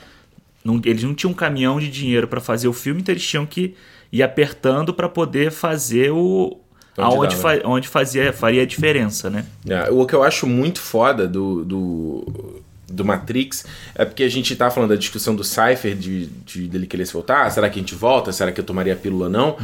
não- 0.64 0.80
eles 0.84 1.02
não 1.02 1.14
tinham 1.14 1.32
um 1.32 1.34
caminhão 1.34 1.78
de 1.80 1.90
dinheiro 1.90 2.26
pra 2.28 2.40
fazer 2.40 2.68
o 2.68 2.72
filme, 2.72 3.00
então 3.00 3.12
eles 3.12 3.26
tinham 3.26 3.44
que 3.44 3.74
ir 4.12 4.22
apertando 4.22 4.94
pra 4.94 5.08
poder 5.08 5.50
fazer 5.50 6.10
o. 6.12 6.58
Onde 6.96 7.14
aonde 7.16 7.36
dava. 7.36 7.56
fa- 7.60 7.68
onde 7.68 7.88
fazia, 7.88 8.32
faria 8.32 8.62
a 8.62 8.66
diferença, 8.66 9.28
né? 9.28 9.44
É, 9.68 9.90
o 9.90 10.06
que 10.06 10.14
eu 10.14 10.22
acho 10.22 10.46
muito 10.46 10.78
foda 10.80 11.26
do, 11.26 11.64
do, 11.64 12.62
do 12.88 13.04
Matrix 13.04 13.64
é 13.94 14.04
porque 14.04 14.22
a 14.22 14.28
gente 14.28 14.54
tá 14.56 14.70
falando 14.70 14.90
da 14.90 14.96
discussão 14.96 15.34
do 15.34 15.42
Cypher, 15.44 15.94
de, 15.96 16.26
de 16.26 16.66
dele 16.68 16.86
querer 16.86 17.06
se 17.06 17.12
voltar. 17.12 17.50
Será 17.50 17.68
que 17.70 17.78
a 17.78 17.82
gente 17.82 17.94
volta? 17.94 18.32
Será 18.32 18.52
que 18.52 18.60
eu 18.60 18.64
tomaria 18.64 18.92
a 18.92 18.96
pílula 18.96 19.26
ou 19.26 19.30
não? 19.30 19.56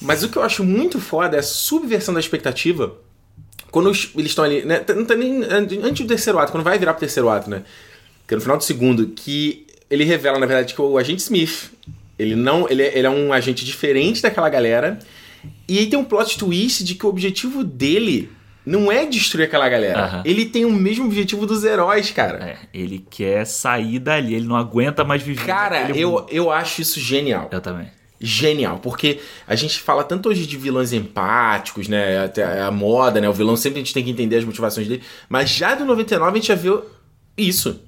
Mas 0.00 0.22
o 0.22 0.28
que 0.28 0.36
eu 0.38 0.42
acho 0.42 0.64
muito 0.64 1.00
foda 1.00 1.36
é 1.36 1.40
a 1.40 1.42
subversão 1.42 2.14
da 2.14 2.20
expectativa. 2.20 2.94
Quando 3.70 3.90
os- 3.90 4.10
eles 4.14 4.30
estão 4.30 4.44
ali. 4.44 4.64
Né, 4.64 4.82
não 4.96 5.04
tá 5.04 5.14
nem, 5.14 5.42
antes 5.44 6.00
do 6.04 6.08
terceiro 6.08 6.38
ato, 6.38 6.50
quando 6.52 6.64
vai 6.64 6.78
virar 6.78 6.92
pro 6.94 7.00
terceiro 7.00 7.28
ato, 7.28 7.50
né? 7.50 7.62
Que 8.26 8.34
é 8.34 8.36
no 8.36 8.40
final 8.40 8.56
do 8.56 8.64
segundo, 8.64 9.08
que 9.08 9.66
ele 9.90 10.04
revela, 10.04 10.38
na 10.38 10.46
verdade, 10.46 10.74
que 10.74 10.80
o 10.80 10.96
agente 10.98 11.20
Smith. 11.22 11.70
Ele 12.18 12.34
não. 12.36 12.68
Ele 12.68 12.82
é, 12.82 12.98
ele 12.98 13.06
é 13.06 13.10
um 13.10 13.32
agente 13.32 13.64
diferente 13.64 14.22
daquela 14.22 14.48
galera. 14.48 14.98
E 15.68 15.78
aí 15.78 15.86
tem 15.86 15.98
um 15.98 16.04
plot 16.04 16.38
twist 16.38 16.84
de 16.84 16.94
que 16.94 17.06
o 17.06 17.08
objetivo 17.08 17.62
dele 17.64 18.30
não 18.64 18.90
é 18.90 19.06
destruir 19.06 19.44
aquela 19.44 19.68
galera. 19.68 20.04
Aham. 20.04 20.22
Ele 20.24 20.46
tem 20.46 20.64
o 20.64 20.72
mesmo 20.72 21.06
objetivo 21.06 21.46
dos 21.46 21.64
heróis, 21.64 22.10
cara. 22.10 22.38
É, 22.44 22.56
ele 22.72 23.04
quer 23.10 23.46
sair 23.46 23.98
dali, 23.98 24.34
ele 24.34 24.46
não 24.46 24.56
aguenta 24.56 25.04
mais 25.04 25.22
viver. 25.22 25.46
Cara, 25.46 25.90
eu, 25.90 26.10
mundo. 26.12 26.26
eu 26.30 26.50
acho 26.50 26.82
isso 26.82 27.00
genial. 27.00 27.48
Eu 27.50 27.60
também. 27.60 27.88
Genial, 28.22 28.78
porque 28.82 29.18
a 29.48 29.54
gente 29.54 29.80
fala 29.80 30.04
tanto 30.04 30.28
hoje 30.28 30.46
de 30.46 30.56
vilões 30.58 30.92
empáticos, 30.92 31.88
né? 31.88 32.22
Até 32.24 32.60
a 32.60 32.70
moda, 32.70 33.18
né? 33.18 33.26
O 33.26 33.32
vilão 33.32 33.56
sempre 33.56 33.80
a 33.80 33.82
gente 33.82 33.94
tem 33.94 34.04
que 34.04 34.10
entender 34.10 34.36
as 34.36 34.44
motivações 34.44 34.86
dele. 34.86 35.02
Mas 35.26 35.48
já 35.48 35.74
do 35.74 35.86
99 35.86 36.30
a 36.30 36.34
gente 36.34 36.48
já 36.48 36.54
viu 36.54 36.84
isso. 37.36 37.80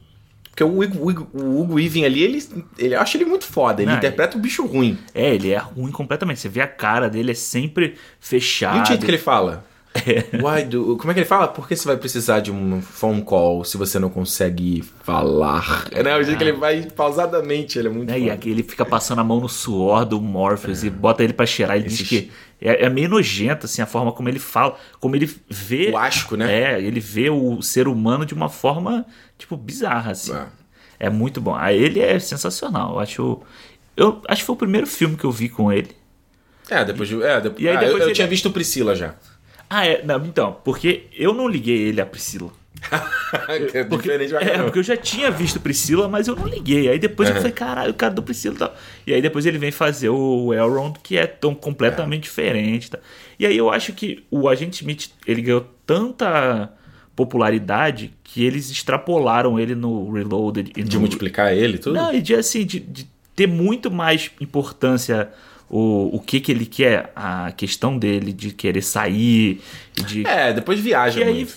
Porque 0.44 0.64
o 0.64 0.82
Hugo, 0.82 1.28
o 1.34 1.60
Hugo 1.60 1.74
Weaving 1.74 2.04
ali, 2.04 2.22
ele, 2.22 2.44
ele 2.78 2.94
eu 2.94 3.00
acho 3.00 3.16
ele 3.16 3.24
muito 3.24 3.44
foda. 3.44 3.82
Ele 3.82 3.90
Não, 3.90 3.98
interpreta 3.98 4.36
o 4.36 4.40
bicho 4.40 4.64
ruim. 4.66 4.98
É, 5.14 5.34
ele 5.34 5.50
é 5.50 5.58
ruim 5.58 5.90
completamente. 5.90 6.40
Você 6.40 6.48
vê 6.48 6.60
a 6.60 6.66
cara 6.66 7.08
dele, 7.10 7.32
é 7.32 7.34
sempre 7.34 7.96
fechado. 8.18 8.78
E 8.78 8.82
o 8.82 8.86
jeito 8.86 9.04
que 9.04 9.10
ele 9.10 9.18
fala? 9.18 9.64
Why 10.42 10.64
do... 10.64 10.96
Como 10.96 11.10
é 11.10 11.14
que 11.14 11.20
ele 11.20 11.26
fala? 11.26 11.48
Por 11.48 11.68
que 11.68 11.76
você 11.76 11.86
vai 11.86 11.96
precisar 11.96 12.40
de 12.40 12.50
um 12.50 12.80
phone 12.80 13.22
call 13.22 13.62
se 13.64 13.76
você 13.76 13.98
não 13.98 14.08
consegue 14.08 14.82
falar? 15.04 15.86
É, 15.90 16.02
né? 16.02 16.16
O 16.16 16.22
jeito 16.22 16.38
que 16.38 16.44
ele 16.44 16.52
vai 16.52 16.82
pausadamente, 16.90 17.78
ele 17.78 17.88
é 17.88 17.90
muito 17.90 18.08
né? 18.10 18.18
E 18.18 18.30
aqui 18.30 18.50
ele 18.50 18.62
fica 18.62 18.84
passando 18.84 19.20
a 19.20 19.24
mão 19.24 19.38
no 19.40 19.48
suor 19.48 20.04
do 20.04 20.20
Morpheus 20.20 20.82
e 20.82 20.90
bota 20.90 21.22
ele 21.22 21.32
pra 21.34 21.44
cheirar. 21.44 21.76
Ele 21.76 21.84
diz 21.86 21.94
Esses- 22.00 22.08
que 22.08 22.30
é, 22.60 22.86
é 22.86 22.88
meio 22.88 23.08
nojento, 23.08 23.66
assim, 23.66 23.82
a 23.82 23.86
forma 23.86 24.12
como 24.12 24.28
ele 24.28 24.38
fala, 24.38 24.76
como 24.98 25.14
ele 25.14 25.30
vê. 25.48 25.90
O 25.90 25.98
asco, 25.98 26.36
né? 26.36 26.74
É, 26.74 26.80
ele 26.82 27.00
vê 27.00 27.28
o 27.28 27.60
ser 27.60 27.86
humano 27.86 28.24
de 28.24 28.32
uma 28.34 28.48
forma, 28.48 29.04
tipo, 29.36 29.56
bizarra, 29.56 30.12
assim. 30.12 30.32
É. 30.34 30.46
É 31.06 31.10
muito 31.10 31.40
bom. 31.40 31.54
Ah, 31.54 31.72
ele 31.72 32.00
é 32.00 32.18
sensacional. 32.18 32.92
Eu 32.94 33.00
acho. 33.00 33.40
Eu 33.96 34.22
acho 34.28 34.40
que 34.42 34.46
foi 34.46 34.54
o 34.54 34.58
primeiro 34.58 34.86
filme 34.86 35.16
que 35.16 35.24
eu 35.24 35.30
vi 35.32 35.48
com 35.48 35.70
ele. 35.72 35.90
É, 36.70 36.82
depois 36.84 37.08
de... 37.08 37.20
É, 37.22 37.40
depois... 37.40 37.60
E 37.62 37.68
aí 37.68 37.76
Ah, 37.76 37.80
depois 37.80 37.94
eu, 37.96 38.02
eu 38.02 38.06
ele- 38.06 38.14
tinha 38.14 38.26
visto 38.26 38.50
Priscila 38.50 38.94
já. 38.94 39.14
Ah, 39.74 39.86
é. 39.86 40.02
Não, 40.04 40.22
então, 40.26 40.58
porque 40.64 41.04
eu 41.16 41.32
não 41.32 41.48
liguei 41.48 41.78
ele 41.88 42.00
a 42.00 42.06
Priscila. 42.06 42.50
Que 43.70 43.78
é 43.78 43.84
Porque, 43.84 44.18
diferente 44.18 44.34
é, 44.34 44.62
porque 44.62 44.78
eu 44.80 44.82
já 44.82 44.96
tinha 44.96 45.30
visto 45.30 45.58
Priscila, 45.60 46.08
mas 46.08 46.28
eu 46.28 46.36
não 46.36 46.46
liguei. 46.46 46.88
Aí 46.90 46.98
depois 46.98 47.28
eu 47.28 47.34
Uhum. 47.36 47.40
falei, 47.40 47.52
caralho, 47.54 47.90
o 47.92 47.94
cara 47.94 48.12
do 48.12 48.22
Priscila 48.22 48.54
e 48.54 48.58
tal. 48.58 48.74
E 49.06 49.14
aí 49.14 49.22
depois 49.22 49.46
ele 49.46 49.56
vem 49.56 49.70
fazer 49.70 50.08
o 50.10 50.52
Elrond, 50.52 50.96
que 51.02 51.16
é 51.16 51.26
tão 51.26 51.54
completamente 51.54 52.24
diferente. 52.24 52.90
Tá? 52.90 52.98
E 53.38 53.46
aí 53.46 53.56
eu 53.56 53.70
acho 53.70 53.92
que 53.94 54.24
o 54.30 54.48
Agente 54.48 54.82
Smith, 54.82 55.10
ele 55.26 55.40
ganhou 55.42 55.64
tanta 55.86 56.70
popularidade 57.16 58.12
que 58.24 58.44
eles 58.44 58.70
extrapolaram 58.70 59.58
ele 59.58 59.74
no 59.74 60.10
Reloaded. 60.12 60.72
E 60.76 60.82
De 60.82 60.96
no... 60.96 61.00
multiplicar 61.00 61.52
ele 61.56 61.76
e 61.76 61.78
tudo? 61.78 61.94
Não, 61.94 62.12
e 62.12 62.20
de 62.20 62.34
assim, 62.34 62.66
de, 62.66 62.80
de 62.80 63.06
ter 63.34 63.46
muito 63.46 63.90
mais 63.90 64.30
importância 64.40 65.30
o, 65.72 66.16
o 66.16 66.20
que 66.20 66.38
que 66.38 66.52
ele 66.52 66.66
quer, 66.66 67.10
a 67.16 67.50
questão 67.52 67.96
dele 67.98 68.30
de 68.32 68.50
querer 68.52 68.82
sair, 68.82 69.60
de... 70.06 70.26
É, 70.26 70.52
depois 70.52 70.78
viaja. 70.78 71.18
e 71.20 71.24
aí 71.24 71.48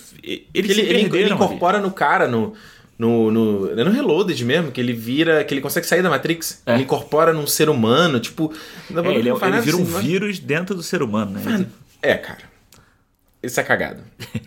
ele, 0.54 0.74
se 0.74 0.80
ele, 0.80 0.80
ele 0.80 1.00
perderam 1.02 1.24
ali. 1.26 1.34
incorpora 1.34 1.78
no 1.78 1.90
cara, 1.90 2.26
no. 2.26 2.54
No, 2.98 3.30
no, 3.30 3.78
é 3.78 3.84
no 3.84 3.90
Reloaded 3.90 4.42
mesmo, 4.42 4.72
que 4.72 4.80
ele 4.80 4.94
vira. 4.94 5.44
que 5.44 5.52
ele 5.52 5.60
consegue 5.60 5.86
sair 5.86 6.02
da 6.02 6.08
Matrix. 6.08 6.62
É. 6.64 6.72
Ele 6.72 6.84
incorpora 6.84 7.30
num 7.30 7.46
ser 7.46 7.68
humano, 7.68 8.18
tipo. 8.18 8.50
É, 8.90 8.98
ele, 9.14 9.28
é- 9.28 9.32
ele 9.32 9.60
vira 9.60 9.76
um 9.76 9.82
assim, 9.82 9.92
mas- 9.92 10.02
vírus 10.02 10.38
dentro 10.38 10.74
do 10.74 10.82
ser 10.82 11.02
humano, 11.02 11.32
né? 11.38 11.66
É, 12.00 12.14
cara. 12.14 12.38
Isso 13.46 13.60
é 13.60 13.62
cagado. 13.62 14.02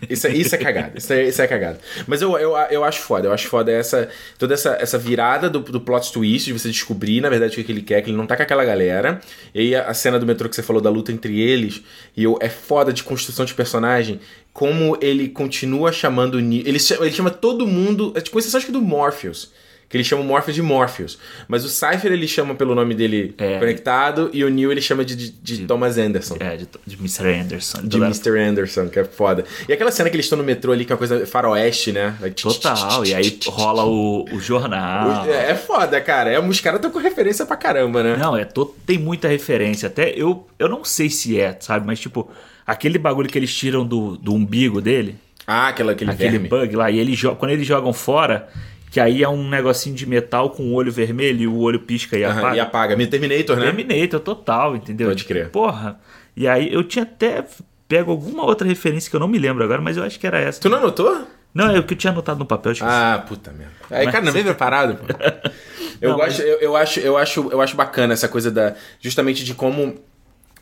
Isso 0.08 0.26
é, 0.26 0.30
isso 0.30 0.54
é 0.54 0.58
cagado. 0.58 0.98
Isso 0.98 1.12
é, 1.12 1.24
isso 1.24 1.40
é 1.40 1.46
cagado. 1.46 1.78
Mas 2.06 2.20
eu, 2.20 2.36
eu, 2.36 2.56
eu 2.70 2.84
acho 2.84 3.00
foda. 3.00 3.28
Eu 3.28 3.32
acho 3.32 3.48
foda 3.48 3.72
essa, 3.72 4.08
toda 4.38 4.54
essa, 4.54 4.76
essa 4.80 4.98
virada 4.98 5.48
do, 5.48 5.60
do 5.60 5.80
plot 5.80 6.12
twist, 6.12 6.46
de 6.46 6.52
você 6.52 6.68
descobrir, 6.68 7.20
na 7.20 7.30
verdade, 7.30 7.52
o 7.52 7.56
que, 7.56 7.64
que 7.64 7.72
ele 7.72 7.82
quer, 7.82 8.02
que 8.02 8.10
ele 8.10 8.16
não 8.16 8.26
tá 8.26 8.36
com 8.36 8.42
aquela 8.42 8.64
galera. 8.64 9.20
E 9.54 9.60
aí 9.60 9.74
a, 9.74 9.88
a 9.88 9.94
cena 9.94 10.18
do 10.18 10.26
metrô 10.26 10.48
que 10.48 10.56
você 10.56 10.62
falou 10.62 10.82
da 10.82 10.90
luta 10.90 11.12
entre 11.12 11.40
eles, 11.40 11.82
e 12.16 12.24
eu, 12.24 12.38
é 12.40 12.48
foda 12.48 12.92
de 12.92 13.02
construção 13.02 13.44
de 13.44 13.54
personagem, 13.54 14.20
como 14.52 14.98
ele 15.00 15.28
continua 15.28 15.92
chamando. 15.92 16.38
Ele, 16.38 16.62
ele 16.66 17.12
chama 17.12 17.30
todo 17.30 17.66
mundo, 17.66 18.12
é, 18.14 18.20
com 18.20 18.38
exceção 18.38 18.58
acho 18.58 18.66
que 18.66 18.72
do 18.72 18.82
Morpheus. 18.82 19.50
Que 19.90 19.96
ele 19.96 20.04
chama 20.04 20.22
o 20.22 20.24
Morpheus 20.24 20.54
de 20.54 20.62
Morpheus. 20.62 21.18
Mas 21.48 21.64
o 21.64 21.68
Cypher 21.68 22.12
ele 22.12 22.28
chama 22.28 22.54
pelo 22.54 22.76
nome 22.76 22.94
dele 22.94 23.34
É. 23.36 23.58
conectado, 23.58 24.30
e 24.32 24.44
o 24.44 24.48
Neo 24.48 24.70
ele 24.70 24.80
chama 24.80 25.04
de, 25.04 25.16
de, 25.16 25.30
de 25.30 25.66
Thomas 25.66 25.98
Anderson. 25.98 26.36
É, 26.38 26.56
de, 26.56 26.68
de 26.86 26.94
Mr. 26.96 27.26
Anderson. 27.26 27.80
De 27.82 27.96
Mr. 27.96 28.38
Anderson, 28.38 28.88
que 28.88 29.00
é 29.00 29.04
foda. 29.04 29.44
E 29.68 29.72
aquela 29.72 29.90
cena 29.90 30.08
que 30.08 30.14
eles 30.14 30.26
estão 30.26 30.38
no 30.38 30.44
metrô 30.44 30.70
ali, 30.70 30.84
que 30.84 30.92
é 30.92 30.94
uma 30.94 30.98
coisa 30.98 31.26
faroeste, 31.26 31.90
né? 31.90 32.14
Total, 32.40 33.04
e 33.04 33.12
aí 33.12 33.36
rola 33.46 33.84
o, 33.84 34.24
o 34.32 34.38
jornal. 34.38 35.26
É, 35.26 35.50
é 35.50 35.54
foda, 35.56 36.00
cara. 36.00 36.30
É, 36.30 36.38
os 36.38 36.60
caras 36.60 36.78
estão 36.78 36.92
com 36.92 37.00
referência 37.00 37.44
pra 37.44 37.56
caramba, 37.56 38.02
né? 38.04 38.16
Não, 38.16 38.36
é 38.36 38.44
to- 38.44 38.72
tem 38.86 38.96
muita 38.96 39.26
referência. 39.26 39.88
Até 39.88 40.10
eu, 40.16 40.46
eu 40.56 40.68
não 40.68 40.84
sei 40.84 41.10
se 41.10 41.40
é, 41.40 41.56
sabe? 41.58 41.84
Mas 41.84 41.98
tipo, 41.98 42.30
aquele 42.64 42.96
bagulho 42.96 43.28
que 43.28 43.36
eles 43.36 43.52
tiram 43.52 43.84
do, 43.84 44.16
do 44.16 44.32
umbigo 44.32 44.80
dele, 44.80 45.16
Ah, 45.44 45.66
aquela, 45.66 45.90
aquele, 45.92 46.12
aquele 46.12 46.30
verme. 46.38 46.48
bug 46.48 46.76
lá, 46.76 46.88
e 46.92 46.98
ele 47.00 47.16
quando 47.38 47.50
eles 47.50 47.66
jogam 47.66 47.92
fora, 47.92 48.48
que 48.90 48.98
aí 49.00 49.22
é 49.22 49.28
um 49.28 49.48
negocinho 49.48 49.94
de 49.94 50.04
metal 50.06 50.50
com 50.50 50.64
o 50.64 50.72
olho 50.74 50.90
vermelho 50.90 51.40
e 51.42 51.46
o 51.46 51.58
olho 51.58 51.80
pisca 51.80 52.18
e 52.18 52.24
Aham, 52.24 52.38
apaga. 52.40 52.56
e 52.56 52.60
apaga. 52.60 53.06
Terminator, 53.06 53.56
né? 53.56 53.64
Terminator 53.72 54.20
total, 54.20 54.76
entendeu? 54.76 55.08
Pode 55.08 55.24
crer. 55.24 55.48
Porra. 55.50 55.98
E 56.36 56.46
aí 56.48 56.72
eu 56.72 56.82
tinha 56.84 57.04
até 57.04 57.44
pego 57.88 58.10
alguma 58.10 58.44
outra 58.44 58.66
referência 58.66 59.08
que 59.10 59.16
eu 59.16 59.20
não 59.20 59.28
me 59.28 59.38
lembro 59.38 59.62
agora, 59.64 59.80
mas 59.80 59.96
eu 59.96 60.02
acho 60.04 60.18
que 60.18 60.26
era 60.26 60.38
essa. 60.38 60.60
Tu 60.60 60.68
não 60.68 60.78
anotou? 60.78 61.26
Não, 61.52 61.68
é 61.74 61.78
o 61.80 61.82
que 61.82 61.94
eu 61.94 61.98
tinha 61.98 62.12
anotado 62.12 62.38
no 62.38 62.46
papel. 62.46 62.72
Ah, 62.80 63.24
puta 63.26 63.50
merda. 63.50 63.72
Aí, 63.90 64.04
Mas- 64.04 64.12
cara, 64.12 64.24
não 64.24 64.32
vem 64.32 64.44
preparado, 64.44 64.96
pô. 64.96 65.06
Eu, 66.00 66.10
Não, 66.12 66.16
gosto, 66.16 66.40
eu, 66.40 66.58
eu 66.60 66.76
acho, 66.76 66.98
eu, 67.00 67.16
acho, 67.18 67.48
eu 67.52 67.60
acho 67.60 67.76
bacana 67.76 68.14
essa 68.14 68.26
coisa 68.26 68.50
da. 68.50 68.74
Justamente 69.02 69.44
de 69.44 69.52
como. 69.52 69.96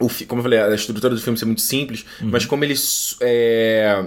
O, 0.00 0.08
como 0.26 0.40
eu 0.40 0.42
falei, 0.42 0.58
a 0.58 0.74
estrutura 0.74 1.14
do 1.14 1.20
filme 1.20 1.38
ser 1.38 1.44
muito 1.44 1.60
simples, 1.60 2.04
Uhum. 2.20 2.30
mas 2.32 2.44
como 2.44 2.64
eles. 2.64 3.16
é, 3.20 4.04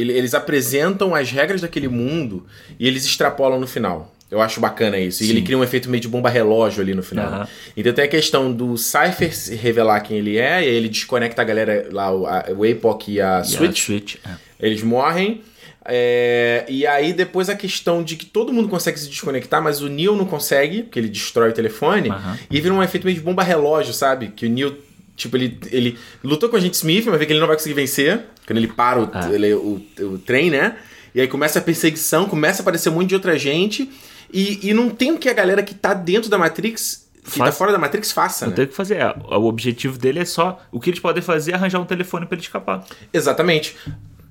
ele- 0.00 0.12
eles 0.12 0.34
apresentam 0.34 1.14
as 1.14 1.30
regras 1.30 1.60
daquele 1.60 1.88
mundo 1.88 2.46
e 2.78 2.86
eles 2.86 3.04
extrapolam 3.04 3.58
no 3.60 3.66
final. 3.66 4.14
Eu 4.30 4.40
acho 4.40 4.60
bacana 4.60 4.96
isso. 4.96 5.22
E 5.24 5.26
Sim. 5.26 5.32
ele 5.32 5.42
cria 5.42 5.58
um 5.58 5.64
efeito 5.64 5.90
meio 5.90 6.00
de 6.00 6.06
bomba 6.06 6.30
relógio 6.30 6.80
ali 6.80 6.94
no 6.94 7.02
final. 7.02 7.26
Aham. 7.26 7.48
Então 7.76 7.92
tem 7.92 8.04
a 8.04 8.08
questão 8.08 8.52
do 8.52 8.76
Cypher 8.78 9.34
se 9.34 9.56
revelar 9.56 10.00
quem 10.02 10.18
ele 10.18 10.38
é, 10.38 10.62
e 10.62 10.68
aí 10.68 10.74
ele 10.74 10.88
desconecta 10.88 11.42
a 11.42 11.44
galera 11.44 11.88
lá, 11.90 12.14
o, 12.14 12.26
a, 12.26 12.44
o 12.56 12.64
Apoc 12.64 13.08
e 13.08 13.20
a 13.20 13.24
E 13.24 13.40
a 13.40 13.44
Switch. 13.44 13.80
Switch. 13.84 14.14
é. 14.24 14.30
Eles 14.60 14.82
morrem. 14.82 15.42
É, 15.84 16.64
e 16.68 16.86
aí 16.86 17.12
depois 17.12 17.48
a 17.48 17.56
questão 17.56 18.04
de 18.04 18.14
que 18.14 18.24
todo 18.26 18.52
mundo 18.52 18.68
consegue 18.68 19.00
se 19.00 19.08
desconectar, 19.08 19.60
mas 19.62 19.80
o 19.82 19.88
Neo 19.88 20.14
não 20.14 20.26
consegue, 20.26 20.82
porque 20.84 20.98
ele 21.00 21.08
destrói 21.08 21.50
o 21.50 21.52
telefone. 21.52 22.10
Aham. 22.10 22.38
E 22.50 22.60
vira 22.60 22.72
um 22.74 22.82
efeito 22.82 23.04
meio 23.04 23.16
de 23.16 23.22
bomba 23.24 23.42
relógio, 23.42 23.92
sabe? 23.92 24.28
Que 24.28 24.46
o 24.46 24.48
Neo, 24.48 24.76
tipo, 25.16 25.36
ele, 25.36 25.58
ele 25.72 25.98
lutou 26.22 26.48
com 26.48 26.56
a 26.56 26.60
gente 26.60 26.74
Smith, 26.74 27.06
mas 27.06 27.18
vê 27.18 27.26
que 27.26 27.32
ele 27.32 27.40
não 27.40 27.46
vai 27.48 27.56
conseguir 27.56 27.74
vencer. 27.74 28.20
Quando 28.50 28.58
ele 28.58 28.68
para 28.68 29.00
o, 29.02 29.08
Ah. 29.12 29.28
ele- 29.32 29.54
o, 29.54 29.80
o 30.00 30.18
trem, 30.18 30.50
né? 30.50 30.76
E 31.14 31.20
aí 31.20 31.28
começa 31.28 31.58
a 31.58 31.62
perseguição, 31.62 32.26
começa 32.26 32.60
a 32.60 32.62
aparecer 32.62 32.88
um 32.88 32.92
monte 32.94 33.08
de 33.08 33.14
outra 33.14 33.38
gente. 33.38 33.90
E, 34.32 34.68
e 34.68 34.74
não 34.74 34.90
tem 34.90 35.12
o 35.12 35.18
que 35.18 35.28
a 35.28 35.32
galera 35.32 35.62
que 35.62 35.74
tá 35.74 35.92
dentro 35.94 36.30
da 36.30 36.38
Matrix, 36.38 37.08
que 37.24 37.38
tá 37.38 37.46
Faça. 37.46 37.58
fora 37.58 37.72
da 37.72 37.78
Matrix, 37.78 38.12
faça, 38.12 38.44
Não 38.46 38.50
né? 38.50 38.56
tem 38.56 38.64
o 38.64 38.68
que 38.68 38.74
fazer. 38.74 38.96
É, 38.96 39.14
O 39.36 39.44
objetivo 39.44 39.98
dele 39.98 40.20
é 40.20 40.24
só. 40.24 40.60
O 40.70 40.78
que 40.80 40.90
eles 40.90 41.00
podem 41.00 41.22
fazer 41.22 41.52
é 41.52 41.54
arranjar 41.54 41.80
um 41.80 41.84
telefone 41.84 42.26
pra 42.26 42.34
ele 42.36 42.42
escapar. 42.42 42.84
Exatamente. 43.12 43.76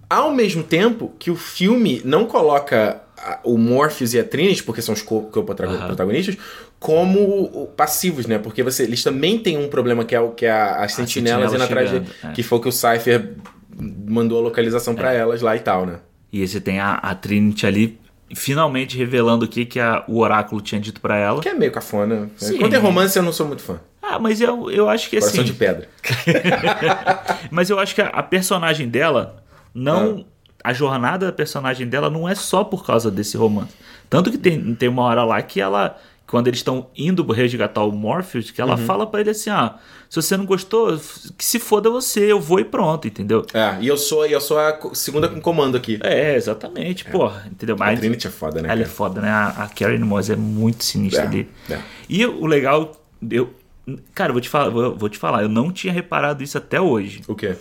Ao 0.10 0.34
mesmo 0.34 0.64
tempo 0.64 1.14
que 1.20 1.30
o 1.30 1.36
filme 1.36 2.02
não 2.04 2.26
coloca 2.26 3.02
a- 3.18 3.40
o 3.44 3.58
Morpheus 3.58 4.14
e 4.14 4.20
a 4.20 4.24
Trinity, 4.24 4.64
porque 4.64 4.82
são 4.82 4.94
os 4.96 5.02
co- 5.02 5.24
co-protagonistas, 5.24 6.38
como 6.80 7.20
o- 7.22 7.68
passivos, 7.68 8.26
né? 8.26 8.40
Porque 8.40 8.64
você, 8.64 8.84
eles 8.84 9.04
também 9.04 9.38
têm 9.38 9.58
um 9.58 9.68
problema 9.68 10.04
que 10.06 10.16
é, 10.16 10.20
o, 10.20 10.30
que 10.32 10.46
é 10.46 10.52
a- 10.52 10.78
as 10.84 10.94
sentinelas 10.94 11.52
sentinela 11.52 11.56
indo 11.56 11.64
atrás 11.64 11.90
de, 11.90 11.96
chegando, 11.98 12.32
é. 12.32 12.34
Que 12.34 12.42
foi 12.42 12.58
o 12.58 12.62
que 12.62 12.70
o 12.70 12.72
Cypher 12.72 13.34
mandou 13.80 14.40
a 14.40 14.42
localização 14.42 14.94
pra 14.96 15.14
elas 15.14 15.42
lá 15.42 15.56
e 15.56 15.60
tal, 15.60 15.86
né? 15.86 16.00
E 16.32 16.42
aí 16.42 16.48
você 16.48 16.60
tem 16.62 16.80
a, 16.80 16.94
a 16.96 17.16
Trinity 17.16 17.66
ali 17.66 18.00
finalmente 18.36 18.96
revelando 18.98 19.46
o 19.46 19.48
que, 19.48 19.66
que 19.66 19.80
a- 19.80 20.04
o 20.08 20.20
oráculo 20.20 20.62
tinha 20.62 20.80
dito 20.80 21.02
pra 21.02 21.18
ela. 21.18 21.42
Que 21.42 21.50
é 21.50 21.54
meio 21.56 21.72
cafona. 21.72 22.30
Sim. 22.38 22.60
Quando 22.60 22.74
é 22.76 22.78
romance, 22.78 23.18
eu 23.18 23.24
não 23.24 23.34
sou 23.34 23.48
muito 23.48 23.64
fã. 23.64 23.80
Ah, 24.02 24.20
mas 24.20 24.40
eu, 24.40 24.70
eu 24.72 24.88
acho 24.90 25.10
que 25.10 25.20
Coração 25.20 25.42
assim. 25.42 25.52
de 25.52 25.58
pedra. 25.58 25.88
Mas 27.52 27.70
eu 27.70 27.80
acho 27.80 27.94
que 27.96 28.02
a, 28.02 28.08
a 28.08 28.24
personagem 28.24 28.88
dela 28.88 29.44
não. 29.74 30.26
A 30.64 30.74
jornada 30.74 31.28
da 31.28 31.32
personagem 31.32 31.88
dela 31.88 32.10
não 32.10 32.28
é 32.28 32.36
só 32.36 32.64
por 32.64 32.86
causa 32.86 33.10
desse 33.10 33.38
romance. 33.38 33.74
Tanto 34.10 34.30
que 34.30 34.38
tem, 34.38 34.76
tem 34.76 34.90
uma 34.90 35.04
hora 35.04 35.24
lá 35.24 35.42
que 35.42 35.62
ela. 35.62 35.98
Quando 36.30 36.48
eles 36.48 36.60
estão 36.60 36.88
indo 36.96 37.24
resgatar 37.32 37.84
o 37.84 37.92
Morpheus, 37.92 38.52
que 38.52 38.62
ela 38.62 38.78
fala 38.78 39.08
pra 39.08 39.20
ele 39.22 39.32
assim: 39.32 39.50
ah, 39.50 39.78
se 40.08 40.16
você 40.22 40.38
não 40.38 40.46
gostou, 40.46 40.96
que 41.36 41.44
se 41.44 41.58
foda 41.58 41.90
você, 41.90 42.32
eu 42.32 42.40
vou 42.40 42.60
e 42.60 42.64
pronto, 42.64 43.08
entendeu? 43.08 43.44
É, 43.54 43.78
e 43.82 43.88
eu 43.88 43.98
sou, 43.98 44.26
eu 44.28 44.40
sou 44.40 44.60
a 44.60 44.78
segunda 44.94 45.28
com 45.28 45.42
comando 45.42 45.76
aqui. 45.76 46.00
É, 46.04 46.36
exatamente, 46.36 47.04
porra, 47.06 47.48
entendeu? 47.52 47.76
A 47.76 47.80
Mas 47.80 48.00
Trinity 48.00 48.28
é 48.28 48.30
foda, 48.30 48.62
né? 48.62 48.70
ela 48.70 48.80
é 48.82 48.84
cara? 48.84 48.96
foda, 48.96 49.22
né? 49.22 49.30
A, 49.30 49.48
a 49.64 49.68
Karen 49.70 49.98
Moss 50.06 50.30
é 50.30 50.36
muito 50.36 50.84
sinistra 50.84 51.24
É, 51.24 51.28
ali. 51.28 51.50
é. 51.70 51.80
E 52.08 52.26
o 52.26 52.46
legal, 52.46 52.92
eu. 53.32 53.52
Cara, 54.14 54.30
eu 54.30 54.34
vou 54.34 54.42
te 54.42 54.50
falar, 54.50 54.70
vou, 54.70 54.96
vou 54.96 55.10
te 55.10 55.18
falar, 55.18 55.42
eu 55.42 55.50
não 55.50 55.72
tinha 55.72 55.92
reparado 55.92 56.44
isso 56.44 56.58
até 56.60 56.80
hoje. 56.80 57.22
O 57.28 57.34
quê? 57.34 57.56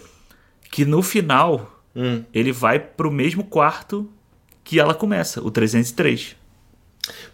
Que 0.70 0.84
no 0.84 1.00
final, 1.02 1.80
Hum. 1.96 2.22
ele 2.34 2.52
vai 2.52 2.78
pro 2.78 3.10
mesmo 3.10 3.42
quarto 3.42 4.08
que 4.62 4.78
ela 4.78 4.92
começa, 4.92 5.40
o 5.42 5.50
303. 5.50 6.36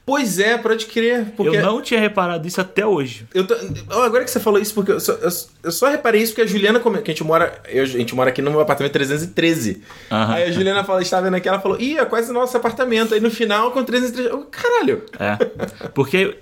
Pois 0.07 0.39
é, 0.39 0.59
pode 0.59 0.87
crer. 0.87 1.27
Porque 1.37 1.57
Eu 1.57 1.62
não 1.62 1.81
tinha 1.81 1.99
reparado 1.99 2.47
isso 2.47 2.61
até 2.61 2.85
hoje. 2.87 3.27
Eu 3.33 3.47
tô- 3.47 3.55
agora 4.03 4.22
que 4.25 4.31
você 4.31 4.39
falou 4.41 4.61
isso, 4.61 4.75
porque 4.75 4.93
eu 4.93 5.01
só, 5.01 5.12
eu, 5.12 5.31
eu 5.62 5.72
só 5.72 5.89
reparei 5.89 6.20
isso 6.22 6.33
porque 6.33 6.43
a 6.43 6.47
Juliana, 6.47 6.79
que 6.81 6.89
a 6.89 6.93
gente 7.14 7.25
mora, 7.25 7.59
eu- 7.68 7.83
a 7.83 7.87
gente 7.87 8.14
mora 8.14 8.29
aqui 8.31 8.43
no 8.43 8.51
meu 8.51 8.61
apartamento 8.61 8.93
313. 8.93 9.83
Aham. 10.11 10.35
Aí 10.35 10.43
a 10.45 10.51
Juliana 10.53 10.85
fala, 10.85 11.01
estava 11.01 11.22
vendo 11.25 11.35
aqui, 11.37 11.49
ela 11.49 11.61
falou, 11.61 11.81
ih, 11.81 11.97
é 11.99 12.05
quase 12.05 12.33
nosso 12.33 12.57
apartamento. 12.57 13.14
Aí 13.14 13.20
no 13.20 13.31
final, 13.31 13.70
com 13.70 13.83
313, 13.83 14.29
eu, 14.29 14.43
caralho. 14.51 15.03
É. 15.18 15.89
Porque, 15.95 16.37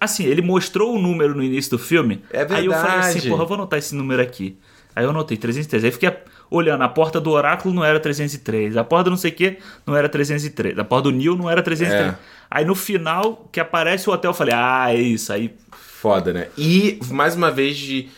assim, 0.00 0.24
ele 0.26 0.42
mostrou 0.42 0.94
o 0.94 0.98
número 0.98 1.34
no 1.34 1.42
início 1.42 1.70
do 1.70 1.78
filme. 1.78 2.22
É 2.32 2.40
Aí 2.50 2.66
eu 2.66 2.72
falei 2.72 2.98
assim, 2.98 3.12
verdade. 3.12 3.28
porra, 3.28 3.42
eu 3.42 3.46
vou 3.46 3.54
anotar 3.56 3.78
esse 3.78 3.94
número 3.94 4.20
aqui. 4.22 4.58
Aí 4.96 5.04
eu 5.04 5.10
anotei 5.10 5.36
303. 5.36 5.84
Aí 5.84 5.90
fiquei 5.92 6.12
olhando, 6.54 6.82
a 6.82 6.88
porta 6.88 7.20
do 7.20 7.30
oráculo 7.30 7.74
não 7.74 7.84
era 7.84 7.98
303. 7.98 8.76
A 8.76 8.84
porta 8.84 9.04
do 9.04 9.10
não 9.10 9.16
sei 9.16 9.30
o 9.30 9.34
que 9.34 9.58
não 9.86 9.96
era 9.96 10.08
303. 10.08 10.78
A 10.78 10.84
porta 10.84 11.10
do 11.10 11.16
Neo 11.16 11.36
não 11.36 11.50
era 11.50 11.62
303. 11.62 12.12
É. 12.12 12.18
Aí 12.50 12.64
no 12.64 12.74
final, 12.74 13.48
que 13.50 13.58
aparece 13.58 14.08
o 14.08 14.12
hotel, 14.12 14.30
eu 14.30 14.34
falei, 14.34 14.54
ah, 14.56 14.86
é 14.94 15.00
isso. 15.00 15.32
Aí, 15.32 15.54
Foda, 15.70 16.32
né? 16.32 16.48
E, 16.58 16.98
mais 17.10 17.34
uma 17.34 17.50
vez, 17.50 17.76
de... 17.76 18.08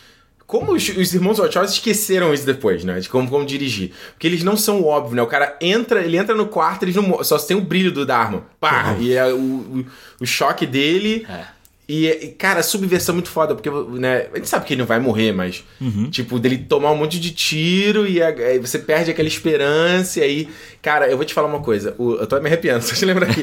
Como 0.45 0.73
os, 0.73 0.87
os 0.89 1.13
irmãos 1.13 1.39
Wachowski 1.39 1.77
esqueceram 1.77 2.33
isso 2.33 2.45
depois, 2.45 2.83
né? 2.83 2.99
De 2.99 3.09
como, 3.09 3.29
como 3.29 3.45
dirigir. 3.45 3.91
Porque 4.11 4.27
eles 4.27 4.43
não 4.43 4.55
são 4.55 4.83
óbvios, 4.83 5.15
né? 5.15 5.21
O 5.21 5.27
cara 5.27 5.57
entra, 5.59 6.01
ele 6.01 6.17
entra 6.17 6.35
no 6.35 6.47
quarto, 6.47 6.83
eles 6.83 6.95
não... 6.95 7.23
Só 7.23 7.37
tem 7.37 7.55
o 7.55 7.61
brilho 7.61 7.91
do 7.91 8.05
Dharma. 8.05 8.43
Pá! 8.59 8.95
E 8.99 9.13
é 9.13 9.25
o, 9.27 9.37
o, 9.37 9.85
o 10.21 10.25
choque 10.25 10.65
dele... 10.65 11.25
É. 11.29 11.56
E, 11.89 12.35
cara, 12.37 12.59
a 12.59 12.63
subversão 12.63 13.13
é 13.13 13.15
muito 13.15 13.29
foda, 13.29 13.55
porque, 13.55 13.69
né, 13.97 14.27
a 14.33 14.35
gente 14.37 14.49
sabe 14.49 14.65
que 14.65 14.73
ele 14.73 14.79
não 14.81 14.85
vai 14.87 14.99
morrer, 14.99 15.31
mas, 15.31 15.63
tipo, 16.09 16.37
dele 16.37 16.57
tomar 16.57 16.91
um 16.91 16.97
monte 16.97 17.17
de 17.17 17.31
tiro 17.31 18.05
e 18.05 18.21
aí 18.21 18.59
você 18.59 18.77
perde 18.77 19.09
aquela 19.11 19.27
esperança, 19.27 20.19
e 20.19 20.23
aí, 20.23 20.49
cara, 20.81 21.07
eu 21.09 21.15
vou 21.15 21.25
te 21.25 21.33
falar 21.33 21.47
uma 21.47 21.61
coisa, 21.61 21.95
o- 21.97 22.15
eu 22.15 22.27
tô 22.27 22.37
me 22.41 22.47
arrepiando, 22.47 22.83
só 22.83 22.93
te 22.93 23.05
lembrar 23.05 23.29
aqui. 23.29 23.41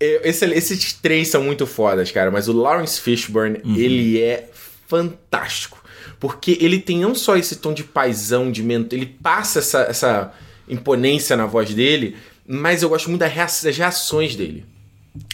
Esse- 0.00 0.46
esses 0.52 0.92
três 0.94 1.28
são 1.28 1.44
muito 1.44 1.64
fodas, 1.66 2.10
cara, 2.10 2.28
mas 2.30 2.48
o 2.48 2.52
Lawrence 2.52 3.00
Fishburne, 3.00 3.60
ele 3.78 4.20
é 4.20 4.50
fantástico. 4.88 5.82
Porque 6.18 6.58
ele 6.60 6.78
tem 6.80 6.98
não 7.00 7.14
só 7.14 7.36
esse 7.36 7.56
tom 7.56 7.72
de 7.72 7.84
paisão, 7.84 8.50
de 8.50 8.62
mentor, 8.62 8.98
ele 8.98 9.16
passa 9.22 9.58
essa, 9.60 9.80
essa 9.82 10.32
imponência 10.68 11.36
na 11.36 11.46
voz 11.46 11.72
dele, 11.74 12.16
mas 12.46 12.82
eu 12.82 12.88
gosto 12.88 13.08
muito 13.08 13.20
das 13.20 13.32
reações 13.76 14.34
dele 14.34 14.64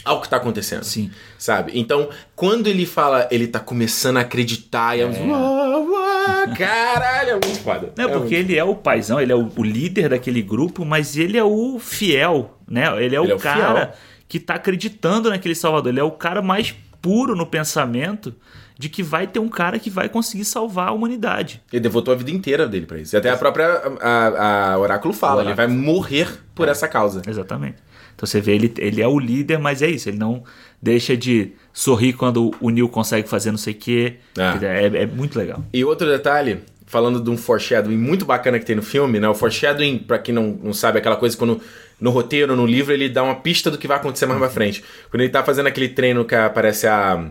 ao 0.04 0.20
que 0.20 0.28
tá 0.28 0.36
acontecendo. 0.36 0.84
Sim. 0.84 1.10
Sabe? 1.38 1.72
Então, 1.74 2.08
quando 2.36 2.66
ele 2.66 2.84
fala, 2.84 3.26
ele 3.30 3.46
tá 3.46 3.58
começando 3.58 4.18
a 4.18 4.20
acreditar 4.20 4.96
e 4.98 5.00
é. 5.00 5.06
Uá, 5.06 6.46
caralho, 6.56 7.30
é 7.30 7.32
muito 7.34 7.60
foda. 7.60 7.92
Não, 7.96 8.04
é 8.04 8.08
porque 8.12 8.34
ele 8.34 8.56
é 8.56 8.64
o 8.64 8.74
paizão, 8.74 9.20
ele 9.20 9.32
é 9.32 9.36
o, 9.36 9.50
o 9.56 9.62
líder 9.62 10.10
daquele 10.10 10.42
grupo, 10.42 10.84
mas 10.84 11.16
ele 11.16 11.38
é 11.38 11.44
o 11.44 11.78
fiel, 11.78 12.58
né? 12.68 12.86
Ele 13.02 13.16
é 13.16 13.18
Ele 13.18 13.18
o 13.18 13.30
é 13.32 13.34
o 13.34 13.38
cara 13.38 13.94
que 14.28 14.38
tá 14.38 14.54
acreditando 14.54 15.30
naquele 15.30 15.54
Salvador. 15.54 15.90
Ele 15.92 16.00
é 16.00 16.04
o 16.04 16.10
cara 16.12 16.42
mais 16.42 16.74
puro 17.00 17.34
no 17.34 17.46
pensamento 17.46 18.34
de 18.78 18.88
que 18.88 19.02
vai 19.02 19.26
ter 19.26 19.38
um 19.38 19.48
cara 19.48 19.78
que 19.78 19.90
vai 19.90 20.08
conseguir 20.08 20.44
salvar 20.44 20.88
a 20.88 20.92
humanidade. 20.92 21.62
Ele 21.72 21.80
devotou 21.80 22.14
a 22.14 22.16
vida 22.16 22.30
inteira 22.30 22.66
dele 22.66 22.86
pra 22.86 22.98
isso. 22.98 23.14
E 23.14 23.18
até 23.18 23.28
a 23.30 23.36
própria 23.36 23.66
a, 24.00 24.72
a 24.72 24.78
Oráculo 24.78 25.12
fala, 25.12 25.42
O 25.42 25.46
ele 25.46 25.54
vai 25.54 25.66
Oráculo. 25.66 25.84
morrer 25.84 26.28
por 26.54 26.68
essa 26.68 26.88
causa. 26.88 27.20
Exatamente. 27.26 27.76
Então 28.20 28.26
você 28.26 28.38
vê, 28.38 28.52
ele, 28.52 28.70
ele 28.76 29.00
é 29.00 29.08
o 29.08 29.18
líder, 29.18 29.58
mas 29.58 29.80
é 29.80 29.88
isso. 29.88 30.10
Ele 30.10 30.18
não 30.18 30.44
deixa 30.80 31.16
de 31.16 31.52
sorrir 31.72 32.12
quando 32.12 32.50
o 32.60 32.68
Neil 32.68 32.86
consegue 32.86 33.26
fazer 33.26 33.50
não 33.50 33.56
sei 33.56 33.72
o 33.72 33.76
quê. 33.76 34.16
É. 34.36 34.66
É, 34.66 35.02
é 35.04 35.06
muito 35.06 35.38
legal. 35.38 35.64
E 35.72 35.82
outro 35.82 36.06
detalhe, 36.06 36.58
falando 36.84 37.18
de 37.18 37.30
um 37.30 37.36
foreshadowing 37.38 37.96
muito 37.96 38.26
bacana 38.26 38.58
que 38.58 38.66
tem 38.66 38.76
no 38.76 38.82
filme, 38.82 39.18
né? 39.18 39.26
O 39.26 39.34
foreshadowing, 39.34 40.00
pra 40.00 40.18
quem 40.18 40.34
não, 40.34 40.58
não 40.62 40.74
sabe, 40.74 40.98
é 40.98 41.00
aquela 41.00 41.16
coisa 41.16 41.34
quando 41.34 41.62
no 41.98 42.10
roteiro, 42.10 42.54
no 42.54 42.66
livro, 42.66 42.92
ele 42.92 43.08
dá 43.08 43.22
uma 43.22 43.36
pista 43.36 43.70
do 43.70 43.78
que 43.78 43.88
vai 43.88 43.96
acontecer 43.96 44.26
mais 44.26 44.38
pra 44.38 44.50
frente. 44.50 44.84
Quando 45.10 45.22
ele 45.22 45.30
tá 45.30 45.42
fazendo 45.42 45.68
aquele 45.68 45.88
treino 45.88 46.22
que 46.22 46.34
aparece 46.34 46.86
a, 46.86 47.24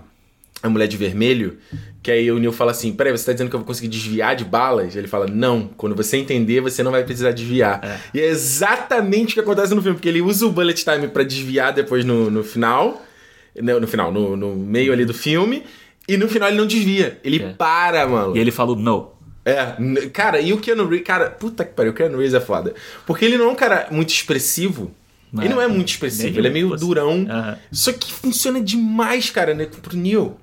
a 0.62 0.70
mulher 0.70 0.88
de 0.88 0.98
vermelho, 0.98 1.58
que 2.04 2.12
aí 2.12 2.32
o 2.32 2.38
Neil 2.38 2.52
fala 2.52 2.72
assim: 2.72 2.92
Peraí, 2.94 3.12
você 3.12 3.26
tá 3.26 3.32
dizendo 3.34 3.50
que 3.50 3.56
eu 3.56 3.60
vou 3.60 3.68
conseguir 3.68 3.88
desviar 3.88 4.36
de 4.36 4.44
balas? 4.46 4.96
Ele 4.96 5.08
fala: 5.08 5.28
Não, 5.28 5.68
quando 5.78 5.96
você 5.96 6.18
entender, 6.18 6.62
você 6.62 6.84
não 6.84 6.92
vai 6.92 7.04
precisar 7.04 7.32
desviar. 7.32 8.02
E 8.14 8.20
é 8.20 8.28
exatamente 8.28 9.32
o 9.32 9.34
que 9.36 9.40
acontece 9.40 9.74
no 9.74 9.82
filme, 9.82 9.96
porque 9.98 10.10
ele 10.10 10.22
usa 10.22 10.46
o 10.46 10.52
bullet 10.52 10.84
time 10.84 11.08
pra 11.08 11.24
desviar 11.24 11.74
depois 11.74 12.04
no, 12.06 12.30
no 12.30 12.44
final. 12.44 13.06
No, 13.60 13.80
no 13.80 13.88
final, 13.88 14.12
no, 14.12 14.38
no 14.38 14.56
meio 14.56 14.94
ali 14.94 15.06
do 15.06 15.14
filme. 15.14 15.64
E 16.08 16.18
no 16.18 16.28
final 16.28 16.50
ele 16.50 16.58
não 16.58 16.66
desvia. 16.66 17.20
Ele 17.24 17.44
É. 17.44 17.54
para, 17.54 18.08
mano. 18.08 18.36
E 18.36 18.40
ele 18.40 18.52
falou, 18.52 18.76
não. 18.76 19.12
É, 19.46 20.10
cara, 20.12 20.40
e 20.42 20.52
o 20.54 20.58
Keanu 20.58 20.88
Reeves, 20.88 21.06
cara, 21.06 21.30
puta 21.30 21.64
que 21.64 21.74
pariu, 21.74 21.92
o 21.92 21.96
Keanu 21.96 22.18
Reeves 22.18 22.34
é 22.34 22.40
foda. 22.40 22.74
Porque 23.06 23.26
ele 23.26 23.38
não 23.38 23.46
é 23.46 23.52
um 23.52 23.56
cara 23.56 23.88
muito 23.92 24.10
expressivo. 24.10 24.92
Não 25.32 25.44
ele 25.44 25.54
não 25.54 25.62
é 25.62 25.66
é, 25.66 25.68
muito 25.68 25.90
expressivo, 25.90 26.40
ele 26.40 26.48
é 26.48 26.52
meio 26.52 26.76
durão. 26.76 27.28
Aham. 27.30 27.58
Só 27.72 27.94
que 27.94 28.12
funciona 28.12 28.60
demais, 28.60 29.30
cara, 29.30 29.54
né, 29.54 29.66
pro 29.66 29.96
Neil. 29.96 30.36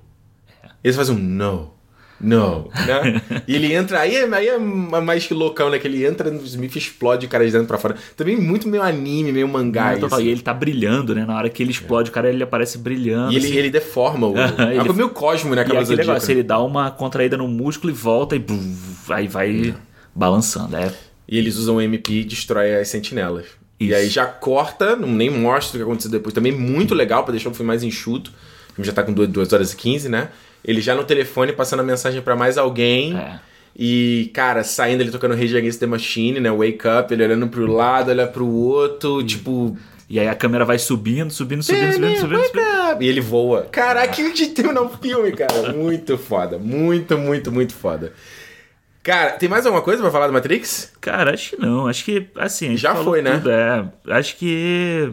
Eles 0.83 0.97
fazem 0.97 1.15
um 1.17 1.19
no, 1.19 1.75
no, 2.21 2.71
né? 2.87 3.21
e 3.47 3.55
ele 3.55 3.73
entra, 3.75 4.01
aí 4.01 4.15
é, 4.17 4.25
aí 4.35 4.49
é 4.49 4.59
mais 4.59 5.27
que 5.27 5.35
loucão, 5.35 5.69
né? 5.69 5.79
Que 5.79 5.87
ele 5.87 6.07
entra 6.07 6.31
no 6.31 6.41
Smith 6.45 6.75
e 6.77 6.79
explode 6.79 7.27
o 7.27 7.29
cara 7.29 7.45
de 7.45 7.53
dentro 7.53 7.67
pra 7.67 7.77
fora. 7.77 7.97
Também 8.17 8.37
muito 8.37 8.69
meio 8.69 8.83
anime, 8.83 9.33
meio 9.33 9.49
mangá. 9.49 9.93
Não, 9.93 10.01
total. 10.01 10.21
E 10.21 10.29
ele 10.29 10.41
tá 10.41 10.55
brilhando, 10.55 11.15
né? 11.15 11.25
Na 11.27 11.37
hora 11.37 11.51
que 11.51 11.63
ele 11.63 11.71
explode, 11.73 12.11
o 12.11 12.13
cara 12.13 12.29
ele 12.29 12.43
aparece 12.43 12.79
brilhando. 12.79 13.33
E 13.33 13.37
ele, 13.37 13.47
assim. 13.47 13.57
ele 13.57 13.71
deforma 13.71 14.27
o. 14.29 14.35
É 14.39 14.43
ele- 14.43 14.75
uma 14.75 14.85
coisa 14.85 14.93
meio 14.95 15.11
Cosmo, 15.11 15.55
né? 15.55 15.63
E 15.63 15.67
Zodíaco, 15.85 15.97
negócio, 15.97 16.29
né? 16.29 16.35
ele 16.35 16.43
dá 16.43 16.59
uma 16.63 16.91
contraída 16.91 17.37
no 17.37 17.47
músculo 17.49 17.93
e 17.93 17.95
volta 17.97 18.35
e 18.37 18.39
bum, 18.39 18.75
aí 19.11 19.27
vai 19.29 19.75
balançando. 20.15 20.77
É, 20.77 20.93
E 21.29 21.37
eles 21.37 21.57
usam 21.57 21.77
o 21.77 21.81
MP 21.81 22.13
e 22.21 22.25
destrói 22.25 22.75
as 22.77 22.89
sentinelas. 22.89 23.45
E 23.79 23.89
Isso. 23.89 23.95
aí 23.95 24.09
já 24.09 24.25
corta, 24.25 24.97
não, 24.97 25.09
nem 25.09 25.29
mostra 25.29 25.77
o 25.77 25.79
que 25.81 25.83
aconteceu 25.85 26.11
depois. 26.11 26.33
Também 26.35 26.53
muito 26.53 26.95
legal 26.95 27.25
pra 27.25 27.33
deixar 27.33 27.51
o 27.51 27.55
filme 27.55 27.67
mais 27.67 27.83
enxuto. 27.83 28.31
O 28.71 28.75
filme 28.77 28.87
já 28.87 28.93
tá 28.93 29.03
com 29.03 29.13
2 29.13 29.53
horas 29.53 29.73
e 29.73 29.77
15, 29.77 30.09
né? 30.09 30.29
Ele 30.67 30.81
já 30.81 30.95
no 30.95 31.05
telefone 31.05 31.53
passando 31.53 31.81
a 31.81 31.85
mensagem 31.85 32.21
pra 32.21 32.35
mais 32.35 32.59
alguém. 32.59 33.17
É. 33.17 33.39
E, 33.79 34.31
cara, 34.35 34.65
saindo 34.65 35.03
ele 35.03 35.11
tocando 35.11 35.35
Rage 35.35 35.57
Against 35.57 35.79
the 35.79 35.87
Machine, 35.87 36.41
né? 36.41 36.51
Wake 36.51 36.81
Up, 36.89 37.13
ele 37.13 37.23
olhando 37.25 37.47
pro 37.47 37.71
lado, 37.71 38.11
olha 38.11 38.27
pro 38.27 38.47
outro, 38.47 39.23
tipo. 39.23 39.77
E 40.09 40.19
aí 40.19 40.29
a 40.29 40.35
câmera 40.35 40.65
vai 40.65 40.79
subindo, 40.79 41.31
subindo, 41.31 41.63
subindo, 41.63 41.93
subindo, 41.93 42.19
subindo, 42.19 42.45
subindo. 42.47 43.03
E 43.03 43.09
ele 43.09 43.21
voa. 43.21 43.63
Caraca, 43.71 44.13
que 44.13 44.33
de 44.33 44.47
terminar 44.49 44.89
filme, 45.01 45.33
cara. 45.33 45.73
Muito 45.73 46.17
foda. 46.17 46.59
Muito, 46.59 47.19
muito, 47.19 47.53
muito 47.53 47.75
foda. 47.75 48.13
Cara, 49.03 49.33
tem 49.33 49.49
mais 49.49 49.67
alguma 49.67 49.83
coisa 49.85 50.03
pra 50.03 50.11
falar 50.11 50.27
do 50.27 50.33
Matrix? 50.33 50.93
Cara, 51.01 51.35
acho 51.35 51.51
que 51.51 51.63
não. 51.63 51.87
Acho 51.87 52.05
que, 52.05 52.27
assim. 52.37 52.77
Já 52.77 52.95
foi, 52.95 53.21
né? 53.23 53.37
tudo, 53.37 53.51
É, 53.51 53.85
acho 54.09 54.37
que. 54.37 55.13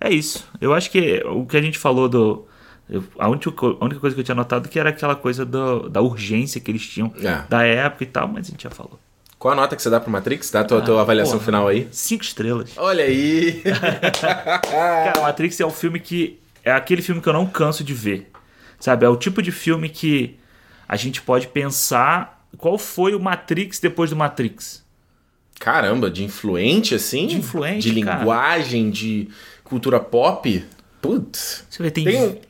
É 0.00 0.10
isso. 0.12 0.46
Eu 0.60 0.74
acho 0.74 0.90
que 0.90 1.22
o 1.24 1.46
que 1.46 1.56
a 1.56 1.62
gente 1.62 1.78
falou 1.78 2.08
do. 2.08 2.46
Eu- 2.88 3.04
a, 3.18 3.28
única, 3.28 3.50
a 3.50 3.84
única 3.84 4.00
coisa 4.00 4.14
que 4.14 4.20
eu 4.20 4.24
tinha 4.24 4.34
notado 4.34 4.68
que 4.68 4.78
era 4.78 4.90
aquela 4.90 5.14
coisa 5.16 5.44
do- 5.44 5.88
da 5.88 6.00
urgência 6.00 6.60
que 6.60 6.70
eles 6.70 6.86
tinham 6.86 7.12
É. 7.22 7.42
da 7.48 7.62
época 7.64 8.04
e 8.04 8.06
tal, 8.06 8.28
mas 8.28 8.46
a 8.46 8.50
gente 8.50 8.62
já 8.64 8.70
falou. 8.70 8.98
Qual 9.38 9.52
a 9.52 9.56
nota 9.56 9.76
que 9.76 9.82
você 9.82 9.90
dá 9.90 10.00
pro 10.00 10.10
Matrix? 10.10 10.50
Dá 10.50 10.60
a 10.60 10.64
tua, 10.64 10.80
tua 10.80 11.00
avaliação 11.02 11.34
Ah, 11.34 11.36
porra. 11.36 11.44
final 11.44 11.68
aí. 11.68 11.86
Cinco 11.92 12.24
estrelas. 12.24 12.72
Olha 12.78 13.04
aí. 13.04 13.62
Cara, 14.70 15.20
Matrix 15.20 15.60
é 15.60 15.66
um 15.66 15.70
filme 15.70 16.00
que. 16.00 16.38
É 16.64 16.72
aquele 16.72 17.02
filme 17.02 17.20
que 17.20 17.28
eu 17.28 17.32
não 17.32 17.46
canso 17.46 17.84
de 17.84 17.92
ver. 17.92 18.30
Sabe? 18.80 19.04
É 19.04 19.08
o 19.08 19.16
tipo 19.16 19.42
de 19.42 19.52
filme 19.52 19.88
que 19.90 20.38
a 20.88 20.96
gente 20.96 21.20
pode 21.20 21.48
pensar 21.48 22.46
qual 22.56 22.78
foi 22.78 23.14
o 23.14 23.20
Matrix 23.20 23.78
depois 23.80 24.08
do 24.10 24.16
Matrix. 24.16 24.82
Caramba, 25.60 26.10
de 26.10 26.24
influente 26.24 26.94
assim? 26.94 27.26
De 27.26 27.36
influente, 27.36 27.90
De 27.90 28.00
cara. 28.02 28.18
linguagem, 28.20 28.90
de 28.90 29.28
cultura 29.62 30.00
pop? 30.00 30.64
Putz. 31.02 31.64
Você 31.68 31.82
vê, 31.82 31.90
tem. 31.90 32.04
Tem 32.04 32.40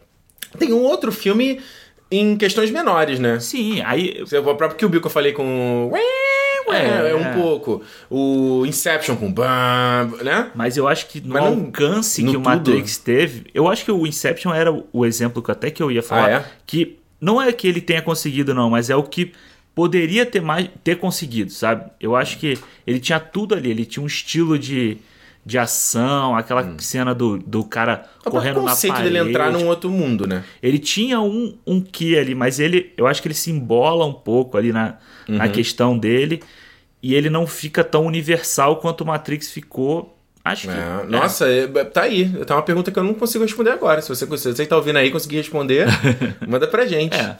tem 0.58 0.72
um 0.72 0.82
outro 0.82 1.10
filme 1.12 1.60
em 2.10 2.36
questões 2.36 2.70
menores, 2.70 3.18
né? 3.18 3.40
Sim, 3.40 3.80
aí. 3.82 4.22
O 4.22 4.54
próprio 4.54 4.74
Kill 4.76 4.88
Bill 4.88 5.00
que 5.00 5.06
eu 5.06 5.10
falei 5.10 5.32
com... 5.32 5.90
É, 5.94 6.74
É. 6.76 7.10
é 7.10 7.14
um 7.14 7.40
pouco. 7.40 7.82
O 8.10 8.64
Inception 8.66 9.16
com... 9.16 9.32
Né? 10.22 10.50
Mas 10.54 10.76
eu 10.76 10.88
acho 10.88 11.06
que 11.08 11.20
no 11.20 11.34
Mas 11.34 11.42
não- 11.44 11.64
alcance 11.66 12.22
no 12.22 12.30
que 12.30 12.36
o 12.36 12.40
tudo. 12.40 12.48
Matrix 12.50 12.96
teve, 12.98 13.46
eu 13.52 13.68
acho 13.68 13.84
que 13.84 13.92
o 13.92 14.06
Inception 14.06 14.52
era 14.54 14.72
o- 14.72 14.86
o 14.92 15.04
exemplo 15.04 15.42
que 15.42 15.50
até 15.50 15.70
que 15.70 15.82
eu 15.82 15.90
ia 15.90 16.02
falar, 16.02 16.26
Ah, 16.26 16.30
é? 16.30 16.44
que 16.66 16.98
não 17.20 17.40
é 17.40 17.52
que 17.52 17.66
ele 17.66 17.80
tenha 17.80 18.00
conseguido 18.02 18.54
não, 18.54 18.70
mas 18.70 18.88
é 18.90 18.96
o 18.96 19.02
que 19.02 19.32
poderia 19.74 20.24
ter 20.24 20.40
mais 20.40 20.68
ter 20.82 20.96
conseguido, 20.96 21.50
sabe? 21.50 21.90
Eu 22.00 22.14
acho 22.14 22.38
que 22.38 22.56
ele 22.86 23.00
tinha 23.00 23.18
tudo 23.18 23.54
ali, 23.54 23.70
ele 23.70 23.84
tinha 23.84 24.02
um 24.02 24.06
estilo 24.06 24.58
de, 24.58 24.98
de 25.46 25.58
ação, 25.58 26.34
aquela 26.36 26.74
cena 26.78 27.14
do, 27.14 27.36
do 27.38 27.64
cara 27.64 28.06
É 28.24 28.28
o 28.28 28.32
correndo 28.32 28.62
na 28.62 28.70
conceito 28.70 28.94
parede. 28.94 29.12
dele 29.12 29.28
entrar 29.28 29.52
num 29.52 29.66
outro 29.66 29.90
mundo, 29.90 30.26
né? 30.26 30.42
Ele 30.62 30.78
tinha 30.78 31.20
um, 31.20 31.56
um 31.66 31.80
que 31.82 32.16
ali, 32.18 32.34
mas 32.34 32.58
ele, 32.58 32.92
eu 32.96 33.06
acho 33.06 33.20
que 33.20 33.28
ele 33.28 33.34
se 33.34 33.50
embola 33.50 34.06
um 34.06 34.12
pouco 34.14 34.56
ali 34.56 34.72
na, 34.72 34.96
Uhum. 35.28 35.36
na 35.38 35.48
questão 35.48 35.96
dele 35.98 36.42
e 37.02 37.14
ele 37.14 37.30
não 37.30 37.46
fica 37.46 37.82
tão 37.84 38.04
universal 38.06 38.76
quanto 38.76 39.02
o 39.02 39.06
Matrix 39.06 39.50
ficou. 39.50 40.18
Acho 40.44 40.68
que. 40.68 40.74
É, 40.74 41.00
é. 41.02 41.06
Nossa, 41.06 41.46
é, 41.48 41.66
tá 41.84 42.02
aí. 42.02 42.28
Tá 42.46 42.56
uma 42.56 42.62
pergunta 42.62 42.90
que 42.90 42.98
eu 42.98 43.04
não 43.04 43.14
consigo 43.14 43.42
responder 43.44 43.70
agora. 43.70 44.02
Se 44.02 44.08
você, 44.10 44.26
se 44.26 44.52
você 44.54 44.66
tá 44.66 44.76
ouvindo 44.76 44.96
aí 44.98 45.10
conseguir 45.10 45.36
responder, 45.36 45.86
manda 46.46 46.66
pra 46.66 46.86
gente. 46.86 47.16
É. 47.16 47.36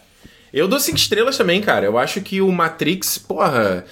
Eu 0.53 0.69
dou 0.69 0.79
cinco 0.81 0.97
estrelas 0.99 1.37
também, 1.37 1.61
cara. 1.61 1.85
Eu 1.87 1.99
acho 1.99 2.21
que 2.21 2.41
o 2.41 2.51
Matrix, 2.53 3.19
porra. 3.19 3.85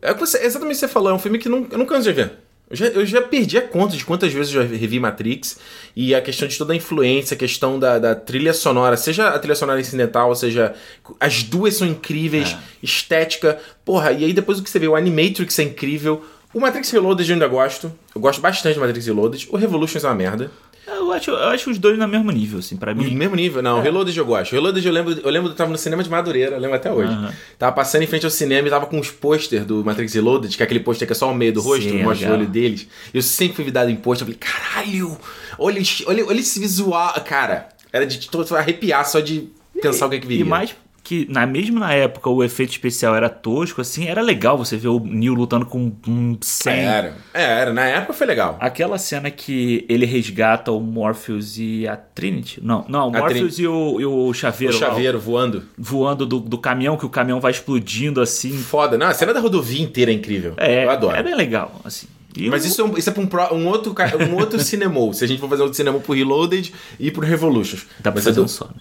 É 0.00 0.12
o 0.12 0.22
exatamente 0.22 0.64
o 0.64 0.68
que 0.68 0.74
você 0.74 0.88
falou, 0.88 1.10
é 1.10 1.14
um 1.14 1.18
filme 1.18 1.38
que 1.38 1.48
não, 1.48 1.66
eu 1.70 1.78
não 1.78 1.84
canso 1.86 2.04
de 2.04 2.12
ver. 2.12 2.32
Eu 2.68 2.76
já, 2.76 2.86
eu 2.86 3.06
já 3.06 3.22
perdi 3.22 3.56
a 3.56 3.62
conta 3.62 3.96
de 3.96 4.04
quantas 4.04 4.32
vezes 4.32 4.52
eu 4.52 4.62
já 4.62 4.68
revi 4.68 4.98
Matrix. 4.98 5.58
E 5.94 6.14
a 6.14 6.20
questão 6.20 6.48
de 6.48 6.58
toda 6.58 6.72
a 6.72 6.76
influência, 6.76 7.34
a 7.34 7.38
questão 7.38 7.78
da, 7.78 7.98
da 7.98 8.14
trilha 8.14 8.52
sonora, 8.52 8.96
seja 8.96 9.28
a 9.28 9.38
trilha 9.38 9.54
sonora 9.54 9.80
incidental, 9.80 10.34
seja. 10.34 10.74
As 11.20 11.42
duas 11.42 11.76
são 11.76 11.86
incríveis, 11.86 12.56
estética. 12.82 13.58
Porra, 13.84 14.12
e 14.12 14.24
aí 14.24 14.32
depois 14.32 14.58
o 14.58 14.62
que 14.62 14.70
você 14.70 14.78
vê, 14.78 14.88
o 14.88 14.96
Animatrix 14.96 15.58
é 15.58 15.62
incrível. 15.62 16.24
O 16.52 16.60
Matrix 16.60 16.90
Reloaded 16.90 17.28
eu 17.28 17.34
ainda 17.34 17.46
gosto. 17.46 17.92
Eu 18.14 18.20
gosto 18.20 18.40
bastante 18.40 18.74
do 18.74 18.80
Matrix 18.80 19.06
Reloaded. 19.06 19.46
O 19.50 19.56
Revolutions 19.56 20.02
é 20.02 20.08
uma 20.08 20.14
merda. 20.14 20.50
Eu 20.86 21.12
acho, 21.12 21.30
eu 21.32 21.48
acho 21.48 21.70
os 21.70 21.78
dois 21.78 21.98
no 21.98 22.06
mesmo 22.06 22.30
nível, 22.30 22.60
assim, 22.60 22.76
pra 22.76 22.94
No 22.94 23.02
mim. 23.02 23.14
mesmo 23.14 23.34
nível, 23.34 23.60
não. 23.62 23.82
Reloaded 23.82 24.16
eu 24.16 24.24
gosto. 24.24 24.52
Reloaded 24.52 24.86
eu 24.86 24.92
lembro, 24.92 25.12
eu 25.20 25.30
lembro 25.30 25.48
que 25.48 25.54
eu 25.54 25.56
tava 25.56 25.70
no 25.70 25.76
cinema 25.78 26.02
de 26.02 26.08
Madureira, 26.08 26.54
eu 26.56 26.60
lembro 26.60 26.76
até 26.76 26.92
hoje. 26.92 27.10
Aham. 27.12 27.32
Tava 27.58 27.72
passando 27.72 28.02
em 28.02 28.06
frente 28.06 28.24
ao 28.24 28.30
cinema 28.30 28.68
e 28.68 28.70
tava 28.70 28.86
com 28.86 28.98
os 29.00 29.10
pôster 29.10 29.64
do 29.64 29.84
Matrix 29.84 30.14
Reloaded, 30.14 30.56
que 30.56 30.62
é 30.62 30.64
aquele 30.64 30.80
pôster 30.80 31.06
que 31.06 31.12
é 31.12 31.16
só 31.16 31.30
o 31.30 31.34
meio 31.34 31.52
do 31.52 31.60
rosto, 31.60 31.88
Sim, 31.90 32.02
mostra 32.02 32.30
o 32.30 32.34
olho 32.34 32.46
deles. 32.46 32.86
Eu 33.12 33.20
sempre 33.22 33.56
fui 33.56 33.64
vidado 33.64 33.90
em 33.90 33.96
pôster, 33.96 34.28
eu 34.28 34.32
falei, 34.34 34.38
caralho, 34.38 35.18
olha, 35.58 35.80
esse- 35.80 36.04
olha, 36.06 36.24
olha 36.24 36.38
esse 36.40 36.60
visual. 36.60 37.12
Cara, 37.24 37.68
era 37.92 38.06
de 38.06 38.28
todo 38.30 38.54
arrepiar 38.56 39.04
só 39.08 39.18
de 39.20 39.48
pensar 39.82 40.06
o 40.06 40.10
que 40.10 40.16
é 40.16 40.18
que 40.20 40.26
viria. 40.26 40.44
E 40.44 40.48
mais 40.48 40.74
que, 41.06 41.24
na, 41.30 41.46
mesmo 41.46 41.78
na 41.78 41.92
época, 41.92 42.28
o 42.28 42.42
efeito 42.42 42.70
especial 42.72 43.14
era 43.14 43.28
tosco, 43.28 43.80
assim, 43.80 44.08
era 44.08 44.20
legal 44.20 44.58
você 44.58 44.76
ver 44.76 44.88
o 44.88 44.98
Neo 44.98 45.34
lutando 45.34 45.64
com 45.64 45.92
um 46.08 46.36
100. 46.40 46.72
Era. 46.74 47.14
É, 47.32 47.42
era. 47.44 47.72
Na 47.72 47.84
época 47.84 48.12
foi 48.12 48.26
legal. 48.26 48.56
Aquela 48.60 48.98
cena 48.98 49.30
que 49.30 49.86
ele 49.88 50.04
resgata 50.04 50.72
o 50.72 50.80
Morpheus 50.80 51.58
e 51.58 51.86
a 51.86 51.96
Trinity? 51.96 52.60
Não, 52.60 52.84
não, 52.88 53.06
o 53.08 53.12
Morpheus 53.12 53.56
e, 53.60 53.66
o, 53.68 54.00
e 54.00 54.04
o 54.04 54.26
O 54.26 54.34
Chaveiro, 54.34 54.74
lá, 54.74 54.80
chaveiro 54.80 55.20
voando. 55.20 55.62
voando 55.78 56.26
do, 56.26 56.40
do 56.40 56.58
caminhão, 56.58 56.96
que 56.96 57.06
o 57.06 57.08
caminhão 57.08 57.38
vai 57.40 57.52
explodindo 57.52 58.20
assim. 58.20 58.50
Foda. 58.58 58.98
Não, 58.98 59.06
a 59.06 59.14
cena 59.14 59.32
da 59.32 59.38
rodovia 59.38 59.80
inteira 59.82 60.10
é 60.10 60.14
incrível. 60.14 60.54
É, 60.56 60.84
eu 60.86 60.90
adoro. 60.90 61.16
é 61.16 61.22
bem 61.22 61.36
legal, 61.36 61.80
assim. 61.84 62.08
E 62.36 62.50
Mas 62.50 62.64
o- 62.64 62.66
isso 62.66 62.80
é, 62.82 62.84
um, 62.84 62.98
isso 62.98 63.08
é 63.08 63.12
pra 63.12 63.22
um, 63.22 63.26
pro- 63.26 63.54
um 63.54 63.66
outro, 63.66 63.94
um 64.28 64.34
outro 64.34 64.58
cinemou. 64.62 65.12
Se 65.14 65.24
a 65.24 65.28
gente 65.28 65.40
for 65.40 65.48
fazer 65.48 65.62
um 65.62 65.72
cinemou 65.72 66.00
pro 66.00 66.12
Reloaded 66.14 66.74
e 67.00 67.10
pro 67.10 67.22
Revolutions. 67.24 67.86
Dá 68.00 68.10
pra 68.10 68.16
Mas 68.16 68.24
fazer 68.24 68.40
eu 68.40 68.44
um 68.44 68.48
só, 68.48 68.66
né? 68.66 68.72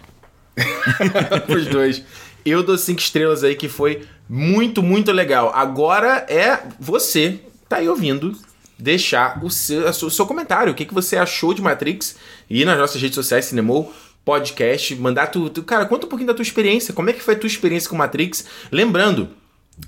Os 1.50 1.68
dois. 1.68 2.04
Eu 2.46 2.62
dou 2.64 2.78
cinco 2.78 3.02
estrelas 3.02 3.44
aí, 3.44 3.56
que 3.56 3.68
foi 3.68 4.04
muito, 4.30 4.82
muito 4.84 5.12
legal. 5.12 5.52
Agora 5.54 6.26
é 6.30 6.60
você, 6.80 7.40
tá 7.68 7.78
aí 7.78 7.90
ouvindo, 7.90 8.38
deixar 8.78 9.44
o 9.44 9.50
seu, 9.50 9.88
o 9.88 10.12
seu 10.12 10.26
comentário. 10.26 10.72
O 10.72 10.76
que, 10.76 10.86
que 10.86 10.94
você 10.94 11.18
achou 11.18 11.54
de 11.54 11.62
Matrix? 11.62 12.16
E 12.50 12.64
nas 12.66 12.78
nossas 12.78 13.02
redes 13.02 13.16
sociais, 13.16 13.46
Cinemou 13.46 13.94
Podcast, 14.24 14.96
mandar 14.96 15.28
tu- 15.28 15.50
Cara, 15.64 15.86
conta 15.86 16.06
um 16.06 16.10
pouquinho 16.10 16.28
da 16.28 16.34
tua 16.34 16.44
experiência. 16.44 16.94
Como 16.94 17.10
é 17.10 17.14
que 17.14 17.22
foi 17.22 17.36
a 17.36 17.38
tua 17.38 17.48
experiência 17.48 17.90
com 17.90 17.96
Matrix? 17.96 18.46
Lembrando. 18.72 19.30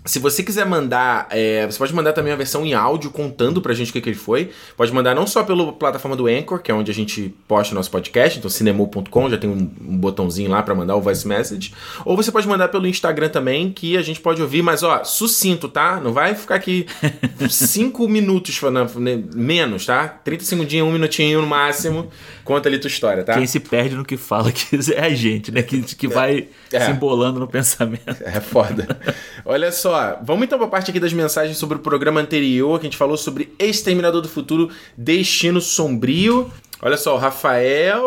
Se 0.04 0.20
você 0.20 0.44
quiser 0.44 0.66
mandar, 0.66 1.28
é, 1.30 1.66
você 1.66 1.78
pode 1.78 1.94
mandar 1.94 2.12
também 2.12 2.34
a 2.34 2.36
versão 2.36 2.66
em 2.66 2.74
áudio 2.74 3.10
contando 3.10 3.62
pra 3.62 3.74
gente 3.74 3.90
o 3.90 3.94
que, 3.94 4.02
que 4.02 4.10
ele 4.10 4.18
foi. 4.18 4.52
Pode 4.76 4.92
mandar 4.92 5.16
não 5.16 5.26
só 5.26 5.44
pela 5.44 5.72
plataforma 5.72 6.16
do 6.16 6.28
Anchor, 6.28 6.60
que 6.60 6.70
é 6.70 6.74
onde 6.74 6.92
a 6.92 6.94
gente 6.94 7.34
posta 7.48 7.74
o 7.74 7.76
nosso 7.76 7.90
podcast, 7.90 8.38
então 8.38 8.50
cinemou.com, 8.50 9.30
já 9.30 9.38
tem 9.38 9.50
um, 9.50 9.72
um 9.82 9.98
botãozinho 9.98 10.50
lá 10.50 10.62
pra 10.62 10.76
mandar 10.76 10.96
o 10.96 11.02
voice 11.02 11.26
message. 11.26 11.74
Ou 12.04 12.18
você 12.18 12.32
pode 12.32 12.48
mandar 12.48 12.68
pelo 12.68 12.86
Instagram 12.86 13.30
também, 13.30 13.72
que 13.72 13.96
a 13.96 14.02
gente 14.02 14.20
pode 14.20 14.42
ouvir, 14.42 14.62
mas 14.62 14.84
ó, 14.84 15.06
sucinto, 15.06 15.70
tá? 15.70 16.02
Não 16.02 16.12
vai 16.12 16.36
ficar 16.36 16.56
aqui 16.56 16.86
cinco 17.50 18.10
minutos 18.10 18.60
né, 18.98 19.24
menos, 19.34 19.86
tá? 19.86 20.08
30 20.08 20.44
segundinhos, 20.44 20.88
um 20.88 20.92
minutinho 20.92 21.42
no 21.42 21.48
máximo. 21.48 22.10
Conta 22.48 22.70
ali 22.70 22.80
tua 22.80 22.88
história, 22.88 23.26
tá? 23.26 23.34
Quem 23.34 23.46
se 23.46 23.60
perde 23.60 23.94
no 23.94 24.06
que 24.06 24.16
fala 24.16 24.54
que 24.54 24.78
é 24.96 25.02
a 25.02 25.14
gente, 25.14 25.52
né? 25.52 25.62
Que, 25.62 25.82
que 25.82 26.08
vai 26.08 26.48
É. 26.72 26.80
se 26.80 26.92
embolando 26.92 27.42
no 27.42 27.48
pensamento. 27.48 28.16
É 28.24 28.40
foda. 28.40 28.88
Olha 29.44 29.70
só, 29.70 30.18
vamos 30.24 30.46
então 30.46 30.58
pra 30.58 30.68
parte 30.68 30.90
aqui 30.90 31.00
das 31.00 31.12
mensagens 31.12 31.58
sobre 31.58 31.76
o 31.78 31.82
programa 31.82 32.22
anterior, 32.22 32.80
que 32.80 32.86
a 32.86 32.90
gente 32.90 32.98
falou 32.98 33.18
sobre 33.18 33.54
Exterminador 33.60 34.22
do 34.22 34.30
Futuro, 34.30 34.70
Destino 34.98 35.60
Sombrio. 35.60 36.50
Olha 36.82 36.96
só, 36.96 37.16
o 37.16 37.18
Rafael. 37.18 38.02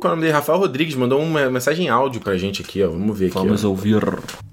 Qual 0.00 0.04
é 0.04 0.06
o 0.06 0.10
nome 0.10 0.22
dele? 0.22 0.32
Rafael 0.32 0.58
Rodrigues 0.58 0.94
mandou 0.94 1.20
uma 1.20 1.50
mensagem 1.50 1.86
em 1.86 1.88
áudio 1.88 2.20
pra 2.20 2.36
gente 2.36 2.62
aqui, 2.62 2.84
ó. 2.84 2.88
Vamos 2.90 3.18
ver 3.18 3.26
aqui. 3.26 3.34
Vamos 3.34 3.64
ó. 3.64 3.68
ouvir. 3.68 4.00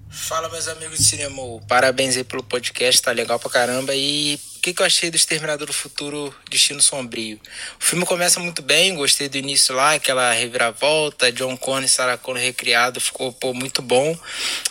Fala, 0.10 0.50
meus 0.50 0.68
amigos 0.68 0.98
de 0.98 1.04
cinema. 1.04 1.38
Parabéns 1.68 2.18
aí 2.18 2.24
pelo 2.24 2.42
podcast, 2.42 3.00
tá 3.02 3.12
legal 3.12 3.38
pra 3.40 3.50
caramba. 3.52 3.94
E 3.94 4.40
que, 4.64 4.74
que 4.74 4.82
eu 4.82 4.86
achei 4.86 5.12
do 5.12 5.18
Exterminador 5.18 5.68
do 5.68 5.74
Futuro 5.74 6.34
Destino 6.50 6.82
Sombrio? 6.82 7.38
O 7.78 7.84
filme 7.84 8.06
começa 8.06 8.40
muito 8.40 8.62
bem, 8.62 8.96
gostei 8.96 9.28
do 9.28 9.38
início 9.38 9.76
lá, 9.76 9.96
aquela 9.96 10.32
reviravolta, 10.32 11.34
John 11.34 11.58
Connor 11.58 11.84
e 11.84 11.90
Sarah 11.90 12.18
Connor 12.18 12.42
recriado, 12.42 13.02
ficou 13.02 13.34
pô, 13.34 13.54
muito 13.54 13.82
bom. 13.82 14.18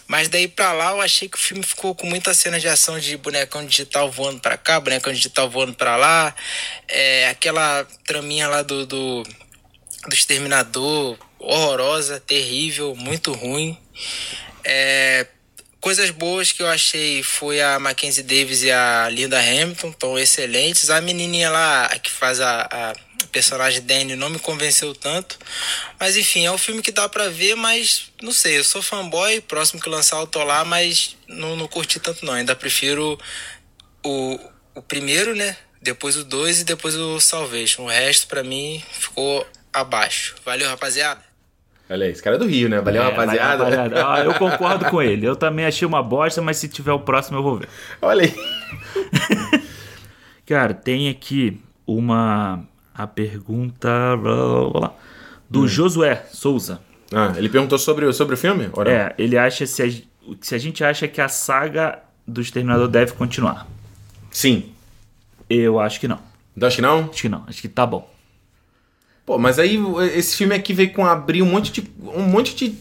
Mas 0.08 0.28
daí 0.28 0.48
pra 0.48 0.72
lá 0.72 0.92
eu 0.92 1.02
achei 1.02 1.28
que 1.28 1.36
o 1.36 1.40
filme 1.40 1.62
ficou 1.62 1.94
com 1.94 2.06
muita 2.06 2.32
cena 2.32 2.58
de 2.58 2.68
ação 2.68 2.98
de 2.98 3.18
bonecão 3.18 3.66
digital 3.66 4.10
voando 4.10 4.40
pra 4.40 4.56
cá, 4.56 4.80
bonecão 4.80 5.12
digital 5.12 5.50
voando 5.50 5.74
pra 5.74 5.94
lá. 5.96 6.34
É, 6.88 7.28
aquela 7.28 7.86
traminha 8.06 8.48
lá 8.48 8.62
do, 8.62 8.86
do, 8.86 9.22
do 9.22 10.14
Exterminador, 10.14 11.18
horrorosa, 11.38 12.18
terrível, 12.18 12.94
muito 12.96 13.30
ruim. 13.34 13.78
É, 14.64 15.26
coisas 15.82 16.10
boas 16.10 16.52
que 16.52 16.62
eu 16.62 16.68
achei 16.68 17.24
foi 17.24 17.60
a 17.60 17.76
Mackenzie 17.78 18.22
Davis 18.22 18.62
e 18.62 18.70
a 18.70 19.08
Linda 19.10 19.38
Hamilton, 19.40 19.90
estão 19.90 20.18
excelentes. 20.18 20.88
A 20.88 21.00
menininha 21.00 21.50
lá 21.50 21.88
que 21.98 22.08
faz 22.08 22.40
a, 22.40 22.62
a 22.70 22.94
personagem 23.32 23.82
Danny 23.82 24.14
não 24.14 24.30
me 24.30 24.38
convenceu 24.38 24.94
tanto. 24.94 25.36
Mas 25.98 26.16
enfim, 26.16 26.46
é 26.46 26.52
um 26.52 26.56
filme 26.56 26.80
que 26.82 26.92
dá 26.92 27.08
pra 27.08 27.28
ver, 27.28 27.56
mas 27.56 28.12
não 28.22 28.32
sei, 28.32 28.58
eu 28.58 28.64
sou 28.64 28.80
fanboy, 28.80 29.40
próximo 29.40 29.82
que 29.82 29.88
lançar 29.88 30.20
eu 30.20 30.26
tô 30.26 30.44
lá, 30.44 30.64
mas 30.64 31.16
não, 31.26 31.56
não 31.56 31.66
curti 31.66 31.98
tanto 31.98 32.24
não. 32.24 32.32
Ainda 32.32 32.54
prefiro 32.54 33.18
o, 34.04 34.38
o 34.76 34.82
primeiro, 34.82 35.34
né? 35.34 35.56
Depois 35.80 36.16
o 36.16 36.22
dois 36.22 36.60
e 36.60 36.64
depois 36.64 36.94
o 36.94 37.18
Salvation. 37.18 37.82
O 37.82 37.88
resto 37.88 38.28
pra 38.28 38.44
mim 38.44 38.80
ficou 38.92 39.44
abaixo. 39.72 40.36
Valeu, 40.44 40.68
rapaziada. 40.68 41.31
Olha 41.90 42.06
aí, 42.06 42.12
esse 42.12 42.22
cara 42.22 42.36
é 42.36 42.38
do 42.38 42.46
Rio, 42.46 42.68
né? 42.68 42.80
Valeu, 42.80 43.02
É, 43.02 43.04
rapaziada. 43.10 43.64
rapaziada. 43.64 44.06
Ah, 44.14 44.20
eu 44.24 44.34
concordo 44.34 44.86
com 44.86 45.02
ele. 45.02 45.26
Eu 45.26 45.36
também 45.36 45.66
achei 45.66 45.86
uma 45.86 46.02
bosta, 46.02 46.40
mas 46.40 46.56
se 46.56 46.68
tiver 46.68 46.92
o 46.92 47.00
próximo 47.00 47.38
eu 47.38 47.42
vou 47.42 47.56
ver. 47.58 47.68
Olha 48.00 48.22
aí. 48.24 48.34
Cara, 50.46 50.74
tem 50.74 51.08
aqui 51.08 51.60
uma 51.86 52.64
a 52.94 53.06
pergunta 53.06 53.88
do 55.48 55.66
Josué 55.68 56.24
Souza. 56.32 56.80
Ah, 57.14 57.32
ele 57.36 57.48
perguntou 57.48 57.78
sobre, 57.78 58.06
o- 58.06 58.12
sobre 58.12 58.34
o 58.34 58.38
filme? 58.38 58.70
Não? 58.74 58.82
É, 58.84 59.14
ele 59.18 59.36
acha 59.36 59.66
se 59.66 59.82
a, 59.82 59.90
se 60.40 60.54
a 60.54 60.58
gente 60.58 60.82
acha 60.82 61.06
que 61.06 61.20
a 61.20 61.28
saga 61.28 61.98
do 62.26 62.40
Exterminador 62.40 62.88
deve 62.88 63.12
continuar. 63.12 63.66
Sim. 64.30 64.72
Eu 65.48 65.78
acho 65.78 66.00
que 66.00 66.08
não. 66.08 66.18
Não 66.56 66.66
acho 66.66 66.76
que 66.76 66.82
não? 66.82 66.98
Acho 67.10 67.22
que 67.22 67.28
não. 67.28 67.44
Acho 67.46 67.60
que 67.62 67.68
tá 67.68 67.84
bom. 67.86 68.10
Pô, 69.24 69.38
mas 69.38 69.58
aí 69.58 69.78
esse 70.14 70.36
filme 70.36 70.54
aqui 70.54 70.72
veio 70.74 70.92
com 70.92 71.04
abrir 71.06 71.42
um 71.42 71.46
monte 71.46 71.72
de, 71.72 71.88
um 72.00 72.22
monte 72.22 72.54
de 72.54 72.74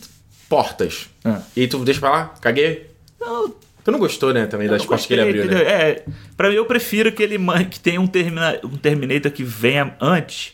portas. 0.50 1.08
Ah. 1.24 1.42
E 1.56 1.62
aí 1.62 1.68
tu 1.68 1.80
deixa 1.80 2.00
pra 2.00 2.10
lá? 2.12 2.34
Caguei? 2.42 2.88
Não, 3.20 3.54
Tu 3.84 3.92
não 3.92 3.98
gostou, 3.98 4.32
né, 4.32 4.46
também 4.46 4.68
das 4.68 4.82
eu 4.82 4.88
portas 4.88 5.08
que 5.08 5.14
ele 5.14 5.22
abriu, 5.22 5.46
entendeu? 5.46 5.66
né? 5.66 5.72
É, 5.72 6.06
pra 6.38 6.50
mim 6.50 6.56
eu 6.56 6.66
prefiro 6.66 7.12
que 7.12 7.24
ele 7.24 7.38
que 7.70 7.80
tenha 7.80 8.00
um, 8.00 8.06
Termina- 8.06 8.60
um 8.64 8.78
Terminator 8.78 9.32
que 9.32 9.44
venha 9.44 9.96
antes 10.00 10.54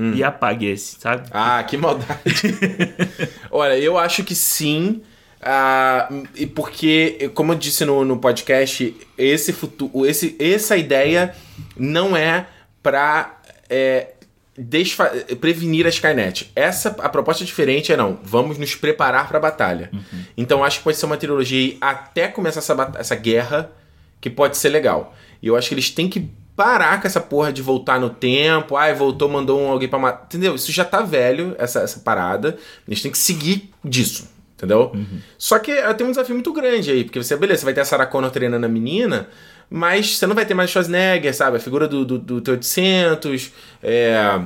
Hum. 0.00 0.12
e 0.14 0.22
apague 0.22 0.64
esse, 0.66 0.94
sabe? 1.00 1.28
Ah, 1.32 1.60
que 1.64 1.76
maldade. 1.76 2.14
Olha, 3.50 3.76
eu 3.76 3.98
acho 3.98 4.22
que 4.22 4.32
sim. 4.32 5.02
ah, 5.42 6.08
e 6.36 6.46
porque, 6.46 7.30
como 7.34 7.52
eu 7.52 7.56
disse 7.56 7.84
no, 7.84 8.04
no 8.04 8.16
podcast, 8.18 8.96
esse 9.16 9.52
futuro, 9.52 10.06
esse, 10.06 10.36
essa 10.38 10.76
ideia 10.76 11.34
não 11.76 12.16
é 12.16 12.46
pra 12.80 13.40
é, 13.68 14.10
desfa- 14.58 15.10
prevenir 15.40 15.86
a 15.86 15.88
Skynet. 15.88 16.50
Essa 16.56 16.90
a 17.00 17.08
proposta 17.08 17.44
diferente 17.44 17.92
é 17.92 17.96
não. 17.96 18.18
Vamos 18.22 18.58
nos 18.58 18.74
preparar 18.74 19.28
pra 19.28 19.38
batalha. 19.40 19.90
Então 20.36 20.64
acho 20.64 20.78
que 20.78 20.84
pode 20.84 20.96
ser 20.96 21.06
uma 21.06 21.16
trilogia 21.16 21.58
aí 21.58 21.78
até 21.80 22.28
começar 22.28 22.58
essa, 22.60 22.92
essa 22.98 23.14
guerra 23.14 23.70
que 24.20 24.28
pode 24.28 24.56
ser 24.56 24.68
legal. 24.70 25.14
E 25.42 25.46
eu 25.46 25.56
acho 25.56 25.68
que 25.68 25.74
eles 25.74 25.90
têm 25.90 26.08
que 26.08 26.28
parar 26.56 27.00
com 27.00 27.06
essa 27.06 27.20
porra 27.20 27.52
de 27.52 27.62
voltar 27.62 28.00
no 28.00 28.10
tempo. 28.10 28.74
Ai, 28.76 28.92
voltou, 28.92 29.28
mandou 29.28 29.60
um 29.60 29.68
alguém 29.70 29.88
pra 29.88 29.98
matar. 29.98 30.24
Entendeu? 30.24 30.56
Isso 30.56 30.72
já 30.72 30.84
tá 30.84 31.02
velho, 31.02 31.54
essa, 31.56 31.80
essa 31.80 32.00
parada. 32.00 32.58
Eles 32.86 33.00
têm 33.00 33.12
que 33.12 33.18
seguir 33.18 33.70
disso. 33.84 34.28
Entendeu? 34.56 34.90
Só 35.38 35.56
que 35.60 35.70
eh, 35.70 35.94
tem 35.94 36.04
um 36.04 36.10
desafio 36.10 36.34
muito 36.34 36.52
grande 36.52 36.90
aí, 36.90 37.04
porque 37.04 37.22
você, 37.22 37.36
beleza, 37.36 37.60
você 37.60 37.64
vai 37.64 37.74
ter 37.74 37.80
a 37.80 37.84
Sarah 37.84 38.06
Connor 38.06 38.28
treinando 38.32 38.66
a 38.66 38.68
menina, 38.68 39.28
mas 39.70 40.16
você 40.16 40.26
não 40.26 40.34
vai 40.34 40.46
ter 40.46 40.54
mais 40.54 40.70
Schwarzenegger, 40.70 41.34
sabe? 41.34 41.56
A 41.56 41.60
figura 41.60 41.86
do, 41.86 42.04
do, 42.04 42.18
do 42.18 42.40
T-800, 42.40 43.50
é... 43.82 44.40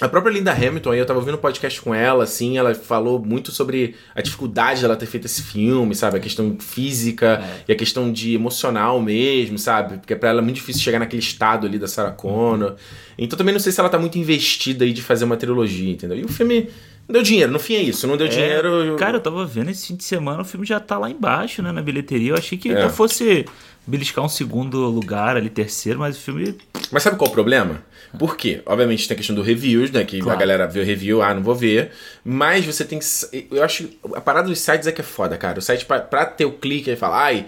A 0.00 0.08
própria 0.08 0.32
Linda 0.32 0.50
Hamilton, 0.50 0.90
aí 0.90 0.98
eu 0.98 1.06
tava 1.06 1.20
ouvindo 1.20 1.36
um 1.36 1.40
podcast 1.40 1.80
com 1.80 1.94
ela, 1.94 2.24
assim, 2.24 2.58
ela 2.58 2.74
falou 2.74 3.24
muito 3.24 3.52
sobre 3.52 3.94
a 4.16 4.20
dificuldade 4.20 4.80
dela 4.80 4.96
ter 4.96 5.06
feito 5.06 5.26
esse 5.26 5.42
filme, 5.42 5.94
sabe? 5.94 6.16
A 6.16 6.20
questão 6.20 6.56
física 6.58 7.40
e 7.68 7.72
a 7.72 7.76
questão 7.76 8.10
de 8.10 8.34
emocional 8.34 9.00
mesmo, 9.00 9.58
sabe? 9.58 9.98
Porque 9.98 10.16
pra 10.16 10.30
ela 10.30 10.40
é 10.40 10.42
muito 10.42 10.56
difícil 10.56 10.82
chegar 10.82 10.98
naquele 10.98 11.22
estado 11.22 11.68
ali 11.68 11.78
da 11.78 11.86
Sarah 11.86 12.10
Connor. 12.10 12.74
Então 13.16 13.36
também 13.36 13.52
não 13.52 13.60
sei 13.60 13.70
se 13.70 13.78
ela 13.78 13.88
tá 13.88 13.98
muito 13.98 14.18
investida 14.18 14.84
aí 14.84 14.92
de 14.92 15.02
fazer 15.02 15.24
uma 15.24 15.36
trilogia, 15.36 15.92
entendeu? 15.92 16.18
E 16.18 16.24
o 16.24 16.28
filme 16.28 16.68
não 17.08 17.12
deu 17.14 17.22
dinheiro, 17.22 17.50
no 17.52 17.58
fim 17.58 17.74
é 17.74 17.82
isso, 17.82 18.06
não 18.06 18.16
deu 18.16 18.26
É, 18.26 18.30
dinheiro. 18.30 18.96
Cara, 18.98 19.16
eu 19.16 19.20
tava 19.20 19.44
vendo 19.44 19.70
esse 19.70 19.86
fim 19.88 19.96
de 19.96 20.04
semana, 20.04 20.42
o 20.42 20.44
filme 20.44 20.64
já 20.66 20.78
tá 20.80 20.98
lá 20.98 21.10
embaixo, 21.10 21.62
né, 21.62 21.70
na 21.72 21.82
bilheteria. 21.82 22.30
Eu 22.32 22.36
achei 22.36 22.56
que 22.56 22.70
É. 22.70 22.88
fosse 22.88 23.44
beliscar 23.86 24.24
um 24.24 24.28
segundo 24.28 24.78
lugar 24.88 25.36
ali, 25.36 25.50
terceiro, 25.50 25.98
mas 25.98 26.16
o 26.16 26.20
filme. 26.20 26.56
Mas 26.90 27.02
sabe 27.02 27.16
qual 27.16 27.28
é 27.28 27.30
o 27.30 27.34
problema? 27.34 27.82
Por 28.18 28.36
quê? 28.36 28.60
Obviamente 28.66 29.08
tem 29.08 29.14
a 29.14 29.16
questão 29.16 29.34
do 29.34 29.42
reviews, 29.42 29.90
né? 29.90 30.04
Que 30.04 30.20
Claro. 30.20 30.36
a 30.36 30.40
galera 30.40 30.66
vê 30.66 30.80
o 30.80 30.84
review, 30.84 31.22
ah, 31.22 31.32
não 31.34 31.42
vou 31.42 31.54
ver. 31.54 31.90
Mas 32.24 32.64
você 32.64 32.84
tem 32.84 32.98
que. 32.98 33.06
Eu 33.50 33.62
acho. 33.64 33.88
A 34.14 34.20
parada 34.20 34.48
dos 34.48 34.58
sites 34.60 34.86
é 34.86 34.92
que 34.92 35.00
é 35.00 35.04
foda, 35.04 35.36
cara. 35.38 35.58
O 35.58 35.62
site, 35.62 35.86
pra, 35.86 35.98
pra 36.00 36.26
ter 36.26 36.44
o 36.44 36.52
clique 36.52 36.90
e 36.90 36.96
falar, 36.96 37.22
ai. 37.24 37.46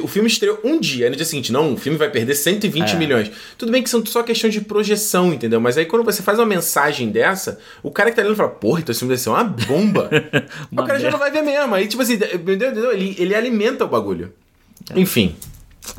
O 0.00 0.08
filme 0.08 0.28
estreou 0.28 0.58
um 0.64 0.78
dia, 0.80 1.08
no 1.10 1.16
dia 1.16 1.24
seguinte, 1.24 1.52
não, 1.52 1.74
o 1.74 1.76
filme 1.76 1.98
vai 1.98 2.10
perder 2.10 2.34
120 2.34 2.92
É. 2.92 2.96
milhões. 2.96 3.30
Tudo 3.58 3.72
bem 3.72 3.82
que 3.82 3.90
são 3.90 4.04
só 4.06 4.22
questões 4.22 4.52
de 4.52 4.60
projeção, 4.60 5.32
entendeu? 5.32 5.60
Mas 5.60 5.76
aí 5.78 5.84
quando 5.86 6.04
você 6.04 6.22
faz 6.22 6.38
uma 6.38 6.46
mensagem 6.46 7.10
dessa, 7.10 7.58
o 7.82 7.90
cara 7.90 8.10
que 8.10 8.16
tá 8.16 8.22
lendo 8.22 8.36
fala, 8.36 8.48
porra, 8.48 8.80
então 8.80 8.92
esse 8.92 9.00
filme 9.00 9.12
deve 9.12 9.22
ser 9.22 9.30
uma 9.30 9.44
bomba. 9.44 10.08
Uma 10.70 10.82
o 10.82 10.86
cara 10.86 10.98
já 10.98 11.04
merda. 11.04 11.10
não 11.10 11.18
vai 11.18 11.30
ver 11.30 11.42
mesmo. 11.42 11.74
Aí, 11.74 11.86
tipo 11.86 12.02
assim, 12.02 12.14
entendeu? 12.14 12.92
Ele, 12.92 13.14
ele 13.18 13.34
alimenta 13.34 13.84
o 13.84 13.88
bagulho. 13.88 14.32
Enfim. 14.94 15.34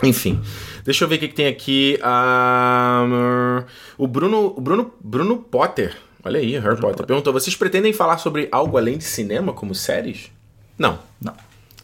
Enfim. 0.03 0.41
Deixa 0.83 1.03
eu 1.05 1.07
ver 1.07 1.15
o 1.15 1.19
que, 1.19 1.27
que 1.29 1.33
tem 1.35 1.47
aqui. 1.47 1.97
Ah, 2.01 3.63
o 3.97 4.07
Bruno. 4.07 4.53
O 4.55 4.61
Bruno, 4.61 4.93
Bruno 5.01 5.37
Potter. 5.37 5.95
Olha 6.23 6.39
aí, 6.39 6.57
Harry 6.59 6.77
Potter. 6.79 7.05
Perguntou: 7.05 7.31
vocês 7.33 7.55
pretendem 7.55 7.93
falar 7.93 8.17
sobre 8.17 8.47
algo 8.51 8.77
além 8.77 8.97
de 8.97 9.03
cinema, 9.03 9.53
como 9.53 9.73
séries? 9.73 10.29
Não. 10.77 10.99
Não. 11.21 11.33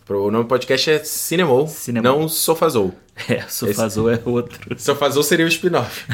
O 0.10 0.30
nome 0.30 0.44
do 0.44 0.48
podcast 0.48 0.90
é 0.92 1.00
Cinemou, 1.04 1.68
Cinemou. 1.68 2.20
não 2.20 2.28
Sofazou. 2.28 2.94
É, 3.30 3.42
Sofazou 3.48 4.10
é 4.12 4.20
outro. 4.26 4.60
Sofazou 4.80 5.24
seria 5.24 5.46
o 5.46 5.48
spin-off. 5.50 6.06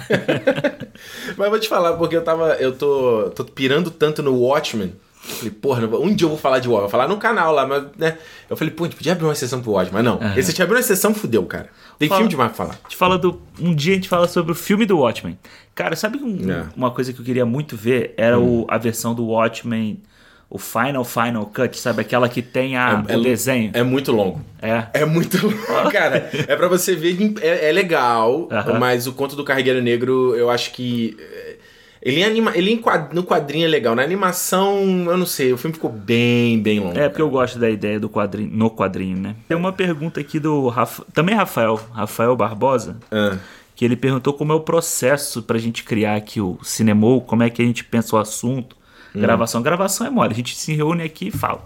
Mas 1.38 1.50
vou 1.50 1.60
te 1.60 1.68
falar, 1.68 1.94
porque 1.94 2.16
eu 2.16 2.24
tava. 2.24 2.54
Eu 2.56 2.74
tô, 2.76 3.32
tô 3.36 3.46
pirando 3.46 3.90
tanto 3.90 4.22
no 4.22 4.36
Watchmen. 4.36 4.94
Eu 5.28 5.36
falei, 5.36 5.52
porra, 5.52 5.88
um 6.00 6.14
dia 6.14 6.26
eu 6.26 6.30
vou 6.30 6.38
falar 6.38 6.60
de 6.60 6.68
Watchmen. 6.68 6.82
Vou 6.82 6.90
falar 6.90 7.08
no 7.08 7.18
canal 7.18 7.54
lá, 7.54 7.68
mas, 7.68 7.84
né? 7.98 8.18
Eu 8.50 8.56
falei, 8.56 8.74
pô, 8.74 8.84
a 8.86 8.88
gente 8.88 8.96
podia 8.96 9.12
abrir 9.12 9.26
uma 9.26 9.36
sessão 9.36 9.62
pro 9.62 9.72
Watchmen. 9.72 10.02
Mas 10.02 10.12
não. 10.14 10.20
Aham. 10.26 10.38
Esse 10.38 10.54
te 10.54 10.62
abrir 10.64 10.76
uma 10.78 10.82
sessão, 10.82 11.14
fudeu, 11.14 11.44
cara. 11.46 11.70
Tem 11.98 12.08
Fala. 12.08 12.20
filme 12.20 12.30
demais 12.30 12.52
pra 12.52 12.58
falar. 12.66 12.80
A 12.80 12.88
gente 12.88 12.96
fala 12.98 13.18
do. 13.18 13.42
Um 13.60 13.74
dia 13.76 13.94
a 13.94 13.96
gente 13.96 14.10
fala 14.10 14.28
sobre 14.28 14.52
o 14.52 14.56
filme 14.56 14.86
do 14.86 14.98
Watchmen. 15.00 15.38
Cara, 15.76 15.96
sabe 15.96 16.18
um- 16.20 16.50
É. 16.52 16.66
uma 16.76 16.92
coisa 16.92 17.12
que 17.14 17.20
eu 17.20 17.26
queria 17.26 17.46
muito 17.46 17.76
ver? 17.76 18.14
Era 18.18 18.40
o, 18.40 18.66
a 18.70 18.78
versão 18.78 19.14
do 19.14 19.26
Watchmen, 19.26 20.02
o 20.50 20.58
Final 20.58 21.04
Final 21.06 21.46
Cut, 21.46 21.78
sabe? 21.78 22.02
Aquela 22.02 22.28
que 22.28 22.42
tem 22.42 22.76
a, 22.76 23.04
É- 23.08 23.16
o 23.16 23.20
é- 23.20 23.24
desenho. 23.24 23.72
É 23.74 23.84
muito 23.84 24.12
longo. 24.12 24.42
É. 24.62 24.86
É 24.94 25.06
muito 25.06 25.38
longo, 25.46 25.58
cara. 25.92 26.30
É 26.48 26.56
pra 26.56 26.68
você 26.68 26.96
ver. 26.96 27.18
É, 27.42 27.70
é 27.70 27.72
legal, 27.72 28.50
mas 28.80 29.06
o 29.08 29.14
Conto 29.14 29.36
do 29.36 29.44
Carregueiro 29.44 29.82
Negro, 29.82 30.36
eu 30.36 30.50
acho 30.50 30.72
que. 30.72 31.16
é, 31.20 31.56
Ele, 32.02 32.24
anima, 32.24 32.54
ele 32.56 32.82
no 33.14 33.24
quadrinho 33.24 33.66
é 33.66 33.68
legal. 33.68 33.94
Na 33.94 34.02
animação, 34.04 35.06
eu 35.08 35.18
não 35.18 35.26
sei. 35.26 35.52
O 35.54 35.58
filme 35.58 35.74
ficou 35.74 35.92
bem, 35.92 36.58
bem 36.62 36.80
longo. 36.80 36.98
É, 36.98 37.10
porque 37.10 37.22
eu 37.22 37.30
gosto 37.30 37.60
da 37.60 37.70
ideia 37.70 38.00
do 38.00 38.10
quadrinho, 38.10 38.50
no 38.52 38.72
quadrinho, 38.72 39.18
né? 39.18 39.36
Tem 39.50 39.58
uma 39.58 39.74
pergunta 39.74 40.20
aqui 40.22 40.40
do 40.40 40.68
Rafa, 40.70 41.04
também 41.14 41.36
Rafael, 41.36 41.80
Rafael 41.94 42.36
Barbosa, 42.38 42.98
Ah. 43.12 43.38
que 43.76 43.84
ele 43.84 43.96
perguntou 43.98 44.32
como 44.34 44.52
é 44.54 44.56
o 44.56 44.62
processo 44.62 45.44
pra 45.44 45.58
gente 45.58 45.84
criar 45.84 46.16
aqui 46.16 46.40
o 46.40 46.58
Cinemou, 46.64 47.20
como 47.22 47.44
é 47.44 47.50
que 47.50 47.62
a 47.62 47.66
gente 47.66 47.84
pensa 47.84 48.16
o 48.16 48.20
assunto, 48.20 48.76
Hum. 49.16 49.22
gravação. 49.22 49.62
Gravação 49.62 50.08
é 50.08 50.10
mole, 50.10 50.32
a 50.32 50.36
gente 50.36 50.56
se 50.56 50.74
reúne 50.74 51.04
aqui 51.04 51.28
e 51.28 51.32
fala. 51.32 51.64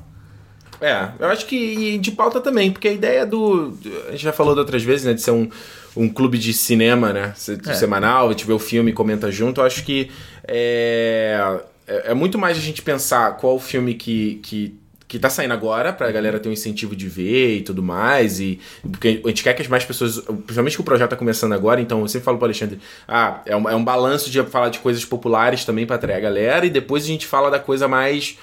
É, 0.81 1.11
eu 1.17 1.27
acho 1.27 1.45
que 1.45 1.97
de 1.97 2.11
pauta 2.11 2.41
também, 2.41 2.69
porque 2.69 2.89
a 2.89 2.91
ideia 2.91 3.25
do. 3.25 3.73
A 4.09 4.11
gente 4.11 4.23
já 4.23 4.33
falou 4.33 4.53
de 4.53 4.59
outras 4.59 4.83
vezes, 4.83 5.05
né? 5.05 5.13
De 5.13 5.21
ser 5.21 5.31
um, 5.31 5.49
um 5.95 6.09
clube 6.09 6.37
de 6.37 6.53
cinema, 6.53 7.13
né? 7.13 7.33
É. 7.67 7.73
Semanal, 7.73 8.27
a 8.27 8.31
gente 8.31 8.45
vê 8.45 8.51
o 8.51 8.59
filme 8.59 8.91
e 8.91 8.93
comenta 8.93 9.31
junto. 9.31 9.61
Eu 9.61 9.65
acho 9.65 9.85
que 9.85 10.11
é, 10.45 11.61
é, 11.87 12.11
é 12.11 12.13
muito 12.13 12.37
mais 12.37 12.57
a 12.57 12.61
gente 12.61 12.81
pensar 12.81 13.37
qual 13.37 13.55
o 13.55 13.59
filme 13.59 13.93
que. 13.93 14.41
que 14.43 14.82
que 15.13 15.19
tá 15.19 15.29
saindo 15.29 15.53
agora 15.53 15.93
pra 15.93 16.11
galera 16.11 16.39
ter 16.39 16.49
um 16.49 16.51
incentivo 16.51 16.95
de 16.95 17.07
ver 17.07 17.57
e 17.57 17.61
tudo 17.61 17.83
mais 17.83 18.39
e 18.39 18.59
porque 18.81 19.21
a 19.23 19.27
gente 19.27 19.43
quer 19.43 19.53
que 19.53 19.61
as 19.61 19.67
mais 19.67 19.85
pessoas 19.85 20.17
principalmente 20.17 20.75
que 20.75 20.81
o 20.81 20.83
projeto 20.83 21.11
tá 21.11 21.15
começando 21.15 21.53
agora 21.53 21.79
então 21.79 21.99
eu 21.99 22.07
sempre 22.07 22.25
falo 22.25 22.39
pro 22.39 22.45
Alexandre 22.45 22.79
ah 23.07 23.39
é 23.45 23.55
um, 23.55 23.69
é 23.69 23.75
um 23.75 23.83
balanço 23.83 24.31
de 24.31 24.41
falar 24.41 24.69
de 24.69 24.79
coisas 24.79 25.05
populares 25.05 25.65
também 25.65 25.85
pra 25.85 25.97
atrair 25.97 26.15
a 26.15 26.19
galera 26.19 26.65
e 26.65 26.69
depois 26.71 27.03
a 27.03 27.07
gente 27.07 27.27
fala 27.27 27.51
da 27.51 27.59
coisa 27.59 27.87
mais 27.87 28.39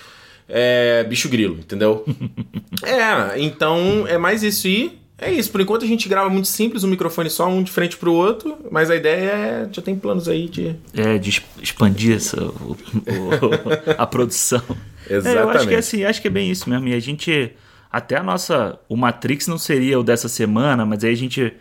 é, 0.48 1.02
bicho 1.04 1.28
grilo, 1.28 1.58
entendeu? 1.58 2.04
é, 2.84 3.40
então 3.40 4.04
é 4.06 4.16
mais 4.16 4.44
isso 4.44 4.68
e 4.68 4.99
é 5.20 5.32
isso. 5.32 5.50
Por 5.50 5.60
enquanto 5.60 5.84
a 5.84 5.88
gente 5.88 6.08
grava 6.08 6.28
muito 6.30 6.48
simples, 6.48 6.82
um 6.84 6.88
microfone 6.88 7.28
só, 7.30 7.48
um 7.48 7.62
de 7.62 7.70
frente 7.70 7.96
pro 7.96 8.12
outro, 8.12 8.56
mas 8.70 8.90
a 8.90 8.96
ideia 8.96 9.30
é. 9.30 9.68
Já 9.72 9.82
tem 9.82 9.94
planos 9.96 10.28
aí 10.28 10.48
de. 10.48 10.74
É, 10.94 11.18
de 11.18 11.42
expandir 11.62 12.16
essa, 12.16 12.42
o- 12.42 12.76
o- 12.76 13.92
a 13.98 14.06
produção. 14.06 14.62
É, 15.08 15.14
eu 15.14 15.18
acho 15.18 15.24
que 15.24 15.28
é 15.28 15.40
Exatamente. 15.42 15.74
assim, 15.74 16.04
acho 16.04 16.22
que 16.22 16.28
é 16.28 16.30
bem 16.30 16.50
isso 16.52 16.70
mesmo. 16.70 16.86
E 16.86 16.94
a 16.94 17.00
gente. 17.00 17.52
Até 17.90 18.16
a 18.18 18.22
nossa. 18.22 18.78
O 18.88 18.96
Matrix 18.96 19.48
não 19.48 19.58
seria 19.58 19.98
o 19.98 20.04
dessa 20.04 20.28
semana, 20.28 20.86
mas 20.86 21.02
aí 21.02 21.10
a 21.12 21.16
gente 21.16 21.52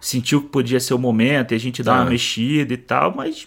sentiu 0.00 0.42
que 0.42 0.48
podia 0.48 0.80
ser 0.80 0.92
o 0.94 0.98
momento 0.98 1.52
e 1.52 1.54
a 1.54 1.58
gente 1.60 1.84
dá 1.84 1.94
Ah. 1.98 2.00
uma 2.02 2.10
mexida 2.10 2.74
e 2.74 2.76
tal, 2.76 3.14
mas 3.14 3.46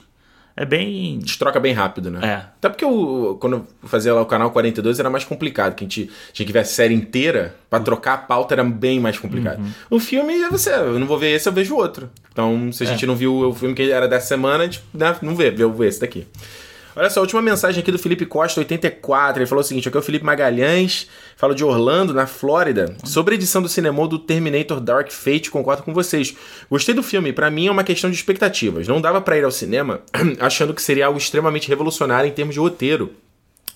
é 0.62 0.66
bem. 0.66 1.16
A 1.18 1.20
gente 1.22 1.39
troca 1.39 1.60
bem 1.60 1.74
rápido, 1.74 2.12
né? 2.12 2.20
É. 2.22 2.34
Até 2.57 2.68
porque 2.70 2.84
eu, 2.84 3.38
quando 3.39 3.53
eu 3.82 3.88
fazia 3.88 4.14
lá 4.14 4.22
o 4.22 4.26
canal 4.26 4.51
42 4.51 4.99
era 4.99 5.10
mais 5.10 5.24
complicado, 5.24 5.74
que 5.74 5.84
a 5.86 5.88
gente 5.88 6.10
tinha 6.34 6.45
que 6.45 6.51
ver 6.51 6.60
a 6.60 6.66
série 6.66 6.93
inteira, 6.93 7.55
pra 7.70 7.80
trocar 7.80 8.14
a 8.14 8.18
pauta 8.18 8.53
era 8.53 8.64
bem 8.64 8.99
mais 8.99 9.18
complicado. 9.18 9.60
Uhum. 9.60 9.72
O 9.91 9.99
filme 9.99 10.34
é 10.41 10.49
você, 10.49 10.72
eu 10.74 10.99
não 10.99 11.07
vou 11.07 11.18
ver 11.18 11.32
esse, 11.32 11.47
eu 11.47 11.53
vejo 11.53 11.76
outro. 11.76 12.10
Então, 12.32 12.72
se 12.72 12.84
a 12.84 12.86
É. 12.86 12.89
gente 12.89 13.05
não 13.05 13.16
viu 13.16 13.34
o 13.49 13.53
filme 13.53 13.74
que 13.74 13.89
era 13.91 14.07
dessa 14.07 14.28
semana, 14.28 14.64
a 14.64 14.68
gente 14.68 14.84
né, 14.93 15.16
não 15.22 15.36
vê, 15.36 15.49
vê, 15.49 15.66
vê 15.68 15.88
esse 15.88 16.01
daqui. 16.01 16.28
Olha 17.00 17.10
só, 17.10 17.22
a 17.22 17.24
última 17.24 17.41
mensagem 17.41 17.82
aqui 17.82 17.93
do 17.93 17.97
Felipe 17.97 18.26
Costa, 18.26 18.60
84. 18.60 19.41
Ele 19.41 19.47
falou 19.47 19.62
o 19.62 19.66
seguinte: 19.66 19.88
aqui 19.88 19.95
é 19.95 20.02
o 20.02 20.04
Felipe 20.04 20.26
Magalhães, 20.26 21.08
falo 21.38 21.56
de 21.56 21.64
Orlando, 21.64 22.14
na 22.14 22.28
Flórida. 22.28 22.93
Sobre 23.06 23.36
a 23.36 23.38
edição 23.38 23.62
do 23.62 23.70
cinema 23.70 24.06
do 24.06 24.20
Terminator 24.20 24.82
Dark 24.82 25.10
Fate, 25.10 25.50
concordo 25.50 25.82
com 25.84 25.93
vocês. 25.93 26.36
Gostei 26.70 26.93
do 26.93 27.02
filme, 27.02 27.32
pra 27.32 27.50
mim 27.50 27.68
é 27.68 27.72
uma 27.72 27.86
questão 27.86 28.10
de 28.10 28.18
expectativas. 28.18 28.86
Não 28.86 29.00
dava 29.00 29.22
pra 29.22 29.38
ir 29.38 29.45
ao 29.45 29.52
cinema 29.52 30.02
achando 30.41 30.74
que 30.74 30.82
seria 30.82 31.06
algo 31.06 31.18
extremamente 31.18 31.70
revolucionário 31.70 32.28
em 32.28 32.34
termos 32.34 32.54
de 32.54 32.60
roteiro. 32.60 33.16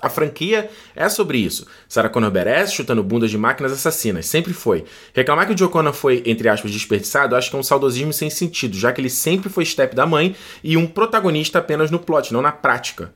A 0.02 0.10
franquia 0.10 0.70
é 0.96 1.08
sobre 1.08 1.38
isso. 1.38 1.66
Sarah 1.88 2.10
Connor 2.10 2.30
Beres 2.30 2.74
chutando 2.74 3.02
bundas 3.02 3.32
de 3.32 3.38
máquinas 3.38 3.72
assassinas. 3.72 4.26
Sempre 4.26 4.54
foi. 4.54 4.84
Reclamar 5.14 5.48
que 5.48 5.54
o 5.54 5.58
Joe 5.58 5.70
Connor 5.70 5.94
foi, 5.94 6.22
entre 6.26 6.50
aspas, 6.50 6.72
desperdiçado, 6.72 7.36
acho 7.36 7.50
que 7.50 7.56
é 7.56 7.60
um 7.60 7.64
saudosismo 7.64 8.12
sem 8.12 8.30
sentido, 8.30 8.78
já 8.78 8.92
que 8.92 9.00
ele 9.00 9.10
sempre 9.10 9.50
foi 9.50 9.66
step 9.66 9.96
da 9.96 10.06
mãe 10.06 10.36
e 10.64 10.76
um 10.76 10.86
protagonista 10.86 11.60
apenas 11.60 11.90
no 11.90 12.00
plot, 12.00 12.34
não 12.34 12.42
na 12.42 12.52
prática. 12.52 13.14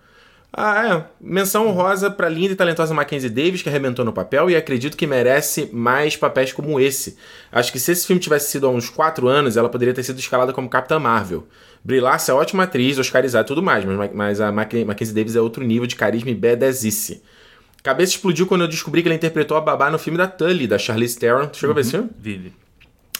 Ah, 0.51 0.95
é. 0.95 1.05
Menção 1.19 1.67
honrosa 1.67 2.09
pra 2.09 2.29
linda 2.29 2.53
e 2.53 2.55
talentosa 2.55 2.93
Mackenzie 2.93 3.29
Davis, 3.29 3.61
que 3.61 3.69
arrebentou 3.69 4.05
no 4.05 4.13
papel, 4.13 4.49
e 4.49 4.55
acredito 4.55 4.97
que 4.97 5.05
merece 5.05 5.69
mais 5.73 6.15
papéis 6.15 6.53
como 6.53 6.79
esse. 6.79 7.17
Acho 7.51 7.71
que 7.71 7.79
se 7.79 7.91
esse 7.91 8.07
filme 8.07 8.19
tivesse 8.19 8.49
sido 8.49 8.65
há 8.65 8.69
uns 8.69 8.89
4 8.89 9.27
anos, 9.27 9.57
ela 9.57 9.69
poderia 9.69 9.93
ter 9.93 10.03
sido 10.03 10.19
escalada 10.19 10.53
como 10.53 10.69
Capitã 10.69 10.97
Marvel. 10.97 11.47
Larson 11.85 12.31
é 12.33 12.35
ótima 12.35 12.63
atriz, 12.63 12.97
oscarizada 12.97 13.45
e 13.45 13.47
tudo 13.47 13.63
mais, 13.63 13.85
mas, 13.85 14.11
mas 14.13 14.41
a 14.41 14.51
Mackenzie 14.51 15.13
Davis 15.13 15.35
é 15.35 15.41
outro 15.41 15.63
nível 15.63 15.87
de 15.87 15.95
carisma 15.95 16.29
e 16.29 16.35
badazice. 16.35 17.21
Cabeça 17.83 18.13
explodiu 18.13 18.45
quando 18.45 18.61
eu 18.61 18.67
descobri 18.67 19.01
que 19.01 19.07
ela 19.07 19.15
interpretou 19.15 19.55
a 19.55 19.61
babá 19.61 19.89
no 19.89 19.97
filme 19.97 20.17
da 20.17 20.27
Tully, 20.27 20.67
da 20.67 20.77
Charlize 20.77 21.17
Theron. 21.17 21.49
Chegou 21.53 21.71
a 21.71 21.75
ver 21.75 21.81
esse 21.81 21.91
filme? 21.91 22.09
Vive. 22.19 22.53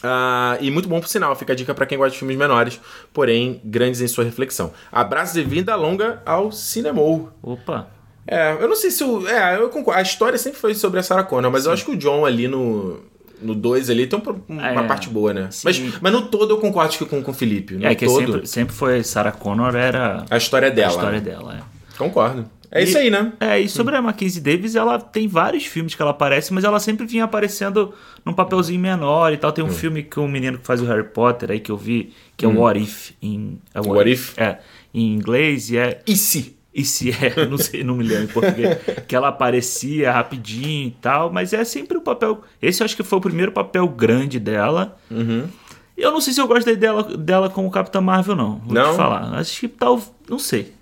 Ah, 0.02 0.56
e 0.60 0.70
muito 0.70 0.88
bom 0.88 1.00
por 1.00 1.08
sinal, 1.08 1.34
fica 1.34 1.52
a 1.52 1.56
dica 1.56 1.74
pra 1.74 1.86
quem 1.86 1.98
gosta 1.98 2.12
de 2.12 2.18
filmes 2.18 2.36
menores, 2.36 2.80
porém 3.12 3.60
grandes 3.64 4.00
em 4.00 4.06
sua 4.06 4.24
reflexão. 4.24 4.72
Abraço 4.92 5.34
de 5.34 5.42
vinda 5.42 5.74
longa 5.74 6.22
ao 6.24 6.52
Cinemou. 6.52 7.32
Opa. 7.42 7.88
É, 8.26 8.58
eu 8.60 8.68
não 8.68 8.76
sei 8.76 8.90
se 8.90 9.02
o. 9.02 9.26
É, 9.26 9.56
eu 9.56 9.70
concordo. 9.70 9.98
A 9.98 10.02
história 10.02 10.38
sempre 10.38 10.58
foi 10.60 10.74
sobre 10.74 11.00
a 11.00 11.02
Sarah 11.02 11.24
Connor, 11.24 11.50
mas 11.50 11.64
eu 11.64 11.72
acho 11.72 11.84
que 11.84 11.92
o 11.92 11.96
John 11.96 12.26
ali 12.26 12.46
no. 12.46 13.00
No 13.40 13.54
2 13.54 13.88
ali 13.90 14.06
tem 14.06 14.18
um- 14.18 14.42
uma 14.52 14.66
É, 14.84 14.86
parte 14.86 15.08
boa, 15.08 15.32
né? 15.32 15.48
sim. 15.50 15.62
Mas, 15.64 15.78
mas 16.00 16.12
no 16.12 16.22
todo 16.22 16.52
eu 16.54 16.58
concordo 16.58 16.96
que 16.96 17.04
com, 17.04 17.22
com 17.22 17.30
o 17.30 17.34
Felipe. 17.34 17.74
No 17.74 17.86
É 17.86 17.94
que 17.94 18.04
todo, 18.06 18.20
sempre, 18.32 18.46
sempre 18.46 18.74
foi 18.74 19.02
Sarah 19.04 19.32
Connor 19.32 19.74
era 19.76 20.24
a 20.28 20.36
história 20.36 20.68
a 20.68 20.70
dela. 20.70 20.90
história 20.92 21.20
dela. 21.20 21.56
É. 21.58 21.96
Concordo. 21.98 22.44
É 22.70 22.82
E- 22.82 22.84
isso 22.84 22.98
aí, 22.98 23.08
né? 23.08 23.32
É, 23.40 23.58
e 23.58 23.66
sobre 23.68 23.96
a 23.96 24.02
Mackenzie 24.02 24.42
Davis, 24.42 24.74
ela 24.74 24.98
tem 24.98 25.26
vários 25.26 25.64
filmes 25.64 25.94
que 25.94 26.02
ela 26.02 26.10
aparece, 26.10 26.52
mas 26.52 26.64
ela 26.64 26.78
sempre 26.78 27.06
vinha 27.06 27.24
aparecendo 27.24 27.94
num 28.22 28.34
papelzinho 28.34 28.78
menor 28.78 29.32
e 29.32 29.38
tal. 29.38 29.50
Hum. 29.50 29.54
Tem 29.54 29.64
um 29.64 29.70
filme 29.70 30.02
que 30.02 30.20
o 30.20 30.28
menino 30.28 30.58
que 30.58 30.66
faz 30.66 30.82
o 30.82 30.84
Harry 30.84 31.04
Potter 31.04 31.50
aí 31.50 31.60
que 31.60 31.70
eu 31.72 31.78
vi, 31.78 32.12
que 32.36 32.44
é 32.44 32.48
o 32.48 32.58
What 32.60 32.78
If 32.78 33.12
em 33.22 33.58
é 33.74 33.80
o 33.80 33.88
What 33.88 34.10
If? 34.10 34.38
É, 34.38 34.58
em 34.92 35.14
inglês 35.14 35.70
e 35.70 35.78
é 35.78 36.02
E 36.06 36.14
se? 36.14 36.57
E 36.78 36.84
se 36.84 37.10
é, 37.10 37.42
não 37.44 37.58
sei, 37.58 37.82
não 37.82 37.96
me 37.96 38.04
lembro 38.04 38.24
em 38.24 38.28
português, 38.28 38.78
que 39.08 39.16
ela 39.16 39.28
aparecia 39.28 40.12
rapidinho 40.12 40.86
e 40.86 40.96
tal, 41.02 41.32
mas 41.32 41.52
é 41.52 41.64
sempre 41.64 41.98
o 41.98 42.00
papel. 42.00 42.40
Esse 42.62 42.82
eu 42.82 42.84
acho 42.84 42.94
que 42.94 43.02
foi 43.02 43.18
o 43.18 43.20
primeiro 43.20 43.50
papel 43.50 43.88
grande 43.88 44.38
dela. 44.38 44.96
Uhum. 45.10 45.48
Eu 45.96 46.12
não 46.12 46.20
sei 46.20 46.32
se 46.32 46.40
eu 46.40 46.46
gosto 46.46 46.76
dela, 46.76 47.02
dela 47.02 47.50
como 47.50 47.68
Capitã 47.68 48.00
Marvel, 48.00 48.36
não. 48.36 48.58
Vou 48.60 48.72
Não? 48.72 48.92
te 48.92 48.96
falar. 48.96 49.34
Acho 49.34 49.58
que 49.58 49.66
tal. 49.66 50.00
Não 50.28 50.38
sei. 50.38 50.72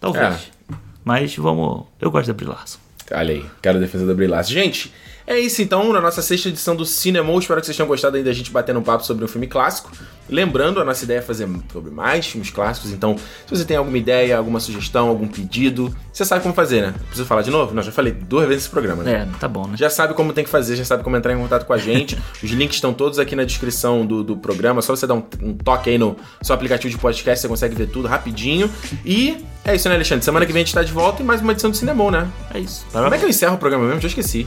Talvez. 0.00 0.50
É. 0.70 0.74
Mas 1.04 1.34
vamos. 1.34 1.86
Eu 2.00 2.12
gosto 2.12 2.28
da 2.28 2.32
Brie 2.32 2.46
Larson. 2.46 2.78
Olha 3.10 3.34
aí, 3.34 3.44
quero 3.60 3.78
a 3.78 3.80
defesa 3.80 4.06
da 4.06 4.14
Brie 4.14 4.28
Larson. 4.28 4.52
Gente, 4.52 4.94
é 5.26 5.36
isso 5.36 5.60
então, 5.60 5.92
na 5.92 6.00
nossa 6.00 6.22
sexta 6.22 6.48
edição 6.48 6.76
do 6.76 6.86
Cinema. 6.86 7.36
Espero 7.36 7.58
que 7.60 7.66
vocês 7.66 7.76
tenham 7.76 7.88
gostado 7.88 8.16
ainda 8.16 8.30
da 8.30 8.32
gente 8.32 8.52
batendo 8.52 8.78
um 8.78 8.82
papo 8.84 9.04
sobre 9.04 9.24
um 9.24 9.28
filme 9.28 9.48
clássico. 9.48 9.90
Lembrando, 10.30 10.80
a 10.80 10.84
nossa 10.84 11.04
ideia 11.04 11.18
é 11.18 11.22
fazer 11.22 11.48
sobre 11.72 11.90
mais 11.90 12.26
filmes 12.26 12.50
clássicos, 12.50 12.92
então 12.92 13.16
se 13.16 13.56
você 13.56 13.64
tem 13.64 13.76
alguma 13.76 13.98
ideia, 13.98 14.36
alguma 14.36 14.60
sugestão, 14.60 15.08
algum 15.08 15.26
pedido, 15.26 15.94
você 16.12 16.24
sabe 16.24 16.42
como 16.42 16.54
fazer, 16.54 16.82
né? 16.82 16.94
Preciso 17.06 17.26
falar 17.26 17.42
de 17.42 17.50
novo? 17.50 17.74
Não, 17.74 17.82
já 17.82 17.92
falei 17.92 18.12
duas 18.12 18.46
vezes 18.46 18.64
esse 18.64 18.70
programa, 18.70 19.02
né? 19.02 19.12
É, 19.12 19.38
tá 19.38 19.48
bom, 19.48 19.66
né? 19.66 19.76
Já 19.76 19.90
sabe 19.90 20.14
como 20.14 20.32
tem 20.32 20.44
que 20.44 20.50
fazer, 20.50 20.76
já 20.76 20.84
sabe 20.84 21.02
como 21.02 21.16
entrar 21.16 21.32
em 21.32 21.38
contato 21.38 21.66
com 21.66 21.72
a 21.72 21.78
gente. 21.78 22.16
Os 22.42 22.50
links 22.50 22.76
estão 22.76 22.92
todos 22.92 23.18
aqui 23.18 23.34
na 23.34 23.44
descrição 23.44 24.06
do, 24.06 24.22
do 24.22 24.36
programa. 24.36 24.82
Só 24.82 24.94
você 24.94 25.06
dar 25.06 25.14
um, 25.14 25.22
um 25.42 25.54
toque 25.54 25.90
aí 25.90 25.98
no 25.98 26.16
seu 26.42 26.54
aplicativo 26.54 26.90
de 26.90 27.00
podcast, 27.00 27.42
você 27.42 27.48
consegue 27.48 27.74
ver 27.74 27.88
tudo 27.88 28.06
rapidinho. 28.08 28.70
E 29.04 29.44
é 29.64 29.74
isso, 29.74 29.88
né, 29.88 29.94
Alexandre? 29.94 30.24
Semana 30.24 30.46
que 30.46 30.52
vem 30.52 30.62
a 30.62 30.64
gente 30.64 30.74
tá 30.74 30.82
de 30.82 30.92
volta 30.92 31.22
e 31.22 31.24
mais 31.24 31.40
uma 31.40 31.52
edição 31.52 31.70
do 31.70 31.76
Cinemon, 31.76 32.10
né? 32.10 32.28
É 32.52 32.58
isso. 32.58 32.86
Como 32.92 33.14
é 33.14 33.18
que 33.18 33.24
eu 33.24 33.28
encerro 33.28 33.54
o 33.54 33.58
programa 33.58 33.86
mesmo? 33.86 34.00
Já 34.00 34.08
esqueci. 34.08 34.46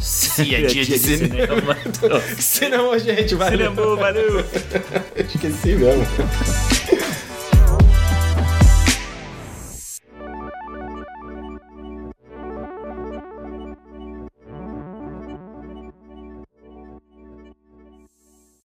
Se 0.00 0.54
é 0.54 0.62
dia 0.62 0.84
de 0.84 0.98
cinema. 0.98 1.76
Cinemon, 2.38 2.98
gente, 2.98 3.34
valeu. 3.34 3.70
Cinema, 3.70 3.96
valeu. 3.96 4.44
Esqueci 5.16 5.74
mesmo. 5.76 6.06